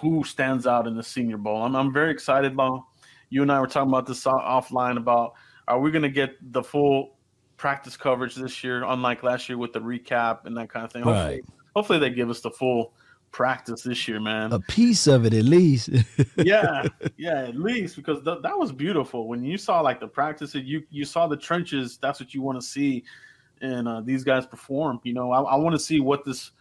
who 0.00 0.24
stands 0.24 0.66
out 0.66 0.86
in 0.86 0.96
the 0.96 1.02
Senior 1.02 1.36
Bowl. 1.36 1.64
I'm 1.64 1.76
I'm 1.76 1.92
very 1.92 2.12
excited 2.12 2.52
about. 2.52 2.84
You 3.28 3.42
and 3.42 3.52
I 3.52 3.60
were 3.60 3.66
talking 3.66 3.90
about 3.90 4.06
this 4.06 4.24
offline 4.24 4.96
about 4.96 5.34
are 5.68 5.78
we 5.78 5.90
going 5.90 6.02
to 6.02 6.08
get 6.08 6.36
the 6.52 6.62
full 6.62 7.16
practice 7.56 7.96
coverage 7.96 8.34
this 8.34 8.64
year, 8.64 8.84
unlike 8.84 9.22
last 9.22 9.48
year 9.48 9.58
with 9.58 9.72
the 9.72 9.80
recap 9.80 10.44
and 10.46 10.56
that 10.56 10.70
kind 10.70 10.84
of 10.84 10.92
thing? 10.92 11.02
Hopefully, 11.02 11.34
right. 11.34 11.44
hopefully 11.76 11.98
they 11.98 12.10
give 12.10 12.30
us 12.30 12.40
the 12.40 12.50
full 12.50 12.94
practice 13.30 13.82
this 13.82 14.08
year, 14.08 14.20
man. 14.20 14.52
A 14.52 14.60
piece 14.60 15.06
of 15.06 15.26
it, 15.26 15.34
at 15.34 15.44
least. 15.44 15.90
yeah, 16.36 16.84
yeah, 17.16 17.44
at 17.44 17.56
least 17.56 17.96
because 17.96 18.22
th- 18.24 18.38
that 18.42 18.58
was 18.58 18.72
beautiful. 18.72 19.28
When 19.28 19.44
you 19.44 19.58
saw 19.58 19.80
like 19.80 20.00
the 20.00 20.08
practice, 20.08 20.54
you 20.54 20.82
you 20.90 21.04
saw 21.04 21.26
the 21.26 21.36
trenches. 21.36 21.98
That's 21.98 22.20
what 22.20 22.34
you 22.34 22.42
want 22.42 22.60
to 22.60 22.66
see, 22.66 23.04
and 23.60 23.86
uh, 23.86 24.00
these 24.00 24.24
guys 24.24 24.46
perform. 24.46 25.00
You 25.04 25.14
know, 25.14 25.32
I, 25.32 25.42
I 25.42 25.56
want 25.56 25.74
to 25.74 25.80
see 25.80 26.00
what 26.00 26.24
this 26.24 26.52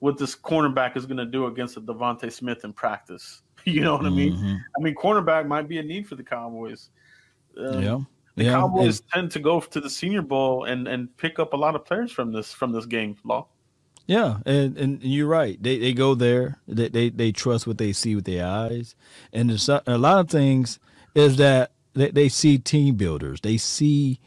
what 0.00 0.18
this 0.18 0.36
cornerback 0.36 0.96
is 0.96 1.06
going 1.06 1.18
to 1.18 1.24
do 1.24 1.46
against 1.46 1.76
a 1.76 1.80
DeVonta 1.80 2.30
Smith 2.32 2.64
in 2.64 2.72
practice. 2.72 3.42
You 3.66 3.80
know 3.80 3.96
what 3.96 4.04
I 4.04 4.10
mean? 4.10 4.34
Mm-hmm. 4.34 4.56
I 4.78 4.82
mean, 4.82 4.94
cornerback 4.94 5.46
might 5.46 5.68
be 5.68 5.78
a 5.78 5.82
need 5.82 6.06
for 6.06 6.16
the 6.16 6.22
Cowboys. 6.22 6.90
Um, 7.56 7.82
yeah. 7.82 7.98
The 8.36 8.44
yeah, 8.44 8.52
Cowboys 8.52 9.00
tend 9.12 9.30
to 9.32 9.38
go 9.38 9.60
to 9.60 9.80
the 9.80 9.90
Senior 9.90 10.22
Bowl 10.22 10.64
and 10.64 10.88
and 10.88 11.14
pick 11.16 11.38
up 11.38 11.52
a 11.52 11.56
lot 11.56 11.74
of 11.74 11.84
players 11.84 12.10
from 12.10 12.32
this 12.32 12.52
from 12.52 12.72
this 12.72 12.86
game. 12.86 13.16
Law. 13.24 13.46
Yeah, 14.06 14.38
and, 14.44 14.76
and 14.76 15.02
you're 15.02 15.28
right. 15.28 15.60
They 15.62 15.78
they 15.78 15.92
go 15.92 16.14
there. 16.14 16.58
They, 16.66 16.88
they 16.88 17.10
they 17.10 17.32
trust 17.32 17.66
what 17.66 17.78
they 17.78 17.92
see 17.92 18.14
with 18.14 18.24
their 18.24 18.46
eyes, 18.46 18.94
and 19.32 19.50
there's 19.50 19.68
a 19.68 19.82
lot 19.86 20.18
of 20.18 20.28
things 20.28 20.78
is 21.14 21.36
that 21.36 21.72
they, 21.94 22.10
they 22.10 22.28
see 22.28 22.58
team 22.58 22.96
builders. 22.96 23.40
They 23.40 23.56
see 23.56 24.18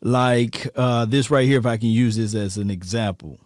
like 0.00 0.66
uh, 0.74 1.04
this 1.04 1.30
right 1.30 1.46
here. 1.46 1.58
If 1.58 1.66
I 1.66 1.76
can 1.76 1.90
use 1.90 2.16
this 2.16 2.34
as 2.34 2.56
an 2.56 2.70
example, 2.70 3.38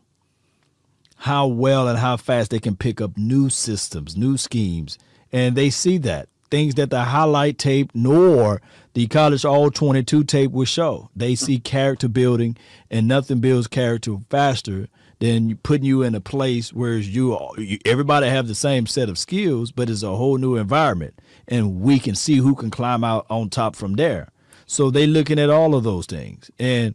how 1.16 1.48
well 1.48 1.88
and 1.88 1.98
how 1.98 2.16
fast 2.16 2.50
they 2.50 2.60
can 2.60 2.76
pick 2.76 3.00
up 3.00 3.18
new 3.18 3.50
systems, 3.50 4.16
new 4.16 4.36
schemes, 4.36 4.96
and 5.32 5.56
they 5.56 5.70
see 5.70 5.98
that 5.98 6.28
things 6.54 6.76
that 6.76 6.90
the 6.90 7.02
highlight 7.02 7.58
tape 7.58 7.90
nor 7.94 8.62
the 8.92 9.08
college 9.08 9.44
all 9.44 9.72
22 9.72 10.22
tape 10.22 10.52
will 10.52 10.64
show. 10.64 11.10
They 11.16 11.34
see 11.34 11.58
character 11.58 12.06
building, 12.08 12.56
and 12.88 13.08
nothing 13.08 13.40
builds 13.40 13.66
character 13.66 14.18
faster 14.30 14.86
than 15.18 15.56
putting 15.56 15.84
you 15.84 16.02
in 16.02 16.14
a 16.14 16.20
place 16.20 16.72
where 16.72 16.96
you, 16.96 17.36
you 17.58 17.78
everybody 17.84 18.28
have 18.28 18.46
the 18.46 18.54
same 18.54 18.86
set 18.86 19.08
of 19.08 19.18
skills, 19.18 19.72
but 19.72 19.90
it's 19.90 20.04
a 20.04 20.14
whole 20.14 20.38
new 20.38 20.54
environment, 20.54 21.20
and 21.48 21.80
we 21.80 21.98
can 21.98 22.14
see 22.14 22.36
who 22.36 22.54
can 22.54 22.70
climb 22.70 23.02
out 23.02 23.26
on 23.28 23.50
top 23.50 23.74
from 23.74 23.94
there. 23.94 24.28
So 24.64 24.92
they 24.92 25.08
looking 25.08 25.40
at 25.40 25.50
all 25.50 25.74
of 25.74 25.82
those 25.82 26.06
things, 26.06 26.52
and 26.60 26.94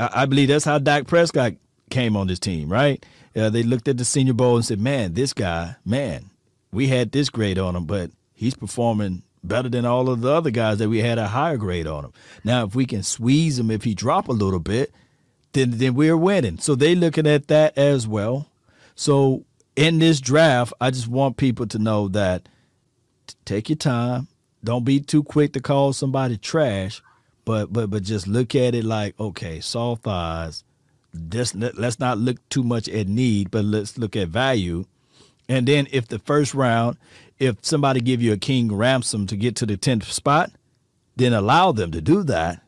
I, 0.00 0.22
I 0.22 0.26
believe 0.26 0.48
that's 0.48 0.64
how 0.64 0.78
Dak 0.78 1.06
Prescott 1.06 1.52
came 1.90 2.16
on 2.16 2.26
this 2.26 2.40
team, 2.40 2.68
right? 2.72 3.06
Uh, 3.36 3.50
they 3.50 3.62
looked 3.62 3.86
at 3.86 3.98
the 3.98 4.04
Senior 4.04 4.32
Bowl 4.32 4.56
and 4.56 4.64
said, 4.64 4.80
"Man, 4.80 5.14
this 5.14 5.32
guy, 5.32 5.76
man, 5.84 6.30
we 6.72 6.88
had 6.88 7.12
this 7.12 7.30
grade 7.30 7.58
on 7.58 7.76
him, 7.76 7.84
but 7.84 8.10
he's 8.40 8.54
performing 8.54 9.22
better 9.44 9.68
than 9.68 9.84
all 9.84 10.08
of 10.08 10.22
the 10.22 10.30
other 10.30 10.50
guys 10.50 10.78
that 10.78 10.88
we 10.88 11.00
had 11.00 11.18
a 11.18 11.28
higher 11.28 11.58
grade 11.58 11.86
on 11.86 12.06
him. 12.06 12.12
Now, 12.42 12.64
if 12.64 12.74
we 12.74 12.86
can 12.86 13.02
squeeze 13.02 13.58
him, 13.58 13.70
if 13.70 13.84
he 13.84 13.94
drop 13.94 14.28
a 14.28 14.32
little 14.32 14.58
bit, 14.58 14.92
then 15.52 15.72
then 15.72 15.94
we're 15.94 16.16
winning. 16.16 16.56
So 16.58 16.74
they 16.74 16.94
looking 16.94 17.26
at 17.26 17.48
that 17.48 17.76
as 17.76 18.08
well. 18.08 18.48
So 18.94 19.44
in 19.76 19.98
this 19.98 20.20
draft, 20.20 20.72
I 20.80 20.90
just 20.90 21.06
want 21.06 21.36
people 21.36 21.66
to 21.66 21.78
know 21.78 22.08
that 22.08 22.48
take 23.44 23.68
your 23.68 23.76
time. 23.76 24.28
Don't 24.64 24.86
be 24.86 25.00
too 25.00 25.22
quick 25.22 25.52
to 25.52 25.60
call 25.60 25.92
somebody 25.92 26.38
trash, 26.38 27.02
but 27.44 27.70
but 27.70 27.90
but 27.90 28.04
just 28.04 28.26
look 28.26 28.54
at 28.54 28.74
it 28.74 28.84
like 28.84 29.20
okay, 29.20 29.60
soft 29.60 30.06
eyes. 30.06 30.64
Just 31.28 31.54
let's 31.56 31.98
not 31.98 32.16
look 32.16 32.36
too 32.48 32.62
much 32.62 32.88
at 32.88 33.06
need, 33.06 33.50
but 33.50 33.66
let's 33.66 33.98
look 33.98 34.16
at 34.16 34.28
value. 34.28 34.86
And 35.46 35.66
then 35.66 35.88
if 35.90 36.08
the 36.08 36.20
first 36.20 36.54
round 36.54 36.96
if 37.40 37.56
somebody 37.62 38.00
give 38.00 38.22
you 38.22 38.32
a 38.32 38.36
king 38.36 38.72
ransom 38.72 39.26
to 39.26 39.36
get 39.36 39.56
to 39.56 39.66
the 39.66 39.76
10th 39.76 40.04
spot, 40.04 40.52
then 41.16 41.32
allow 41.32 41.72
them 41.72 41.90
to 41.90 42.00
do 42.00 42.22
that. 42.24 42.62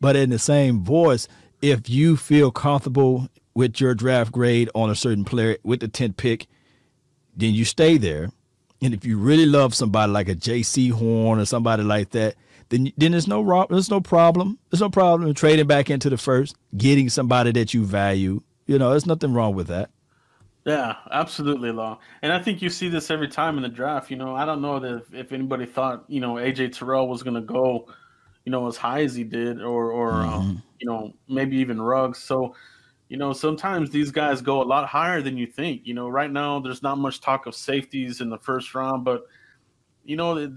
But 0.00 0.16
in 0.16 0.30
the 0.30 0.38
same 0.38 0.82
voice, 0.82 1.28
if 1.60 1.88
you 1.88 2.16
feel 2.16 2.50
comfortable 2.50 3.28
with 3.54 3.80
your 3.80 3.94
draft 3.94 4.32
grade 4.32 4.70
on 4.74 4.90
a 4.90 4.94
certain 4.94 5.24
player 5.24 5.58
with 5.62 5.80
the 5.80 5.88
10th 5.88 6.16
pick, 6.16 6.46
then 7.36 7.54
you 7.54 7.64
stay 7.64 7.98
there. 7.98 8.30
And 8.80 8.94
if 8.94 9.04
you 9.04 9.18
really 9.18 9.46
love 9.46 9.74
somebody 9.74 10.10
like 10.10 10.28
a 10.28 10.34
Jaycee 10.34 10.92
Horn 10.92 11.38
or 11.38 11.44
somebody 11.44 11.82
like 11.82 12.10
that, 12.10 12.36
then 12.68 12.92
then 12.96 13.12
there's 13.12 13.26
no 13.26 13.66
there's 13.68 13.90
no 13.90 14.00
problem. 14.00 14.58
There's 14.70 14.80
no 14.80 14.90
problem 14.90 15.28
in 15.28 15.34
trading 15.34 15.66
back 15.66 15.90
into 15.90 16.10
the 16.10 16.18
first, 16.18 16.54
getting 16.76 17.08
somebody 17.08 17.50
that 17.52 17.74
you 17.74 17.84
value. 17.84 18.42
You 18.66 18.78
know, 18.78 18.90
there's 18.90 19.06
nothing 19.06 19.32
wrong 19.32 19.54
with 19.54 19.66
that. 19.68 19.90
Yeah, 20.68 20.96
absolutely, 21.10 21.72
Law. 21.72 21.98
And 22.20 22.30
I 22.30 22.42
think 22.42 22.60
you 22.60 22.68
see 22.68 22.90
this 22.90 23.10
every 23.10 23.28
time 23.28 23.56
in 23.56 23.62
the 23.62 23.70
draft. 23.70 24.10
You 24.10 24.18
know, 24.18 24.36
I 24.36 24.44
don't 24.44 24.60
know 24.60 24.78
that 24.78 24.96
if, 24.96 25.14
if 25.14 25.32
anybody 25.32 25.64
thought 25.64 26.04
you 26.08 26.20
know 26.20 26.34
AJ 26.34 26.76
Terrell 26.76 27.08
was 27.08 27.22
going 27.22 27.36
to 27.36 27.40
go, 27.40 27.88
you 28.44 28.52
know, 28.52 28.66
as 28.66 28.76
high 28.76 29.02
as 29.02 29.14
he 29.14 29.24
did, 29.24 29.62
or 29.62 29.90
or 29.90 30.12
um, 30.12 30.22
mm-hmm. 30.22 30.38
um, 30.38 30.62
you 30.78 30.86
know 30.86 31.14
maybe 31.26 31.56
even 31.56 31.80
Ruggs. 31.80 32.18
So, 32.18 32.54
you 33.08 33.16
know, 33.16 33.32
sometimes 33.32 33.88
these 33.88 34.10
guys 34.10 34.42
go 34.42 34.60
a 34.60 34.64
lot 34.64 34.86
higher 34.86 35.22
than 35.22 35.38
you 35.38 35.46
think. 35.46 35.86
You 35.86 35.94
know, 35.94 36.08
right 36.08 36.30
now 36.30 36.60
there's 36.60 36.82
not 36.82 36.98
much 36.98 37.22
talk 37.22 37.46
of 37.46 37.54
safeties 37.54 38.20
in 38.20 38.28
the 38.28 38.38
first 38.38 38.74
round, 38.74 39.06
but 39.06 39.22
you 40.04 40.16
know, 40.16 40.52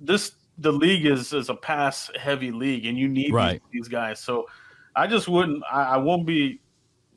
this 0.00 0.32
the 0.56 0.72
league 0.72 1.04
is 1.04 1.34
is 1.34 1.50
a 1.50 1.54
pass 1.54 2.10
heavy 2.18 2.52
league, 2.52 2.86
and 2.86 2.96
you 2.96 3.06
need 3.06 3.34
right. 3.34 3.60
these, 3.70 3.82
these, 3.82 3.88
guys. 3.88 4.18
So, 4.18 4.46
I 4.94 5.06
just 5.06 5.28
wouldn't. 5.28 5.62
I, 5.70 5.82
I 5.82 5.96
won't 5.98 6.26
be 6.26 6.60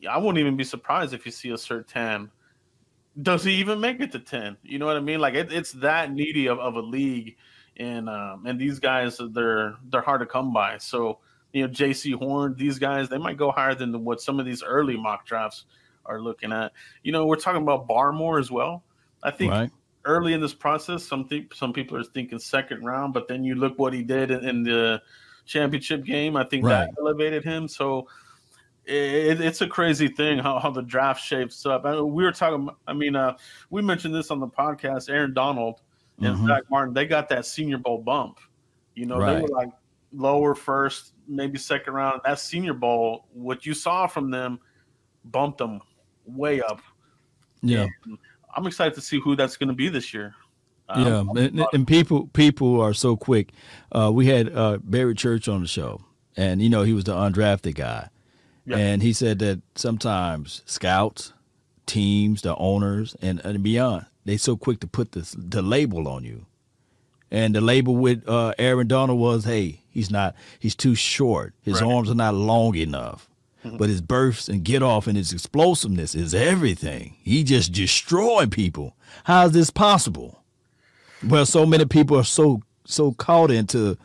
I 0.08 0.18
wouldn't 0.18 0.38
even 0.38 0.56
be 0.56 0.64
surprised 0.64 1.14
if 1.14 1.26
you 1.26 1.32
see 1.32 1.50
a 1.50 1.56
Surtain. 1.56 2.30
Does 3.22 3.44
he 3.44 3.54
even 3.54 3.80
make 3.80 4.00
it 4.00 4.12
to 4.14 4.20
ten? 4.20 4.58
You 4.64 4.80
know 4.80 4.86
what 4.86 4.96
I 4.96 5.02
mean? 5.02 5.20
Like 5.20 5.34
it, 5.34 5.52
it's 5.52 5.72
that 5.74 6.12
needy 6.14 6.48
of, 6.48 6.60
of 6.60 6.76
a 6.76 6.82
league, 6.82 7.36
and 7.78 8.10
um, 8.10 8.46
and 8.46 8.60
these 8.60 8.80
guys 8.80 9.20
they're 9.32 9.76
they're 9.90 10.02
hard 10.02 10.22
to 10.22 10.26
come 10.26 10.54
by. 10.54 10.78
So 10.78 11.20
you 11.54 11.66
know, 11.66 11.74
Jaycee 11.74 12.14
Horn, 12.14 12.56
these 12.58 12.80
guys 12.80 13.10
they 13.10 13.18
might 13.18 13.38
go 13.38 13.52
higher 13.52 13.76
than 13.76 14.04
what 14.04 14.22
some 14.22 14.40
of 14.40 14.46
these 14.46 14.64
early 14.64 14.96
mock 14.96 15.26
drafts 15.26 15.66
are 16.06 16.22
looking 16.22 16.52
at. 16.52 16.72
You 17.04 17.12
know, 17.12 17.26
we're 17.26 17.36
talking 17.36 17.62
about 17.62 17.88
Barmore 17.88 18.40
as 18.40 18.52
well. 18.52 18.84
I 19.24 19.32
think 19.32 19.52
right. 19.52 19.72
early 20.06 20.34
in 20.34 20.42
this 20.42 20.54
process, 20.54 21.04
some 21.04 21.28
th- 21.28 21.54
some 21.54 21.74
people 21.74 21.98
are 21.98 22.04
thinking 22.04 22.40
second 22.40 22.86
round, 22.86 23.14
but 23.14 23.28
then 23.28 23.44
you 23.44 23.56
look 23.56 23.78
what 23.80 23.94
he 23.94 24.04
did 24.04 24.32
in, 24.32 24.46
in 24.46 24.64
the 24.64 25.02
championship 25.46 26.06
game. 26.06 26.36
I 26.36 26.44
think 26.44 26.66
right. 26.66 26.86
that 26.86 26.92
elevated 27.00 27.44
him. 27.44 27.68
So 27.68 28.08
it, 28.90 29.42
it's 29.42 29.62
a 29.62 29.68
crazy 29.68 30.08
thing 30.08 30.40
how, 30.40 30.60
how 30.60 30.72
the 30.72 30.82
draft 30.82 31.24
shapes 31.24 31.66
up. 31.66 31.86
I 31.86 32.00
we 32.02 32.24
were 32.24 32.32
talking. 32.32 32.70
I 32.88 32.94
mean, 32.94 33.16
uh, 33.16 33.38
we 33.70 33.82
mentioned 33.82 34.16
this 34.16 34.32
on 34.32 34.40
the 34.40 34.48
podcast. 34.48 35.10
Aaron 35.10 35.34
Donald 35.34 35.82
and 36.20 36.36
mm-hmm. 36.36 36.48
Zack 36.48 36.64
Martin, 36.70 36.94
they 36.94 37.06
got 37.06 37.30
that 37.30 37.46
Senior 37.46 37.78
Bowl 37.78 38.00
bump. 38.00 38.40
You 38.96 39.06
know, 39.06 39.20
right. 39.20 39.36
they 39.36 39.42
were 39.42 39.48
like 39.48 39.70
lower 40.12 40.56
first, 40.56 41.14
maybe 41.28 41.58
second 41.58 41.94
round. 41.94 42.22
That 42.26 42.40
Senior 42.40 42.74
Bowl, 42.74 43.28
what 43.34 43.66
you 43.66 43.74
saw 43.74 44.08
from 44.08 44.32
them, 44.32 44.60
bumped 45.26 45.60
them 45.60 45.82
way 46.26 46.62
up. 46.62 46.82
Yeah, 47.62 47.88
and 48.06 48.18
I'm 48.56 48.66
excited 48.66 48.96
to 48.96 49.02
see 49.02 49.20
who 49.20 49.36
that's 49.36 49.56
going 49.56 49.70
to 49.70 49.76
be 49.76 49.90
this 49.90 50.14
year. 50.14 50.34
Um, 50.88 51.32
yeah, 51.36 51.44
and, 51.44 51.66
and, 51.74 51.88
people 51.88 52.28
people 52.34 52.82
are 52.82 52.96
so 52.96 53.16
quick. 53.16 53.52
Uh, 53.92 54.10
we 54.12 54.26
had 54.26 54.52
uh, 54.56 54.80
Barry 54.82 55.14
Church 55.14 55.48
on 55.48 55.62
the 55.62 55.68
show, 55.68 56.02
and 56.36 56.60
you 56.60 56.70
know 56.70 56.82
he 56.82 56.94
was 56.94 57.04
the 57.04 57.14
undrafted 57.14 57.76
guy 57.76 58.10
and 58.78 59.02
he 59.02 59.14
said 59.14 59.40
that 59.40 59.62
sometimes 59.76 60.62
scouts, 60.66 61.34
teams, 61.86 62.42
the 62.42 62.56
owners, 62.56 63.16
and, 63.22 63.40
and 63.44 63.64
beyond, 63.64 64.06
they 64.26 64.38
so 64.38 64.56
quick 64.56 64.80
to 64.82 64.88
put 64.88 65.14
the, 65.14 65.34
the 65.38 65.62
label 65.62 66.08
on 66.08 66.24
you. 66.24 66.46
And 67.32 67.54
the 67.54 67.62
label 67.62 67.96
with 67.96 68.28
uh, 68.28 68.54
Aaron 68.58 68.88
Donald 68.88 69.20
was, 69.20 69.46
hey, 69.46 69.82
he's 69.90 70.10
not, 70.10 70.36
he's 70.58 70.76
too 70.76 70.96
short. 70.96 71.54
His 71.62 71.82
right. 71.82 71.92
arms 71.92 72.10
are 72.10 72.16
not 72.16 72.34
long 72.34 72.76
enough. 72.76 73.30
Mm-hmm. 73.64 73.78
But 73.78 73.90
his 73.90 74.02
bursts 74.02 74.48
and 74.48 74.64
get 74.64 74.82
off 74.82 75.06
and 75.06 75.18
his 75.18 75.34
explosiveness 75.34 76.16
is 76.16 76.34
everything. 76.34 77.18
He 77.22 77.44
just 77.44 77.74
destroying 77.74 78.50
people. 78.50 78.96
How 79.26 79.46
is 79.48 79.52
this 79.52 79.70
possible? 79.70 80.44
Well, 81.28 81.46
so 81.46 81.66
many 81.66 81.86
people 81.86 82.18
are 82.18 82.24
so 82.24 82.62
so 82.86 83.12
caught 83.12 83.52
into 83.52 83.98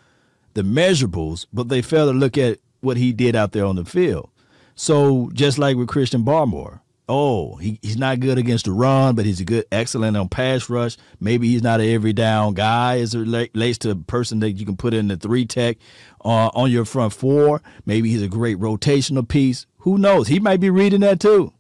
the 0.55 0.63
measurables, 0.63 1.47
but 1.53 1.69
they 1.69 1.83
fail 1.83 2.11
to 2.11 2.19
look 2.19 2.37
at 2.37 2.59
what 2.81 2.97
he 2.97 3.13
did 3.13 3.37
out 3.37 3.53
there 3.53 3.65
on 3.65 3.77
the 3.77 3.85
field. 3.85 4.29
So 4.75 5.31
just 5.33 5.59
like 5.59 5.77
with 5.77 5.89
Christian 5.89 6.25
Barmore, 6.25 6.81
oh, 7.09 7.57
he, 7.57 7.79
he's 7.83 7.97
not 7.97 8.21
good 8.21 8.39
against 8.39 8.65
the 8.65 8.73
run, 8.73 9.15
but 9.15 9.27
he's 9.27 9.41
a 9.41 9.45
good, 9.45 9.67
excellent 9.71 10.17
on 10.17 10.29
pass 10.29 10.69
rush. 10.69 10.97
Maybe 11.21 11.49
he's 11.49 11.63
not 11.63 11.81
an 11.81 11.89
every 11.89 12.13
down 12.13 12.55
guy 12.55 12.99
as 12.99 13.15
it 13.15 13.21
relates 13.21 13.79
to 13.79 13.91
a 13.91 13.97
person 13.97 14.41
that 14.41 14.53
you 14.53 14.67
can 14.67 14.77
put 14.77 14.95
in 14.95 15.09
the 15.09 15.17
three 15.17 15.47
tech 15.47 15.79
uh, 16.25 16.51
on 16.55 16.71
your 16.71 16.85
front 16.85 17.13
four. 17.13 17.63
Maybe 17.87 18.11
he's 18.11 18.23
a 18.23 18.29
great 18.29 18.59
rotational 18.59 19.27
piece. 19.27 19.67
Who 19.79 19.99
knows? 19.99 20.29
He 20.29 20.41
might 20.41 20.61
be 20.61 20.71
reading 20.71 21.01
that 21.01 21.21
too. 21.21 21.53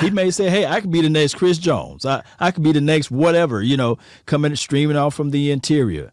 He 0.00 0.10
may 0.10 0.32
say, 0.32 0.50
"Hey, 0.50 0.66
I 0.66 0.80
could 0.80 0.90
be 0.90 1.02
the 1.02 1.10
next 1.10 1.34
Chris 1.34 1.56
Jones. 1.58 2.04
I 2.04 2.24
I 2.40 2.50
could 2.50 2.64
be 2.64 2.72
the 2.72 2.80
next 2.80 3.12
whatever. 3.12 3.62
You 3.62 3.76
know, 3.76 3.98
coming 4.26 4.56
streaming 4.56 4.96
off 4.96 5.14
from 5.14 5.30
the 5.30 5.50
interior." 5.52 6.10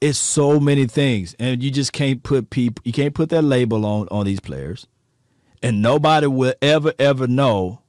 It's 0.00 0.18
so 0.18 0.58
many 0.58 0.86
things, 0.86 1.34
and 1.38 1.62
you 1.62 1.70
just 1.70 1.92
can't 1.92 2.22
put 2.22 2.50
people. 2.50 2.82
You 2.84 2.92
can't 2.92 3.14
put 3.14 3.28
that 3.28 3.42
label 3.42 3.86
on 3.86 4.08
on 4.10 4.26
these 4.26 4.40
players 4.40 4.86
and 5.64 5.80
nobody 5.80 6.26
will 6.26 6.54
ever 6.60 6.92
ever 6.98 7.26
know 7.26 7.80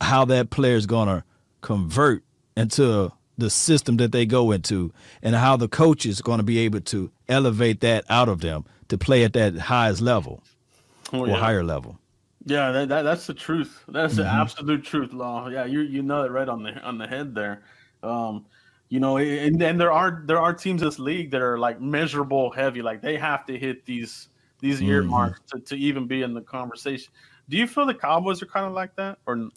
how 0.00 0.24
that 0.24 0.50
player 0.50 0.76
is 0.76 0.86
going 0.86 1.08
to 1.08 1.24
convert 1.60 2.22
into 2.56 3.12
the 3.36 3.50
system 3.50 3.96
that 3.96 4.12
they 4.12 4.24
go 4.24 4.52
into 4.52 4.92
and 5.20 5.34
how 5.34 5.56
the 5.56 5.66
coach 5.66 6.06
is 6.06 6.22
going 6.22 6.38
to 6.38 6.44
be 6.44 6.58
able 6.58 6.80
to 6.80 7.10
elevate 7.28 7.80
that 7.80 8.04
out 8.08 8.28
of 8.28 8.40
them 8.40 8.64
to 8.88 8.96
play 8.96 9.24
at 9.24 9.32
that 9.32 9.56
highest 9.56 10.00
level 10.00 10.44
oh, 11.12 11.26
or 11.26 11.34
higher 11.34 11.64
level. 11.64 11.98
Yeah 12.46 12.70
that, 12.70 12.88
that, 12.88 13.02
that's 13.02 13.26
the 13.26 13.34
truth. 13.34 13.82
That's 13.88 14.14
mm-hmm. 14.14 14.22
the 14.22 14.28
absolute 14.28 14.84
truth 14.84 15.12
law 15.12 15.48
yeah 15.48 15.64
you 15.64 15.80
you 15.80 16.02
know 16.02 16.22
it 16.22 16.30
right 16.30 16.48
on 16.48 16.62
the 16.62 16.80
on 16.82 16.98
the 16.98 17.08
head 17.08 17.34
there. 17.34 17.62
Um, 18.04 18.46
you 18.90 19.00
know 19.00 19.16
and, 19.16 19.60
and 19.60 19.80
there 19.80 19.90
are 19.90 20.22
there 20.26 20.38
are 20.38 20.54
teams 20.54 20.82
in 20.82 20.88
this 20.88 21.00
league 21.00 21.32
that 21.32 21.42
are 21.42 21.58
like 21.58 21.80
measurable 21.80 22.52
heavy. 22.52 22.80
Like 22.80 23.02
they 23.02 23.16
have 23.16 23.44
to 23.46 23.58
hit 23.58 23.84
these 23.86 24.28
these 24.64 24.80
mm-hmm. 24.80 24.92
earmarks 24.92 25.40
to, 25.52 25.60
to 25.60 25.76
even 25.76 26.06
be 26.06 26.22
in 26.22 26.32
the 26.32 26.40
conversation. 26.40 27.12
Do 27.50 27.58
you 27.58 27.66
feel 27.66 27.84
the 27.84 27.94
Cowboys 27.94 28.42
are 28.42 28.46
kind 28.46 28.66
of 28.66 28.72
like 28.72 28.96
that, 28.96 29.18
or 29.26 29.50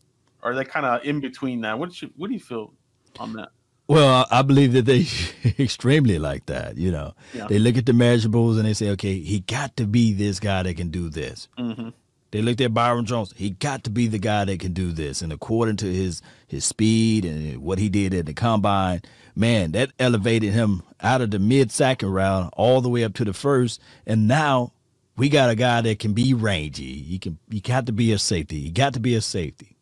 are 0.43 0.53
they 0.53 0.65
kind 0.65 0.85
of 0.85 1.05
in 1.05 1.21
between 1.21 1.61
that? 1.61 1.79
What 1.79 1.99
you, 2.01 2.11
what 2.17 2.27
do 2.27 2.33
you 2.33 2.41
feel 2.41 2.73
on 3.17 3.31
that? 3.33 3.49
Well, 3.87 4.27
I 4.29 4.41
believe 4.41 4.73
that 4.73 4.85
they 4.85 5.07
extremely 5.63 6.19
like 6.19 6.47
that. 6.47 6.77
You 6.77 6.91
know, 6.91 7.13
yeah. 7.33 7.47
they 7.47 7.57
look 7.57 7.77
at 7.77 7.85
the 7.85 7.93
measurables 7.93 8.57
and 8.57 8.65
they 8.65 8.73
say, 8.73 8.89
okay, 8.91 9.17
he 9.17 9.39
got 9.39 9.77
to 9.77 9.87
be 9.87 10.11
this 10.11 10.41
guy 10.41 10.63
that 10.63 10.75
can 10.75 10.89
do 10.89 11.09
this. 11.09 11.47
Mm-hmm. 11.57 11.89
They 12.31 12.41
looked 12.41 12.59
at 12.59 12.73
Byron 12.73 13.05
Jones. 13.05 13.33
He 13.37 13.51
got 13.51 13.85
to 13.85 13.89
be 13.89 14.07
the 14.07 14.19
guy 14.19 14.43
that 14.43 14.59
can 14.59 14.73
do 14.73 14.91
this. 14.91 15.21
And 15.21 15.31
according 15.31 15.77
to 15.77 15.85
his 15.85 16.21
his 16.45 16.65
speed 16.65 17.23
and 17.23 17.59
what 17.59 17.79
he 17.79 17.87
did 17.87 18.13
at 18.13 18.25
the 18.25 18.33
combine, 18.33 19.03
man, 19.37 19.71
that 19.71 19.93
elevated 19.97 20.51
him 20.51 20.83
out 20.99 21.21
of 21.21 21.31
the 21.31 21.39
mid 21.39 21.71
second 21.71 22.09
round 22.09 22.49
all 22.57 22.81
the 22.81 22.89
way 22.89 23.05
up 23.05 23.13
to 23.13 23.23
the 23.23 23.31
first. 23.31 23.79
And 24.05 24.27
now 24.27 24.73
we 25.17 25.29
got 25.29 25.49
a 25.49 25.55
guy 25.55 25.81
that 25.81 25.99
can 25.99 26.13
be 26.13 26.33
rangy. 26.33 27.01
He 27.01 27.19
can 27.19 27.39
he 27.51 27.59
got 27.59 27.87
to 27.87 27.91
be 27.91 28.11
a 28.11 28.19
safety. 28.19 28.61
He 28.61 28.69
got 28.69 28.93
to 28.93 28.99
be 28.99 29.15
a 29.15 29.21
safety. 29.21 29.75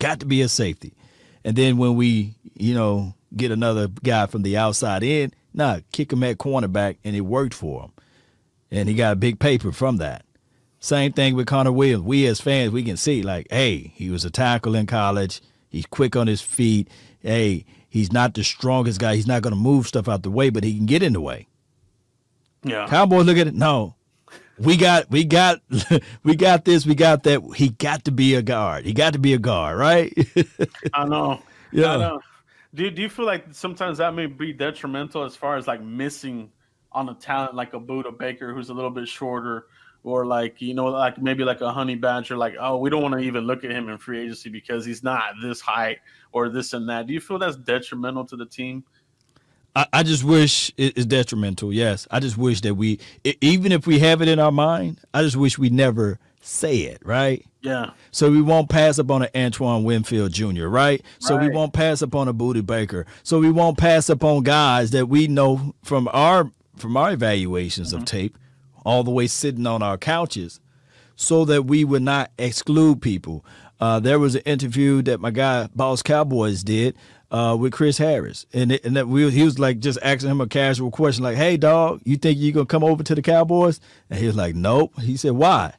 Got 0.00 0.20
to 0.20 0.26
be 0.26 0.42
a 0.42 0.48
safety. 0.48 0.94
And 1.44 1.56
then 1.56 1.76
when 1.76 1.94
we, 1.94 2.34
you 2.54 2.74
know, 2.74 3.14
get 3.36 3.50
another 3.50 3.88
guy 3.88 4.26
from 4.26 4.42
the 4.42 4.56
outside 4.56 5.02
in, 5.02 5.32
nah, 5.52 5.80
kick 5.92 6.12
him 6.12 6.22
at 6.22 6.38
cornerback 6.38 6.96
and 7.04 7.14
it 7.14 7.20
worked 7.20 7.54
for 7.54 7.82
him. 7.82 7.92
And 8.70 8.88
he 8.88 8.94
got 8.94 9.12
a 9.12 9.16
big 9.16 9.38
paper 9.38 9.72
from 9.72 9.98
that. 9.98 10.24
Same 10.80 11.12
thing 11.12 11.34
with 11.34 11.46
Connor 11.46 11.72
Williams. 11.72 12.04
We 12.04 12.26
as 12.26 12.40
fans, 12.40 12.70
we 12.70 12.84
can 12.84 12.96
see 12.96 13.22
like, 13.22 13.48
hey, 13.50 13.92
he 13.94 14.10
was 14.10 14.24
a 14.24 14.30
tackle 14.30 14.74
in 14.74 14.86
college. 14.86 15.40
He's 15.68 15.86
quick 15.86 16.16
on 16.16 16.26
his 16.26 16.40
feet. 16.40 16.88
Hey, 17.20 17.64
he's 17.88 18.12
not 18.12 18.34
the 18.34 18.44
strongest 18.44 19.00
guy. 19.00 19.16
He's 19.16 19.26
not 19.26 19.42
going 19.42 19.54
to 19.54 19.60
move 19.60 19.86
stuff 19.86 20.08
out 20.08 20.22
the 20.22 20.30
way, 20.30 20.50
but 20.50 20.64
he 20.64 20.76
can 20.76 20.86
get 20.86 21.02
in 21.02 21.12
the 21.12 21.20
way. 21.20 21.48
Yeah. 22.62 22.86
Cowboys 22.86 23.26
look 23.26 23.38
at 23.38 23.48
it. 23.48 23.54
No, 23.54 23.96
we 24.60 24.76
got 24.76 25.10
we 25.10 25.24
got 25.24 25.60
we 26.22 26.36
got 26.36 26.64
this, 26.64 26.86
we 26.86 26.94
got 26.94 27.22
that. 27.24 27.42
He 27.56 27.70
got 27.70 28.04
to 28.04 28.12
be 28.12 28.34
a 28.34 28.42
guard. 28.42 28.84
He 28.84 28.92
got 28.92 29.12
to 29.12 29.18
be 29.18 29.34
a 29.34 29.38
guard, 29.38 29.78
right? 29.78 30.12
I 30.94 31.04
know. 31.04 31.40
Yeah. 31.72 31.94
I 31.94 31.96
know. 31.98 32.20
Do, 32.74 32.90
do 32.90 33.02
you 33.02 33.08
feel 33.08 33.24
like 33.24 33.46
sometimes 33.52 33.98
that 33.98 34.14
may 34.14 34.26
be 34.26 34.52
detrimental 34.52 35.24
as 35.24 35.34
far 35.34 35.56
as 35.56 35.66
like 35.66 35.82
missing 35.82 36.50
on 36.92 37.08
a 37.08 37.14
talent 37.14 37.54
like 37.54 37.74
a 37.74 37.80
Budda 37.80 38.16
Baker 38.16 38.54
who's 38.54 38.70
a 38.70 38.74
little 38.74 38.90
bit 38.90 39.08
shorter, 39.08 39.66
or 40.04 40.26
like 40.26 40.60
you 40.60 40.74
know, 40.74 40.86
like 40.86 41.20
maybe 41.20 41.44
like 41.44 41.60
a 41.60 41.72
Honey 41.72 41.94
Badger, 41.94 42.36
like 42.36 42.54
oh, 42.60 42.76
we 42.76 42.90
don't 42.90 43.02
want 43.02 43.14
to 43.14 43.20
even 43.20 43.44
look 43.44 43.64
at 43.64 43.70
him 43.70 43.88
in 43.88 43.98
free 43.98 44.20
agency 44.20 44.50
because 44.50 44.84
he's 44.84 45.02
not 45.02 45.34
this 45.42 45.60
height 45.60 45.98
or 46.32 46.48
this 46.48 46.72
and 46.72 46.88
that. 46.88 47.06
Do 47.06 47.12
you 47.12 47.20
feel 47.20 47.38
that's 47.38 47.56
detrimental 47.56 48.24
to 48.26 48.36
the 48.36 48.46
team? 48.46 48.84
I, 49.78 49.86
I 49.92 50.02
just 50.02 50.24
wish 50.24 50.72
it's 50.76 51.06
detrimental. 51.06 51.72
Yes, 51.72 52.08
I 52.10 52.18
just 52.18 52.36
wish 52.36 52.62
that 52.62 52.74
we, 52.74 52.98
even 53.40 53.70
if 53.70 53.86
we 53.86 54.00
have 54.00 54.20
it 54.20 54.26
in 54.26 54.40
our 54.40 54.50
mind, 54.50 54.98
I 55.14 55.22
just 55.22 55.36
wish 55.36 55.56
we 55.56 55.70
never 55.70 56.18
say 56.40 56.78
it. 56.78 57.00
Right. 57.04 57.46
Yeah. 57.60 57.90
So 58.10 58.28
we 58.28 58.42
won't 58.42 58.68
pass 58.68 58.98
up 58.98 59.08
on 59.08 59.22
an 59.22 59.28
Antoine 59.36 59.84
Winfield 59.84 60.32
Jr., 60.32 60.66
right? 60.66 60.72
right? 60.72 61.02
So 61.20 61.36
we 61.36 61.48
won't 61.48 61.72
pass 61.72 62.02
up 62.02 62.16
on 62.16 62.26
a 62.26 62.34
Budda 62.34 62.66
Baker. 62.66 63.06
So 63.22 63.38
we 63.38 63.52
won't 63.52 63.78
pass 63.78 64.10
up 64.10 64.24
on 64.24 64.42
guys 64.42 64.90
that 64.90 65.08
we 65.08 65.28
know 65.28 65.76
from 65.84 66.08
our 66.12 66.50
from 66.76 66.96
our 66.96 67.12
evaluations 67.12 67.92
mm-hmm. 67.92 67.98
of 67.98 68.04
tape, 68.04 68.38
all 68.84 69.04
the 69.04 69.10
way 69.12 69.28
sitting 69.28 69.66
on 69.66 69.82
our 69.82 69.96
couches, 69.96 70.58
so 71.14 71.44
that 71.44 71.66
we 71.66 71.84
would 71.84 72.02
not 72.02 72.32
exclude 72.36 73.00
people. 73.00 73.44
Uh, 73.80 74.00
there 74.00 74.18
was 74.18 74.34
an 74.34 74.42
interview 74.42 75.02
that 75.02 75.20
my 75.20 75.30
guy 75.30 75.68
Boss 75.74 76.02
Cowboys 76.02 76.64
did 76.64 76.96
uh, 77.30 77.56
with 77.58 77.72
Chris 77.72 77.98
Harris, 77.98 78.46
and 78.52 78.72
it, 78.72 78.84
and 78.84 78.96
that 78.96 79.08
we 79.08 79.30
he 79.30 79.44
was 79.44 79.58
like 79.58 79.80
just 79.80 79.98
asking 80.02 80.30
him 80.30 80.40
a 80.40 80.46
casual 80.46 80.90
question 80.90 81.24
like, 81.24 81.36
"Hey, 81.36 81.56
dog, 81.56 82.00
you 82.04 82.16
think 82.16 82.38
you 82.38 82.52
gonna 82.52 82.66
come 82.66 82.84
over 82.84 83.02
to 83.02 83.14
the 83.14 83.22
Cowboys?" 83.22 83.80
And 84.08 84.18
he 84.18 84.26
was 84.26 84.36
like, 84.36 84.54
"Nope." 84.54 84.98
He 85.00 85.16
said, 85.16 85.32
"Why?" 85.32 85.74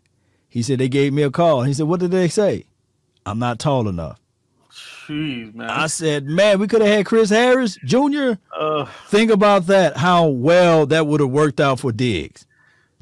He 0.48 0.62
said 0.62 0.80
they 0.80 0.90
gave 0.90 1.14
me 1.14 1.24
a 1.24 1.32
call. 1.32 1.64
He 1.64 1.74
said, 1.74 1.88
"What 1.88 2.00
did 2.00 2.12
they 2.12 2.28
say?" 2.28 2.66
I'm 3.26 3.40
not 3.40 3.60
tall 3.60 3.88
enough. 3.88 4.20
Jeez, 4.72 5.54
man. 5.54 5.70
I 5.70 5.88
said, 5.88 6.26
man, 6.26 6.60
we 6.60 6.68
could 6.68 6.82
have 6.82 6.90
had 6.90 7.06
Chris 7.06 7.30
Harris 7.30 7.78
Jr. 7.84 8.34
Uh, 8.56 8.86
Think 9.08 9.32
about 9.32 9.68
that, 9.68 9.98
how 9.98 10.28
well 10.28 10.86
that 10.88 11.08
would 11.08 11.20
have 11.20 11.30
worked 11.30 11.60
out 11.60 11.80
for 11.80 11.92
Diggs. 11.92 12.46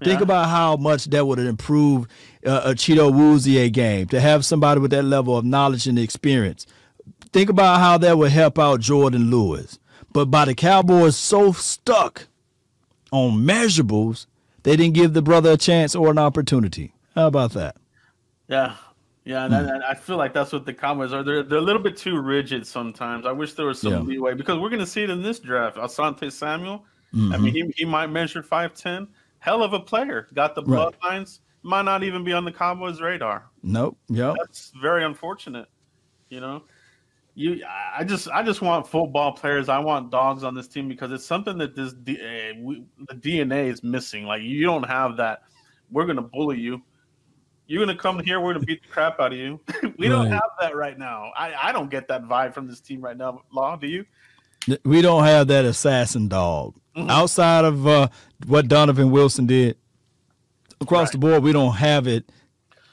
Think 0.03 0.19
yeah. 0.19 0.23
about 0.23 0.49
how 0.49 0.77
much 0.77 1.05
that 1.05 1.25
would 1.25 1.37
have 1.37 1.47
improved 1.47 2.09
uh, 2.45 2.61
a 2.65 2.69
Chido 2.71 3.11
Awuzie 3.11 3.71
game 3.71 4.07
to 4.07 4.19
have 4.19 4.45
somebody 4.45 4.79
with 4.79 4.91
that 4.91 5.03
level 5.03 5.35
of 5.37 5.43
knowledge 5.43 5.87
and 5.87 5.97
experience. 5.97 6.67
Think 7.31 7.49
about 7.49 7.79
how 7.79 7.97
that 7.99 8.17
would 8.17 8.31
help 8.31 8.57
out 8.57 8.79
Jourdan 8.79 9.29
Lewis. 9.29 9.79
But 10.13 10.25
by 10.25 10.45
the 10.45 10.55
Cowboys 10.55 11.15
so 11.15 11.51
stuck 11.51 12.27
on 13.11 13.45
measurables, 13.45 14.25
they 14.63 14.75
didn't 14.75 14.95
give 14.95 15.13
the 15.13 15.21
brother 15.21 15.51
a 15.51 15.57
chance 15.57 15.95
or 15.95 16.09
an 16.09 16.17
opportunity. 16.17 16.93
How 17.15 17.27
about 17.27 17.51
that? 17.53 17.75
Yeah, 18.47 18.75
yeah, 19.27 19.43
and 19.43 19.53
mm. 19.53 19.83
I, 19.83 19.91
I, 19.91 19.93
feel 19.93 20.15
like 20.15 20.33
that's 20.33 20.53
what 20.53 20.65
the 20.65 20.73
Cowboys 20.73 21.11
are. 21.11 21.21
They're 21.21 21.43
they're 21.43 21.57
a 21.57 21.61
little 21.61 21.81
bit 21.81 21.97
too 21.97 22.17
rigid 22.21 22.65
sometimes. 22.65 23.25
I 23.25 23.33
wish 23.33 23.53
there 23.53 23.65
was 23.65 23.81
some 23.81 23.91
yeah. 23.91 23.99
leeway 23.99 24.33
because 24.33 24.57
we're 24.57 24.69
going 24.69 24.79
to 24.79 24.87
see 24.87 25.03
it 25.03 25.09
in 25.09 25.21
this 25.21 25.39
draft. 25.39 25.75
Asante 25.75 26.31
Samuel. 26.31 26.85
Mm-hmm. 27.13 27.33
I 27.33 27.37
mean, 27.37 27.53
he, 27.53 27.73
he 27.75 27.85
might 27.85 28.07
measure 28.07 28.41
five 28.41 28.73
ten. 28.73 29.07
Hell 29.39 29.63
of 29.63 29.73
a 29.73 29.79
player. 29.81 30.27
Got 30.33 30.55
the 30.55 30.63
bloodlines. 30.63 30.93
Right. 31.03 31.39
Might 31.63 31.81
not 31.81 32.03
even 32.03 32.23
be 32.23 32.31
on 32.31 32.45
the 32.45 32.51
Cowboys' 32.53 33.01
radar. 33.01 33.49
Nope. 33.63 33.97
Yeah. 34.07 34.33
That's 34.37 34.71
very 34.81 35.03
unfortunate. 35.03 35.67
You 36.29 36.39
know, 36.39 36.63
you. 37.37 37.63
I 37.95 38.03
just 38.03 38.27
I 38.29 38.43
just 38.43 38.61
want 38.61 38.87
football 38.87 39.31
players. 39.31 39.69
I 39.69 39.79
want 39.79 40.11
dogs 40.11 40.43
on 40.43 40.55
this 40.55 40.67
team 40.67 40.87
because 40.87 41.11
it's 41.11 41.25
something 41.25 41.57
that 41.59 41.75
this 41.75 41.93
we, 42.05 42.83
the 43.07 43.15
DNA 43.15 43.71
is 43.71 43.83
missing. 43.83 44.25
Like 44.25 44.41
you 44.41 44.65
don't 44.65 44.83
have 44.83 45.17
that. 45.17 45.43
We're 45.89 46.05
going 46.05 46.17
to 46.17 46.21
bully 46.21 46.59
you 46.59 46.81
you're 47.67 47.85
gonna 47.85 47.97
come 47.97 48.19
here, 48.19 48.39
we're 48.39 48.53
gonna 48.53 48.65
beat 48.65 48.81
the 48.81 48.87
crap 48.87 49.19
out 49.19 49.33
of 49.33 49.37
you. 49.37 49.59
we 49.83 49.87
right. 49.87 50.09
don't 50.09 50.31
have 50.31 50.49
that 50.59 50.75
right 50.75 50.97
now. 50.97 51.31
I, 51.37 51.53
I 51.53 51.71
don't 51.71 51.89
get 51.89 52.07
that 52.07 52.23
vibe 52.23 52.53
from 52.53 52.67
this 52.67 52.79
team 52.79 53.01
right 53.01 53.15
now. 53.15 53.43
Law, 53.51 53.75
do 53.75 53.87
you? 53.87 54.05
We 54.83 55.01
don't 55.01 55.23
have 55.23 55.47
that 55.47 55.65
assassin 55.65 56.27
dog. 56.27 56.75
Mm-hmm. 56.95 57.09
Outside 57.09 57.65
of 57.65 57.85
uh, 57.85 58.07
what 58.47 58.67
Donovan 58.67 59.11
Wilson 59.11 59.45
did 59.45 59.77
across 60.81 61.07
right. 61.07 61.11
the 61.11 61.17
board, 61.17 61.43
we 61.43 61.53
don't 61.53 61.75
have 61.75 62.07
it. 62.07 62.31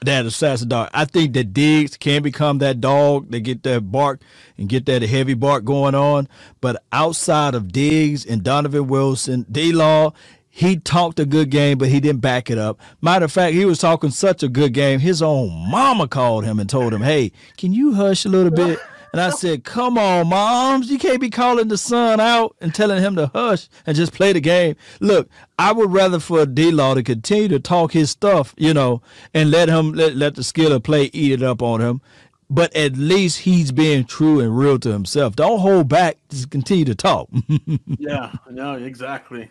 That 0.05 0.25
assassin 0.25 0.69
dog. 0.69 0.89
I 0.93 1.05
think 1.05 1.33
that 1.33 1.53
Diggs 1.53 1.97
can 1.97 2.21
become 2.21 2.59
that 2.59 2.79
dog. 2.79 3.31
They 3.31 3.39
get 3.39 3.63
that 3.63 3.91
bark 3.91 4.21
and 4.57 4.69
get 4.69 4.85
that 4.85 5.01
heavy 5.01 5.33
bark 5.33 5.63
going 5.65 5.95
on. 5.95 6.27
But 6.61 6.83
outside 6.91 7.55
of 7.55 7.71
Diggs 7.71 8.25
and 8.25 8.43
Donovan 8.43 8.87
Wilson, 8.87 9.45
D 9.51 9.71
Law 9.71 10.13
he 10.55 10.77
talked 10.77 11.19
a 11.19 11.25
good 11.25 11.49
game, 11.49 11.77
but 11.77 11.89
he 11.89 11.99
didn't 11.99 12.21
back 12.21 12.49
it 12.49 12.57
up. 12.57 12.79
Matter 13.01 13.25
of 13.25 13.31
fact, 13.33 13.53
he 13.53 13.65
was 13.65 13.77
talking 13.77 14.09
such 14.09 14.41
a 14.41 14.47
good 14.47 14.73
game. 14.73 15.01
His 15.01 15.21
own 15.21 15.49
mama 15.69 16.07
called 16.07 16.45
him 16.45 16.61
and 16.61 16.69
told 16.69 16.93
him, 16.93 17.01
"Hey, 17.01 17.33
can 17.57 17.73
you 17.73 17.95
hush 17.95 18.23
a 18.23 18.29
little 18.29 18.51
bit?" 18.51 18.79
And 19.15 19.21
I 19.21 19.29
said, 19.29 19.63
"Come 19.63 19.97
on, 19.97 20.27
moms, 20.27 20.91
you 20.91 20.97
can't 20.97 21.21
be 21.21 21.29
calling 21.29 21.69
the 21.69 21.77
son 21.77 22.19
out 22.19 22.53
and 22.59 22.75
telling 22.75 23.01
him 23.01 23.15
to 23.15 23.27
hush 23.27 23.69
and 23.85 23.95
just 23.95 24.11
play 24.11 24.33
the 24.33 24.41
game." 24.41 24.75
Look, 24.99 25.29
I 25.57 25.71
would 25.71 25.93
rather 25.93 26.19
for 26.19 26.45
D 26.45 26.69
Law 26.69 26.95
to 26.95 27.01
continue 27.01 27.47
to 27.47 27.61
talk 27.61 27.93
his 27.93 28.09
stuff, 28.09 28.53
you 28.57 28.73
know, 28.73 29.01
and 29.33 29.51
let 29.51 29.69
him 29.69 29.93
let, 29.93 30.17
let 30.17 30.35
the 30.35 30.43
skill 30.43 30.73
of 30.73 30.83
play 30.83 31.09
eat 31.13 31.31
it 31.31 31.41
up 31.41 31.61
on 31.61 31.79
him. 31.79 32.01
But 32.49 32.75
at 32.75 32.97
least 32.97 33.39
he's 33.39 33.71
being 33.71 34.03
true 34.03 34.41
and 34.41 34.57
real 34.57 34.77
to 34.79 34.91
himself. 34.91 35.37
Don't 35.37 35.61
hold 35.61 35.87
back. 35.87 36.17
Just 36.27 36.49
continue 36.49 36.83
to 36.83 36.95
talk. 36.95 37.29
yeah, 37.97 38.33
no, 38.51 38.73
exactly. 38.73 39.49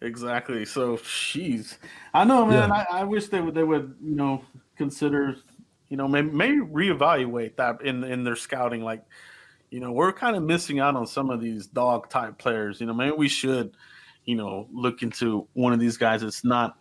Exactly. 0.00 0.64
So, 0.64 0.96
jeez, 0.96 1.76
I 2.14 2.24
know, 2.24 2.46
man. 2.46 2.70
Yeah. 2.70 2.86
I, 2.90 3.00
I 3.00 3.04
wish 3.04 3.26
they 3.26 3.42
would 3.42 3.54
they 3.54 3.64
would 3.64 3.96
you 4.02 4.16
know 4.16 4.46
consider 4.78 5.36
you 5.88 5.96
know 5.96 6.08
maybe, 6.08 6.30
maybe 6.30 6.60
reevaluate 6.60 7.56
that 7.56 7.82
in 7.82 8.04
in 8.04 8.24
their 8.24 8.36
scouting. 8.36 8.82
Like, 8.82 9.04
you 9.70 9.80
know, 9.80 9.92
we're 9.92 10.12
kind 10.12 10.36
of 10.36 10.42
missing 10.42 10.80
out 10.80 10.96
on 10.96 11.06
some 11.06 11.30
of 11.30 11.40
these 11.40 11.66
dog 11.66 12.08
type 12.10 12.38
players. 12.38 12.80
You 12.80 12.86
know, 12.86 12.94
maybe 12.94 13.16
we 13.16 13.28
should 13.28 13.76
you 14.24 14.36
know 14.36 14.68
look 14.72 15.02
into 15.02 15.46
one 15.52 15.72
of 15.72 15.80
these 15.80 15.96
guys 15.96 16.22
that's 16.22 16.44
not 16.44 16.78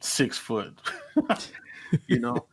six 0.00 0.38
foot. 0.38 0.78
you 2.06 2.18
know. 2.18 2.46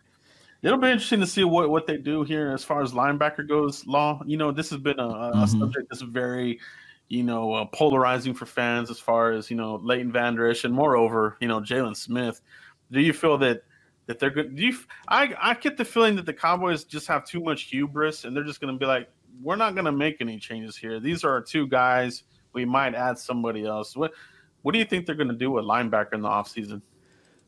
It'll 0.61 0.79
be 0.79 0.89
interesting 0.89 1.19
to 1.19 1.27
see 1.27 1.43
what, 1.43 1.69
what 1.69 1.85
they 1.85 1.97
do 1.97 2.23
here 2.23 2.51
as 2.51 2.63
far 2.63 2.81
as 2.81 2.91
linebacker 2.91 3.47
goes. 3.47 3.85
Law, 3.85 4.23
you 4.25 4.35
know, 4.35 4.51
this 4.51 4.71
has 4.71 4.79
been 4.79 4.99
a, 4.99 5.07
a 5.07 5.31
mm-hmm. 5.35 5.59
subject 5.59 5.89
that's 5.91 6.01
very 6.01 6.59
you 7.07 7.23
know, 7.23 7.53
uh, 7.53 7.65
polarizing 7.65 8.33
for 8.33 8.45
fans 8.45 8.89
as 8.89 8.99
far 8.99 9.31
as 9.31 9.49
you 9.49 9.57
know 9.57 9.75
Leighton 9.83 10.11
Vander 10.11 10.49
Esch 10.49 10.63
and 10.63 10.73
moreover, 10.73 11.37
you 11.39 11.47
know, 11.47 11.59
Jaylon 11.59 11.95
Smith. 11.95 12.41
Do 12.91 12.99
you 12.99 13.13
feel 13.13 13.37
that 13.39 13.63
that 14.07 14.19
they're 14.19 14.29
good? 14.29 14.59
I 15.07 15.33
I 15.39 15.53
get 15.55 15.77
the 15.77 15.85
feeling 15.85 16.15
that 16.17 16.25
the 16.25 16.33
Cowboys 16.33 16.83
just 16.83 17.07
have 17.07 17.25
too 17.25 17.39
much 17.39 17.63
hubris 17.63 18.23
and 18.23 18.35
they're 18.35 18.43
just 18.43 18.61
going 18.61 18.73
to 18.73 18.79
be 18.79 18.85
like, 18.85 19.09
we're 19.41 19.55
not 19.55 19.73
going 19.73 19.85
to 19.85 19.91
make 19.91 20.17
any 20.21 20.39
changes 20.39 20.77
here. 20.77 20.99
These 20.99 21.23
are 21.23 21.31
our 21.31 21.41
two 21.41 21.67
guys. 21.67 22.23
We 22.53 22.65
might 22.65 22.95
add 22.95 23.17
somebody 23.17 23.65
else. 23.65 23.95
What 23.95 24.13
What 24.61 24.73
do 24.73 24.79
you 24.79 24.85
think 24.85 25.05
they're 25.05 25.15
going 25.15 25.29
to 25.29 25.35
do 25.35 25.51
with 25.51 25.65
linebacker 25.65 26.13
in 26.13 26.21
the 26.21 26.29
offseason? 26.29 26.81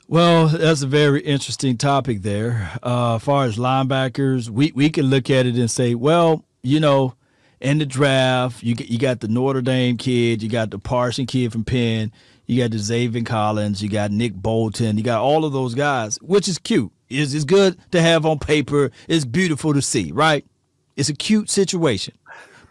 Well, 0.10 0.48
that's 0.48 0.84
a 0.84 0.88
very 0.88 1.20
interesting 1.22 1.78
topic 1.78 2.22
there. 2.22 2.72
Uh, 2.82 3.16
as 3.16 3.24
far 3.24 3.44
as 3.44 3.58
linebackers, 3.58 4.50
we, 4.50 4.72
we 4.74 4.90
can 4.90 5.08
look 5.08 5.30
at 5.30 5.46
it 5.46 5.56
and 5.56 5.70
say, 5.70 5.96
well, 5.96 6.46
you 6.64 6.80
know, 6.80 7.16
in 7.60 7.80
the 7.80 7.86
draft, 7.86 8.64
you 8.64 8.76
you 8.78 9.00
got 9.00 9.20
the 9.20 9.28
Notre 9.28 9.62
Dame 9.62 9.98
kid, 9.98 10.44
you 10.44 10.50
got 10.50 10.70
the 10.72 10.80
Parson 10.80 11.26
kid 11.26 11.52
from 11.52 11.66
Penn, 11.66 12.12
you 12.48 12.64
got 12.64 12.72
the 12.72 12.78
Zaven 12.78 13.26
Collins, 13.26 13.84
you 13.84 13.90
got 13.90 14.10
Nick 14.10 14.34
Bolton, 14.34 14.98
you 14.98 15.04
got 15.04 15.22
all 15.22 15.46
of 15.46 15.54
those 15.54 15.76
guys, 15.76 16.18
which 16.22 16.48
is 16.48 16.58
cute. 16.58 16.92
It's, 17.10 17.34
it's 17.34 17.46
good 17.46 17.78
to 17.92 18.02
have 18.02 18.26
on 18.26 18.40
paper. 18.40 18.92
It's 19.08 19.26
beautiful 19.26 19.74
to 19.74 19.82
see, 19.82 20.12
right? 20.12 20.46
It's 20.96 21.10
a 21.10 21.14
cute 21.14 21.50
situation. 21.50 22.18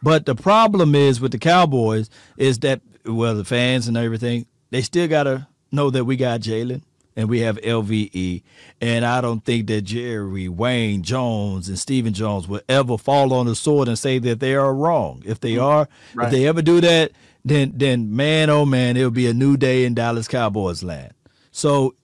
But 0.03 0.27
the 0.27 0.35
problem 0.35 0.95
is 0.95 1.20
with 1.20 1.33
the 1.33 1.39
Cowboys 1.39 2.11
is 2.37 2.59
that 2.61 2.81
well, 3.05 3.35
the 3.35 3.45
fans 3.45 3.87
and 3.87 3.97
everything, 3.97 4.47
they 4.70 4.83
still 4.83 5.09
gotta 5.09 5.47
know 5.70 5.91
that 5.91 6.05
we 6.05 6.16
got 6.16 6.41
Jaylon 6.41 6.83
and 7.14 7.29
we 7.29 7.41
have 7.41 7.57
LVE. 7.59 8.43
And 8.81 9.05
I 9.05 9.20
don't 9.20 9.45
think 9.45 9.66
that 9.68 9.83
Jerry, 9.83 10.49
Wayne, 10.49 11.03
Jones, 11.03 11.68
and 11.68 11.79
Stephen 11.79 12.12
Jones 12.12 12.47
will 12.47 12.61
ever 12.68 12.99
fall 12.99 13.33
on 13.33 13.47
the 13.47 13.55
sword 13.55 13.89
and 13.89 13.99
say 13.99 14.18
that 14.18 14.41
they 14.41 14.55
are 14.55 14.74
wrong. 14.74 15.22
If 15.24 15.41
they 15.41 15.53
mm-hmm. 15.53 15.64
are, 15.64 15.89
right. 16.14 16.27
if 16.27 16.31
they 16.33 16.47
ever 16.47 16.62
do 16.62 16.81
that, 16.83 17.12
then 17.47 17.72
then 17.76 18.14
man, 18.14 18.51
oh 18.51 18.66
man, 18.66 18.97
it'll 18.97 19.11
be 19.12 19.28
a 19.28 19.32
new 19.32 19.57
day 19.57 19.84
in 19.84 19.94
Dallas 19.94 20.26
Cowboys 20.26 20.82
land. 20.82 21.14
So 21.53 21.94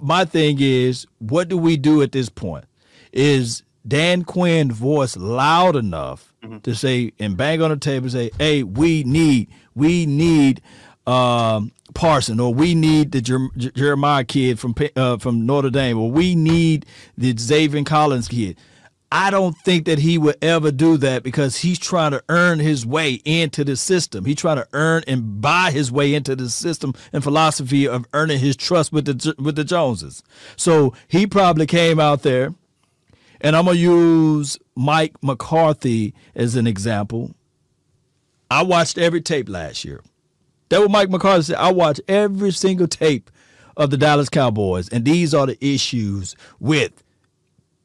my 0.00 0.26
thing 0.26 0.58
is, 0.60 1.06
what 1.18 1.48
do 1.48 1.56
we 1.56 1.78
do 1.78 2.02
at 2.02 2.12
this 2.12 2.28
point? 2.28 2.66
Is 3.10 3.62
Dan 3.88 4.24
Quinn 4.24 4.70
voice 4.70 5.16
loud 5.16 5.74
enough 5.74 6.34
mm-hmm. 6.42 6.58
to 6.58 6.74
say 6.74 7.12
and 7.18 7.34
bang 7.34 7.62
on 7.62 7.70
the 7.70 7.78
table 7.78 8.04
and 8.04 8.12
say, 8.12 8.30
"Hey, 8.38 8.62
we 8.62 9.02
need, 9.04 9.48
we 9.74 10.04
need 10.04 10.60
um, 11.06 11.72
Parson, 11.94 12.38
or 12.38 12.52
we 12.52 12.74
need 12.74 13.12
the 13.12 13.22
Jer- 13.22 13.48
Jeremiah 13.56 14.24
kid 14.24 14.60
from 14.60 14.74
uh, 14.96 15.16
from 15.16 15.46
Notre 15.46 15.70
Dame, 15.70 15.98
or 15.98 16.10
we 16.10 16.34
need 16.34 16.84
the 17.16 17.32
Zaven 17.32 17.86
Collins 17.86 18.28
kid. 18.28 18.58
I 19.12 19.30
don't 19.30 19.56
think 19.58 19.86
that 19.86 19.98
he 19.98 20.18
would 20.18 20.36
ever 20.40 20.70
do 20.70 20.96
that 20.98 21.24
because 21.24 21.56
he's 21.56 21.80
trying 21.80 22.12
to 22.12 22.22
earn 22.28 22.60
his 22.60 22.86
way 22.86 23.14
into 23.24 23.64
the 23.64 23.74
system. 23.74 24.24
He's 24.24 24.36
trying 24.36 24.58
to 24.58 24.68
earn 24.72 25.02
and 25.08 25.40
buy 25.40 25.72
his 25.72 25.90
way 25.90 26.14
into 26.14 26.36
the 26.36 26.48
system 26.48 26.94
and 27.12 27.24
philosophy 27.24 27.88
of 27.88 28.06
earning 28.12 28.38
his 28.38 28.56
trust 28.56 28.92
with 28.92 29.06
the 29.06 29.34
with 29.36 29.56
the 29.56 29.64
Joneses. 29.64 30.22
So 30.56 30.94
he 31.08 31.26
probably 31.26 31.66
came 31.66 31.98
out 31.98 32.22
there, 32.22 32.54
and 33.40 33.56
I'm 33.56 33.64
gonna 33.64 33.78
use 33.78 34.58
Mike 34.76 35.16
McCarthy 35.22 36.14
as 36.36 36.54
an 36.54 36.68
example. 36.68 37.34
I 38.48 38.62
watched 38.62 38.96
every 38.96 39.20
tape 39.20 39.48
last 39.48 39.84
year. 39.84 40.02
That 40.68 40.82
what 40.82 40.90
Mike 40.92 41.10
McCarthy 41.10 41.42
said. 41.42 41.56
I 41.56 41.72
watched 41.72 42.00
every 42.06 42.52
single 42.52 42.86
tape 42.86 43.28
of 43.76 43.90
the 43.90 43.96
Dallas 43.96 44.28
Cowboys, 44.28 44.88
and 44.88 45.04
these 45.04 45.34
are 45.34 45.46
the 45.46 45.64
issues 45.64 46.36
with 46.60 47.02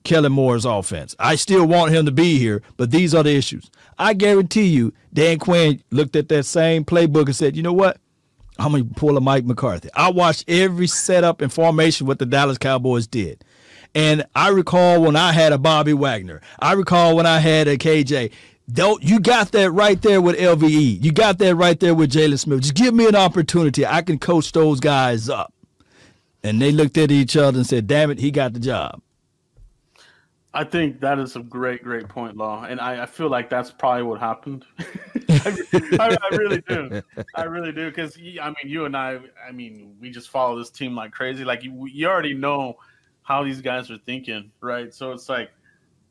Kellen 0.06 0.32
Moore's 0.32 0.64
offense. 0.64 1.16
I 1.20 1.36
still 1.36 1.66
want 1.66 1.94
him 1.94 2.06
to 2.06 2.12
be 2.12 2.38
here, 2.38 2.62
but 2.78 2.92
these 2.92 3.14
are 3.14 3.24
the 3.24 3.36
issues. 3.36 3.70
I 4.00 4.14
guarantee 4.14 4.68
you, 4.68 4.94
Dan 5.14 5.40
Quinn 5.40 5.84
looked 5.92 6.16
at 6.16 6.30
that 6.30 6.46
same 6.46 6.86
playbook 6.86 7.26
and 7.26 7.36
said, 7.36 7.58
you 7.58 7.64
know 7.64 7.74
what? 7.74 7.98
I'm 8.58 8.72
going 8.72 8.88
to 8.88 8.96
pull 8.96 9.18
a 9.18 9.22
Mike 9.22 9.46
McCarthy. 9.46 9.90
I 9.94 10.12
watched 10.12 10.46
every 10.48 10.88
setup 10.88 11.42
and 11.42 11.52
formation 11.52 12.08
what 12.08 12.20
the 12.20 12.26
Dallas 12.26 12.58
Cowboys 12.58 13.08
did. 13.08 13.44
And 13.94 14.26
I 14.36 14.50
recall 14.50 15.02
when 15.02 15.16
I 15.16 15.32
had 15.32 15.52
a 15.52 15.58
Bobby 15.58 15.94
Wagner. 15.94 16.42
I 16.60 16.74
recall 16.74 17.16
when 17.16 17.26
I 17.26 17.40
had 17.40 17.68
a 17.68 17.78
KJ. 17.78 18.32
Don't 18.72 19.04
you 19.04 19.20
got 19.20 19.52
that 19.52 19.72
right 19.72 20.02
there 20.02 20.22
with 20.22 20.38
LVE? 20.38 21.04
You 21.04 21.12
got 21.12 21.38
that 21.40 21.56
right 21.56 21.80
there 21.80 21.94
with 21.94 22.12
Jaylon 22.12 22.40
Smith. 22.40 22.62
Just 22.62 22.74
give 22.74 22.94
me 22.94 23.08
an 23.08 23.16
opportunity. 23.16 23.86
I 23.86 24.02
can 24.02 24.20
coach 24.20 24.52
those 24.52 24.80
guys 24.80 25.30
up. 25.30 25.54
And 26.44 26.62
they 26.62 26.72
looked 26.72 26.98
at 26.98 27.12
each 27.12 27.36
other 27.38 27.58
and 27.58 27.68
said, 27.68 27.88
"Damn 27.88 28.12
it, 28.12 28.20
he 28.20 28.32
got 28.32 28.54
the 28.54 28.60
job." 28.60 29.02
I 30.56 30.64
think 30.64 31.02
that 31.02 31.20
is 31.20 31.36
a 31.36 31.42
great, 31.42 31.84
great 31.84 32.08
point, 32.08 32.38
Law, 32.38 32.64
and 32.64 32.80
I, 32.80 33.04
I 33.04 33.06
feel 33.06 33.30
like 33.30 33.50
that's 33.50 33.72
probably 33.72 34.04
what 34.04 34.22
happened. 34.22 34.66
I, 35.30 35.58
I, 36.00 36.18
I, 36.32 36.36
really 36.36 36.62
do. 36.62 37.02
I 37.36 37.44
really 37.44 37.74
do 37.74 37.90
because 37.90 38.18
I 38.18 38.48
mean, 38.48 38.56
you 38.64 38.86
and 38.86 38.96
I, 38.96 39.20
I 39.46 39.52
mean, 39.52 39.98
we 40.00 40.10
just 40.10 40.30
follow 40.30 40.58
this 40.58 40.70
team 40.70 40.96
like 40.96 41.12
crazy. 41.12 41.44
Like 41.44 41.64
you, 41.64 41.88
you 41.88 42.08
already 42.08 42.34
know 42.34 42.78
how 43.24 43.44
these 43.44 43.60
guys 43.60 43.92
are 43.92 43.98
thinking, 43.98 44.50
right? 44.62 44.94
So 44.94 45.12
it's 45.12 45.28
like 45.28 45.52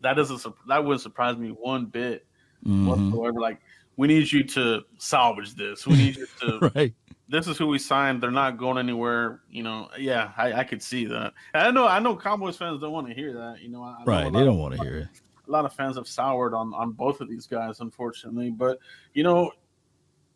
that 0.03 0.15
doesn't 0.15 0.45
that 0.69 0.85
wouldn't 0.85 1.01
surprise 1.01 1.39
me 1.39 1.49
one 1.49 1.87
bit 1.87 2.27
mm-hmm. 2.65 2.87
whatsoever. 2.87 3.41
Like 3.41 3.61
we 3.97 4.09
need 4.09 4.31
you 4.31 4.45
to 4.45 4.83
salvage 4.99 5.55
this. 5.55 5.87
We 5.87 5.97
need 5.97 6.17
you 6.17 6.27
to 6.41 6.59
right 6.75 6.95
this 7.29 7.47
is 7.47 7.57
who 7.57 7.67
we 7.67 7.79
signed. 7.79 8.23
They're 8.23 8.31
not 8.31 8.59
going 8.59 8.79
anywhere. 8.79 9.41
You 9.51 9.63
know, 9.63 9.89
yeah, 9.99 10.33
I, 10.37 10.53
I 10.53 10.65
could 10.65 10.83
see 10.83 11.07
that. 11.07 11.33
And 11.55 11.63
I 11.63 11.71
know, 11.71 11.87
I 11.87 11.99
know, 11.99 12.17
Cowboys 12.17 12.57
fans 12.57 12.81
don't 12.81 12.93
want 12.93 13.09
to 13.09 13.15
hear 13.15 13.33
that. 13.33 13.61
You 13.61 13.71
know, 13.71 13.83
I, 13.83 14.03
right? 14.07 14.33
They 14.33 14.45
don't 14.45 14.59
want 14.59 14.77
to 14.77 14.83
hear 14.83 14.97
it. 14.99 15.09
A 15.47 15.51
lot 15.51 15.65
of 15.65 15.75
fans 15.75 15.97
have 15.97 16.09
soured 16.09 16.55
on 16.55 16.73
on 16.75 16.93
both 16.93 17.21
of 17.21 17.29
these 17.29 17.47
guys, 17.47 17.81
unfortunately. 17.81 18.51
But 18.51 18.79
you 19.13 19.23
know, 19.23 19.53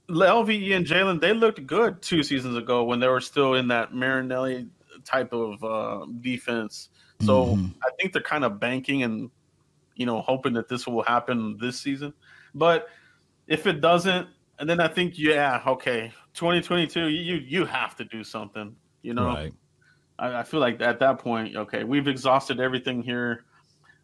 LVE 0.08 0.74
and 0.74 0.86
Jaylon, 0.86 1.20
they 1.20 1.32
looked 1.32 1.66
good 1.66 2.00
two 2.02 2.22
seasons 2.22 2.56
ago 2.56 2.84
when 2.84 3.00
they 3.00 3.08
were 3.08 3.20
still 3.20 3.54
in 3.54 3.68
that 3.68 3.94
Marinelli 3.94 4.68
type 5.04 5.32
of 5.32 5.62
uh, 5.62 6.06
defense. 6.20 6.88
So 7.20 7.46
mm-hmm. 7.46 7.66
I 7.82 7.90
think 7.98 8.12
they're 8.12 8.22
kind 8.22 8.44
of 8.44 8.60
banking 8.60 9.02
and 9.02 9.30
you 9.96 10.06
know 10.06 10.20
hoping 10.20 10.54
that 10.54 10.68
this 10.68 10.86
will 10.86 11.02
happen 11.02 11.58
this 11.58 11.80
season. 11.80 12.14
But 12.54 12.88
if 13.46 13.66
it 13.66 13.80
doesn't, 13.80 14.28
and 14.58 14.68
then 14.68 14.80
I 14.80 14.88
think 14.88 15.18
yeah, 15.18 15.62
okay, 15.66 16.12
2022, 16.34 17.08
you 17.08 17.36
you 17.36 17.64
have 17.64 17.96
to 17.96 18.04
do 18.04 18.24
something. 18.24 18.74
You 19.02 19.14
know, 19.14 19.26
right. 19.26 19.54
I, 20.18 20.40
I 20.40 20.42
feel 20.42 20.60
like 20.60 20.80
at 20.80 20.98
that 21.00 21.18
point, 21.18 21.56
okay, 21.56 21.84
we've 21.84 22.08
exhausted 22.08 22.60
everything 22.60 23.02
here. 23.02 23.44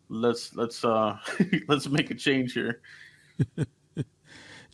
Let's 0.09 0.55
let's 0.55 0.85
uh 0.85 1.19
let's 1.69 1.89
make 1.89 2.11
a 2.11 2.15
change 2.15 2.53
here. 2.53 2.81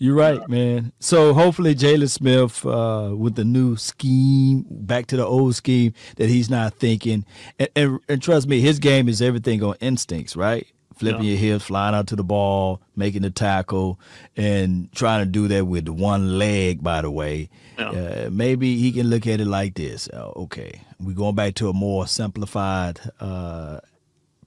You're 0.03 0.17
right, 0.17 0.49
man. 0.49 0.93
So 0.99 1.35
hopefully 1.35 1.75
Jaylon 1.75 2.09
Smith, 2.09 2.65
uh, 2.65 3.15
with 3.15 3.35
the 3.35 3.45
new 3.45 3.77
scheme, 3.77 4.65
back 4.71 5.05
to 5.09 5.17
the 5.19 5.27
old 5.27 5.57
scheme 5.57 5.93
that 6.17 6.31
he's 6.31 6.49
not 6.49 6.73
thinking, 6.77 7.27
and, 7.59 7.69
and, 7.77 8.01
and 8.09 8.23
trust 8.23 8.49
me, 8.49 8.63
his 8.63 8.79
game 8.79 9.11
is 9.11 9.21
everything 9.21 9.63
on 9.63 9.75
instincts, 9.81 10.35
right? 10.37 10.67
Flipping 11.01 11.25
yeah. 11.25 11.31
your 11.31 11.39
hips, 11.39 11.65
flying 11.65 11.95
out 11.95 12.07
to 12.09 12.15
the 12.15 12.23
ball, 12.23 12.83
making 12.95 13.23
the 13.23 13.31
tackle, 13.31 13.99
and 14.37 14.93
trying 14.93 15.25
to 15.25 15.31
do 15.31 15.49
that 15.49 15.67
with 15.67 15.89
one 15.89 16.39
leg, 16.39 16.83
by 16.83 17.01
the 17.01 17.11
way. 17.11 17.49
Yeah. 17.79 17.89
Uh, 17.89 18.29
maybe 18.31 18.77
he 18.77 18.93
can 18.93 19.09
look 19.09 19.27
at 19.27 19.41
it 19.41 19.47
like 19.47 19.75
this. 19.75 20.11
Uh, 20.11 20.31
okay, 20.37 20.83
we're 21.01 21.17
going 21.17 21.35
back 21.35 21.55
to 21.55 21.71
a 21.71 21.73
more 21.73 22.07
simplified 22.07 23.01
uh, 23.19 23.81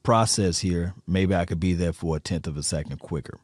process 0.03 0.59
here. 0.59 0.93
Maybe 1.07 1.33
I 1.33 1.45
could 1.45 1.59
be 1.59 1.73
there 1.73 1.91
for 1.91 2.17
a 2.17 2.19
tenth 2.19 2.45
of 2.45 2.55
a 2.55 2.63
second 2.63 2.99
quicker. 2.99 3.39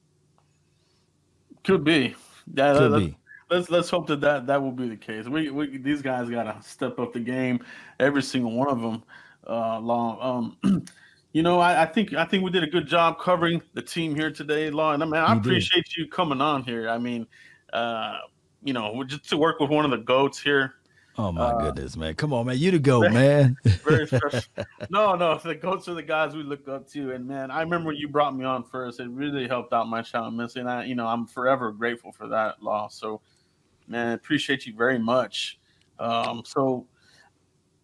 Could 1.64 1.84
be. 1.84 2.16
Yeah, 2.54 2.74
Could 2.74 2.92
let's, 2.92 3.06
be. 3.06 3.18
Let's 3.50 3.70
let's 3.72 3.90
hope 3.90 4.06
that, 4.08 4.22
that 4.22 4.46
that 4.46 4.62
will 4.62 4.72
be 4.72 4.88
the 4.88 4.98
case. 4.98 5.28
We, 5.28 5.50
we 5.50 5.80
these 5.80 6.04
guys 6.04 6.30
got 6.30 6.44
to 6.44 6.62
step 6.62 7.00
up 7.00 7.14
the 7.14 7.20
game, 7.20 7.66
every 8.00 8.22
single 8.22 8.52
one 8.52 8.70
of 8.70 8.80
them. 8.80 9.04
Uh, 9.48 9.80
long. 9.80 10.56
Um, 10.64 10.86
You 11.32 11.44
know, 11.44 11.60
I, 11.60 11.84
I, 11.84 11.86
think 11.86 12.14
I 12.14 12.26
think 12.26 12.44
we 12.44 12.50
did 12.50 12.64
a 12.64 12.68
good 12.68 12.88
job 12.88 13.20
covering 13.20 13.62
the 13.74 13.84
team 13.84 14.16
here 14.16 14.32
today, 14.32 14.72
Law. 14.72 14.94
And 14.94 15.04
I 15.04 15.06
mean, 15.06 15.16
I 15.16 15.34
you 15.34 15.40
appreciate 15.40 15.86
did. 15.86 15.98
you 15.98 16.08
coming 16.08 16.42
on 16.42 16.64
here. 16.64 16.90
I 16.90 16.98
mean, 16.98 17.28
uh, 17.72 18.18
you 18.64 18.74
know, 18.74 19.04
just 19.04 19.30
to 19.30 19.38
work 19.38 19.60
with 19.60 19.70
one 19.70 19.86
of 19.86 19.92
the 19.92 19.98
goats 19.98 20.40
here. 20.40 20.74
Oh 21.18 21.32
my 21.32 21.42
uh, 21.42 21.60
goodness, 21.60 21.98
man! 21.98 22.16
Come 22.16 22.34
on, 22.34 22.46
man! 22.46 22.58
You 22.58 22.72
the 22.72 22.80
goat, 22.80 23.12
man. 23.12 23.58
very 23.64 24.08
special. 24.08 24.42
No, 24.90 25.16
no, 25.16 25.38
the 25.38 25.54
goats 25.54 25.88
are 25.88 25.94
the 25.94 26.02
guys 26.02 26.34
we 26.34 26.44
look 26.44 26.68
up 26.68 26.88
to, 26.92 27.12
and 27.12 27.28
man, 27.28 27.52
I 27.52 27.62
remember 27.62 27.88
when 27.88 27.98
you 27.98 28.08
brought 28.08 28.36
me 28.36 28.46
on 28.46 28.64
first. 28.64 29.00
It 29.00 29.10
really 29.10 29.48
helped 29.48 29.74
out 29.74 29.88
my 29.88 30.02
channel, 30.02 30.32
Missy, 30.32 30.62
and 30.62 30.70
I, 30.70 30.86
you 30.86 30.96
know, 30.96 31.06
I'm 31.06 31.28
forever 31.28 31.72
grateful 31.72 32.12
for 32.12 32.28
that, 32.30 32.64
Law. 32.64 32.88
So, 32.88 33.22
man, 33.88 34.14
appreciate 34.14 34.66
you 34.66 34.74
very 34.74 34.98
much. 34.98 35.60
Um, 36.00 36.42
so 36.46 36.88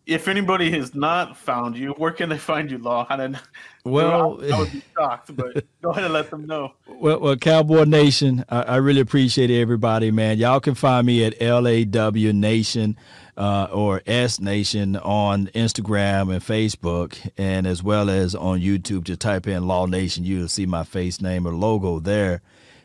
if 0.06 0.28
anybody 0.28 0.72
has 0.72 0.94
not 0.94 1.36
found 1.36 1.78
you, 1.78 1.92
where 1.92 2.12
can 2.12 2.30
they 2.30 2.38
find 2.38 2.70
you, 2.70 2.78
Law? 2.78 3.08
I 3.10 3.18
don't 3.18 3.38
well, 3.84 4.40
I, 4.42 4.56
I 4.56 4.60
would 4.60 4.72
be 4.72 4.84
shocked, 4.96 5.36
but 5.36 5.66
go 5.82 5.90
ahead 5.90 6.04
and 6.06 6.14
let 6.14 6.30
them 6.30 6.46
know. 6.46 6.74
Well, 6.88 7.20
well 7.20 7.36
Cowboy 7.36 7.84
Nation, 7.84 8.46
I, 8.48 8.62
I, 8.62 8.76
really 8.78 9.02
appreciate 9.02 9.52
everybody, 9.52 10.12
man. 10.12 10.38
Y'all 10.38 10.62
can 10.62 10.76
find 10.76 11.06
me 11.06 11.26
at 11.26 11.42
LAW 11.42 12.32
Nation 12.32 12.96
uh, 13.36 13.68
or 13.72 14.02
S 14.08 14.40
Nation 14.40 14.96
on 14.96 15.48
Instagram 15.48 16.32
and 16.32 16.42
Facebook, 16.42 17.18
and 17.38 17.68
as 17.68 17.84
well 17.84 18.10
as 18.10 18.34
on 18.34 18.62
YouTube. 18.62 19.04
Just 19.04 19.20
type 19.20 19.46
in 19.46 19.68
Law 19.68 19.88
Nation, 19.88 20.24
you'll 20.24 20.48
see 20.48 20.66
my 20.66 20.84
face, 20.84 21.20
name, 21.22 21.46
or 21.46 21.54
logo 21.54 22.00
there. 22.00 22.42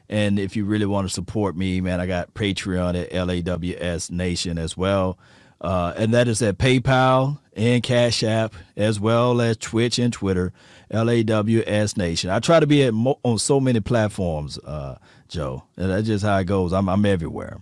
And 0.08 0.40
if 0.40 0.56
you 0.56 0.64
really 0.64 0.86
want 0.86 1.06
to 1.06 1.14
support 1.14 1.56
me, 1.56 1.80
man, 1.80 2.00
I 2.00 2.06
got 2.06 2.34
Patreon 2.34 3.00
at 3.00 3.12
LAWS 3.12 4.10
Nation 4.10 4.58
as 4.58 4.76
well. 4.76 5.16
Uh, 5.60 5.92
and 5.96 6.14
that 6.14 6.26
is 6.26 6.40
at 6.40 6.58
PayPal 6.58 7.38
and 7.54 7.82
Cash 7.82 8.22
App, 8.22 8.54
as 8.76 8.98
well 8.98 9.40
as 9.40 9.56
Twitch 9.58 9.98
and 9.98 10.12
Twitter, 10.12 10.52
LAWS 10.90 11.96
Nation. 11.96 12.30
I 12.30 12.38
try 12.38 12.60
to 12.60 12.66
be 12.66 12.82
at 12.84 12.94
mo- 12.94 13.18
on 13.22 13.38
so 13.38 13.60
many 13.60 13.80
platforms, 13.80 14.58
uh, 14.58 14.96
Joe. 15.28 15.64
And 15.76 15.90
that's 15.90 16.06
just 16.06 16.24
how 16.24 16.38
it 16.38 16.44
goes. 16.44 16.72
I'm, 16.72 16.88
I'm 16.88 17.04
everywhere. 17.04 17.60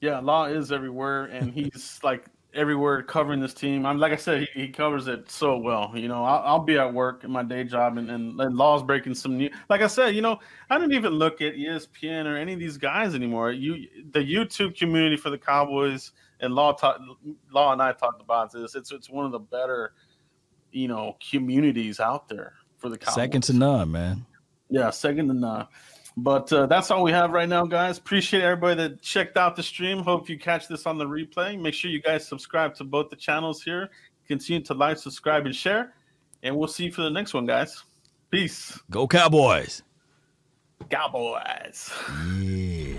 Yeah, 0.00 0.18
Law 0.20 0.46
is 0.46 0.72
everywhere, 0.72 1.26
and 1.26 1.52
he's 1.54 2.00
like 2.02 2.26
everywhere 2.54 3.02
covering 3.02 3.40
this 3.40 3.54
team. 3.54 3.86
I'm 3.86 3.98
like 3.98 4.12
I 4.12 4.16
said, 4.16 4.48
he, 4.54 4.62
he 4.62 4.68
covers 4.68 5.06
it 5.06 5.30
so 5.30 5.56
well. 5.56 5.92
You 5.94 6.08
know, 6.08 6.24
I'll, 6.24 6.42
I'll, 6.44 6.58
be 6.58 6.78
at 6.78 6.92
work 6.92 7.24
in 7.24 7.30
my 7.30 7.42
day 7.42 7.64
job, 7.64 7.98
and, 7.98 8.10
and, 8.10 8.40
and 8.40 8.56
Law's 8.56 8.82
breaking 8.82 9.14
some 9.14 9.36
new. 9.36 9.50
Like 9.68 9.80
I 9.80 9.86
said, 9.86 10.14
you 10.14 10.22
know, 10.22 10.38
I 10.70 10.78
don't 10.78 10.92
even 10.92 11.12
look 11.12 11.40
at 11.40 11.54
ESPN 11.54 12.26
or 12.26 12.36
any 12.36 12.52
of 12.52 12.58
these 12.58 12.78
guys 12.78 13.14
anymore. 13.14 13.52
You, 13.52 13.86
the 14.10 14.20
YouTube 14.20 14.76
community 14.76 15.16
for 15.16 15.30
the 15.30 15.38
Cowboys 15.38 16.12
and 16.42 16.54
Law 16.54 16.72
talk, 16.72 17.00
Law 17.50 17.72
and 17.72 17.80
I 17.80 17.92
talked 17.92 18.20
about 18.20 18.52
this. 18.52 18.74
It's 18.74 18.92
it's 18.92 19.08
one 19.08 19.24
of 19.24 19.32
the 19.32 19.38
better, 19.38 19.94
you 20.72 20.88
know, 20.88 21.16
communities 21.30 22.00
out 22.00 22.28
there 22.28 22.54
for 22.76 22.90
the 22.90 22.98
Cowboys. 22.98 23.14
Second 23.14 23.42
to 23.44 23.52
none, 23.54 23.90
man. 23.90 24.26
Yeah, 24.68 24.90
second 24.90 25.28
to 25.28 25.34
none. 25.34 25.66
But 26.16 26.52
uh, 26.52 26.66
that's 26.66 26.90
all 26.90 27.02
we 27.02 27.12
have 27.12 27.30
right 27.30 27.48
now, 27.48 27.64
guys. 27.64 27.96
Appreciate 27.96 28.42
everybody 28.42 28.76
that 28.76 29.00
checked 29.00 29.38
out 29.38 29.56
the 29.56 29.62
stream. 29.62 29.98
Hope 30.02 30.28
you 30.28 30.38
catch 30.38 30.68
this 30.68 30.84
on 30.84 30.98
the 30.98 31.06
replay. 31.06 31.58
Make 31.58 31.72
sure 31.72 31.90
you 31.90 32.02
guys 32.02 32.26
subscribe 32.26 32.74
to 32.74 32.84
both 32.84 33.08
the 33.08 33.16
channels 33.16 33.62
here. 33.62 33.88
Continue 34.28 34.62
to 34.64 34.74
like, 34.74 34.98
subscribe, 34.98 35.46
and 35.46 35.56
share. 35.56 35.94
And 36.42 36.56
we'll 36.56 36.68
see 36.68 36.84
you 36.84 36.92
for 36.92 37.02
the 37.02 37.10
next 37.10 37.32
one, 37.32 37.46
guys. 37.46 37.82
Peace. 38.30 38.78
Go 38.90 39.06
Cowboys. 39.06 39.82
Cowboys. 40.90 41.90
Yeah. 42.38 42.98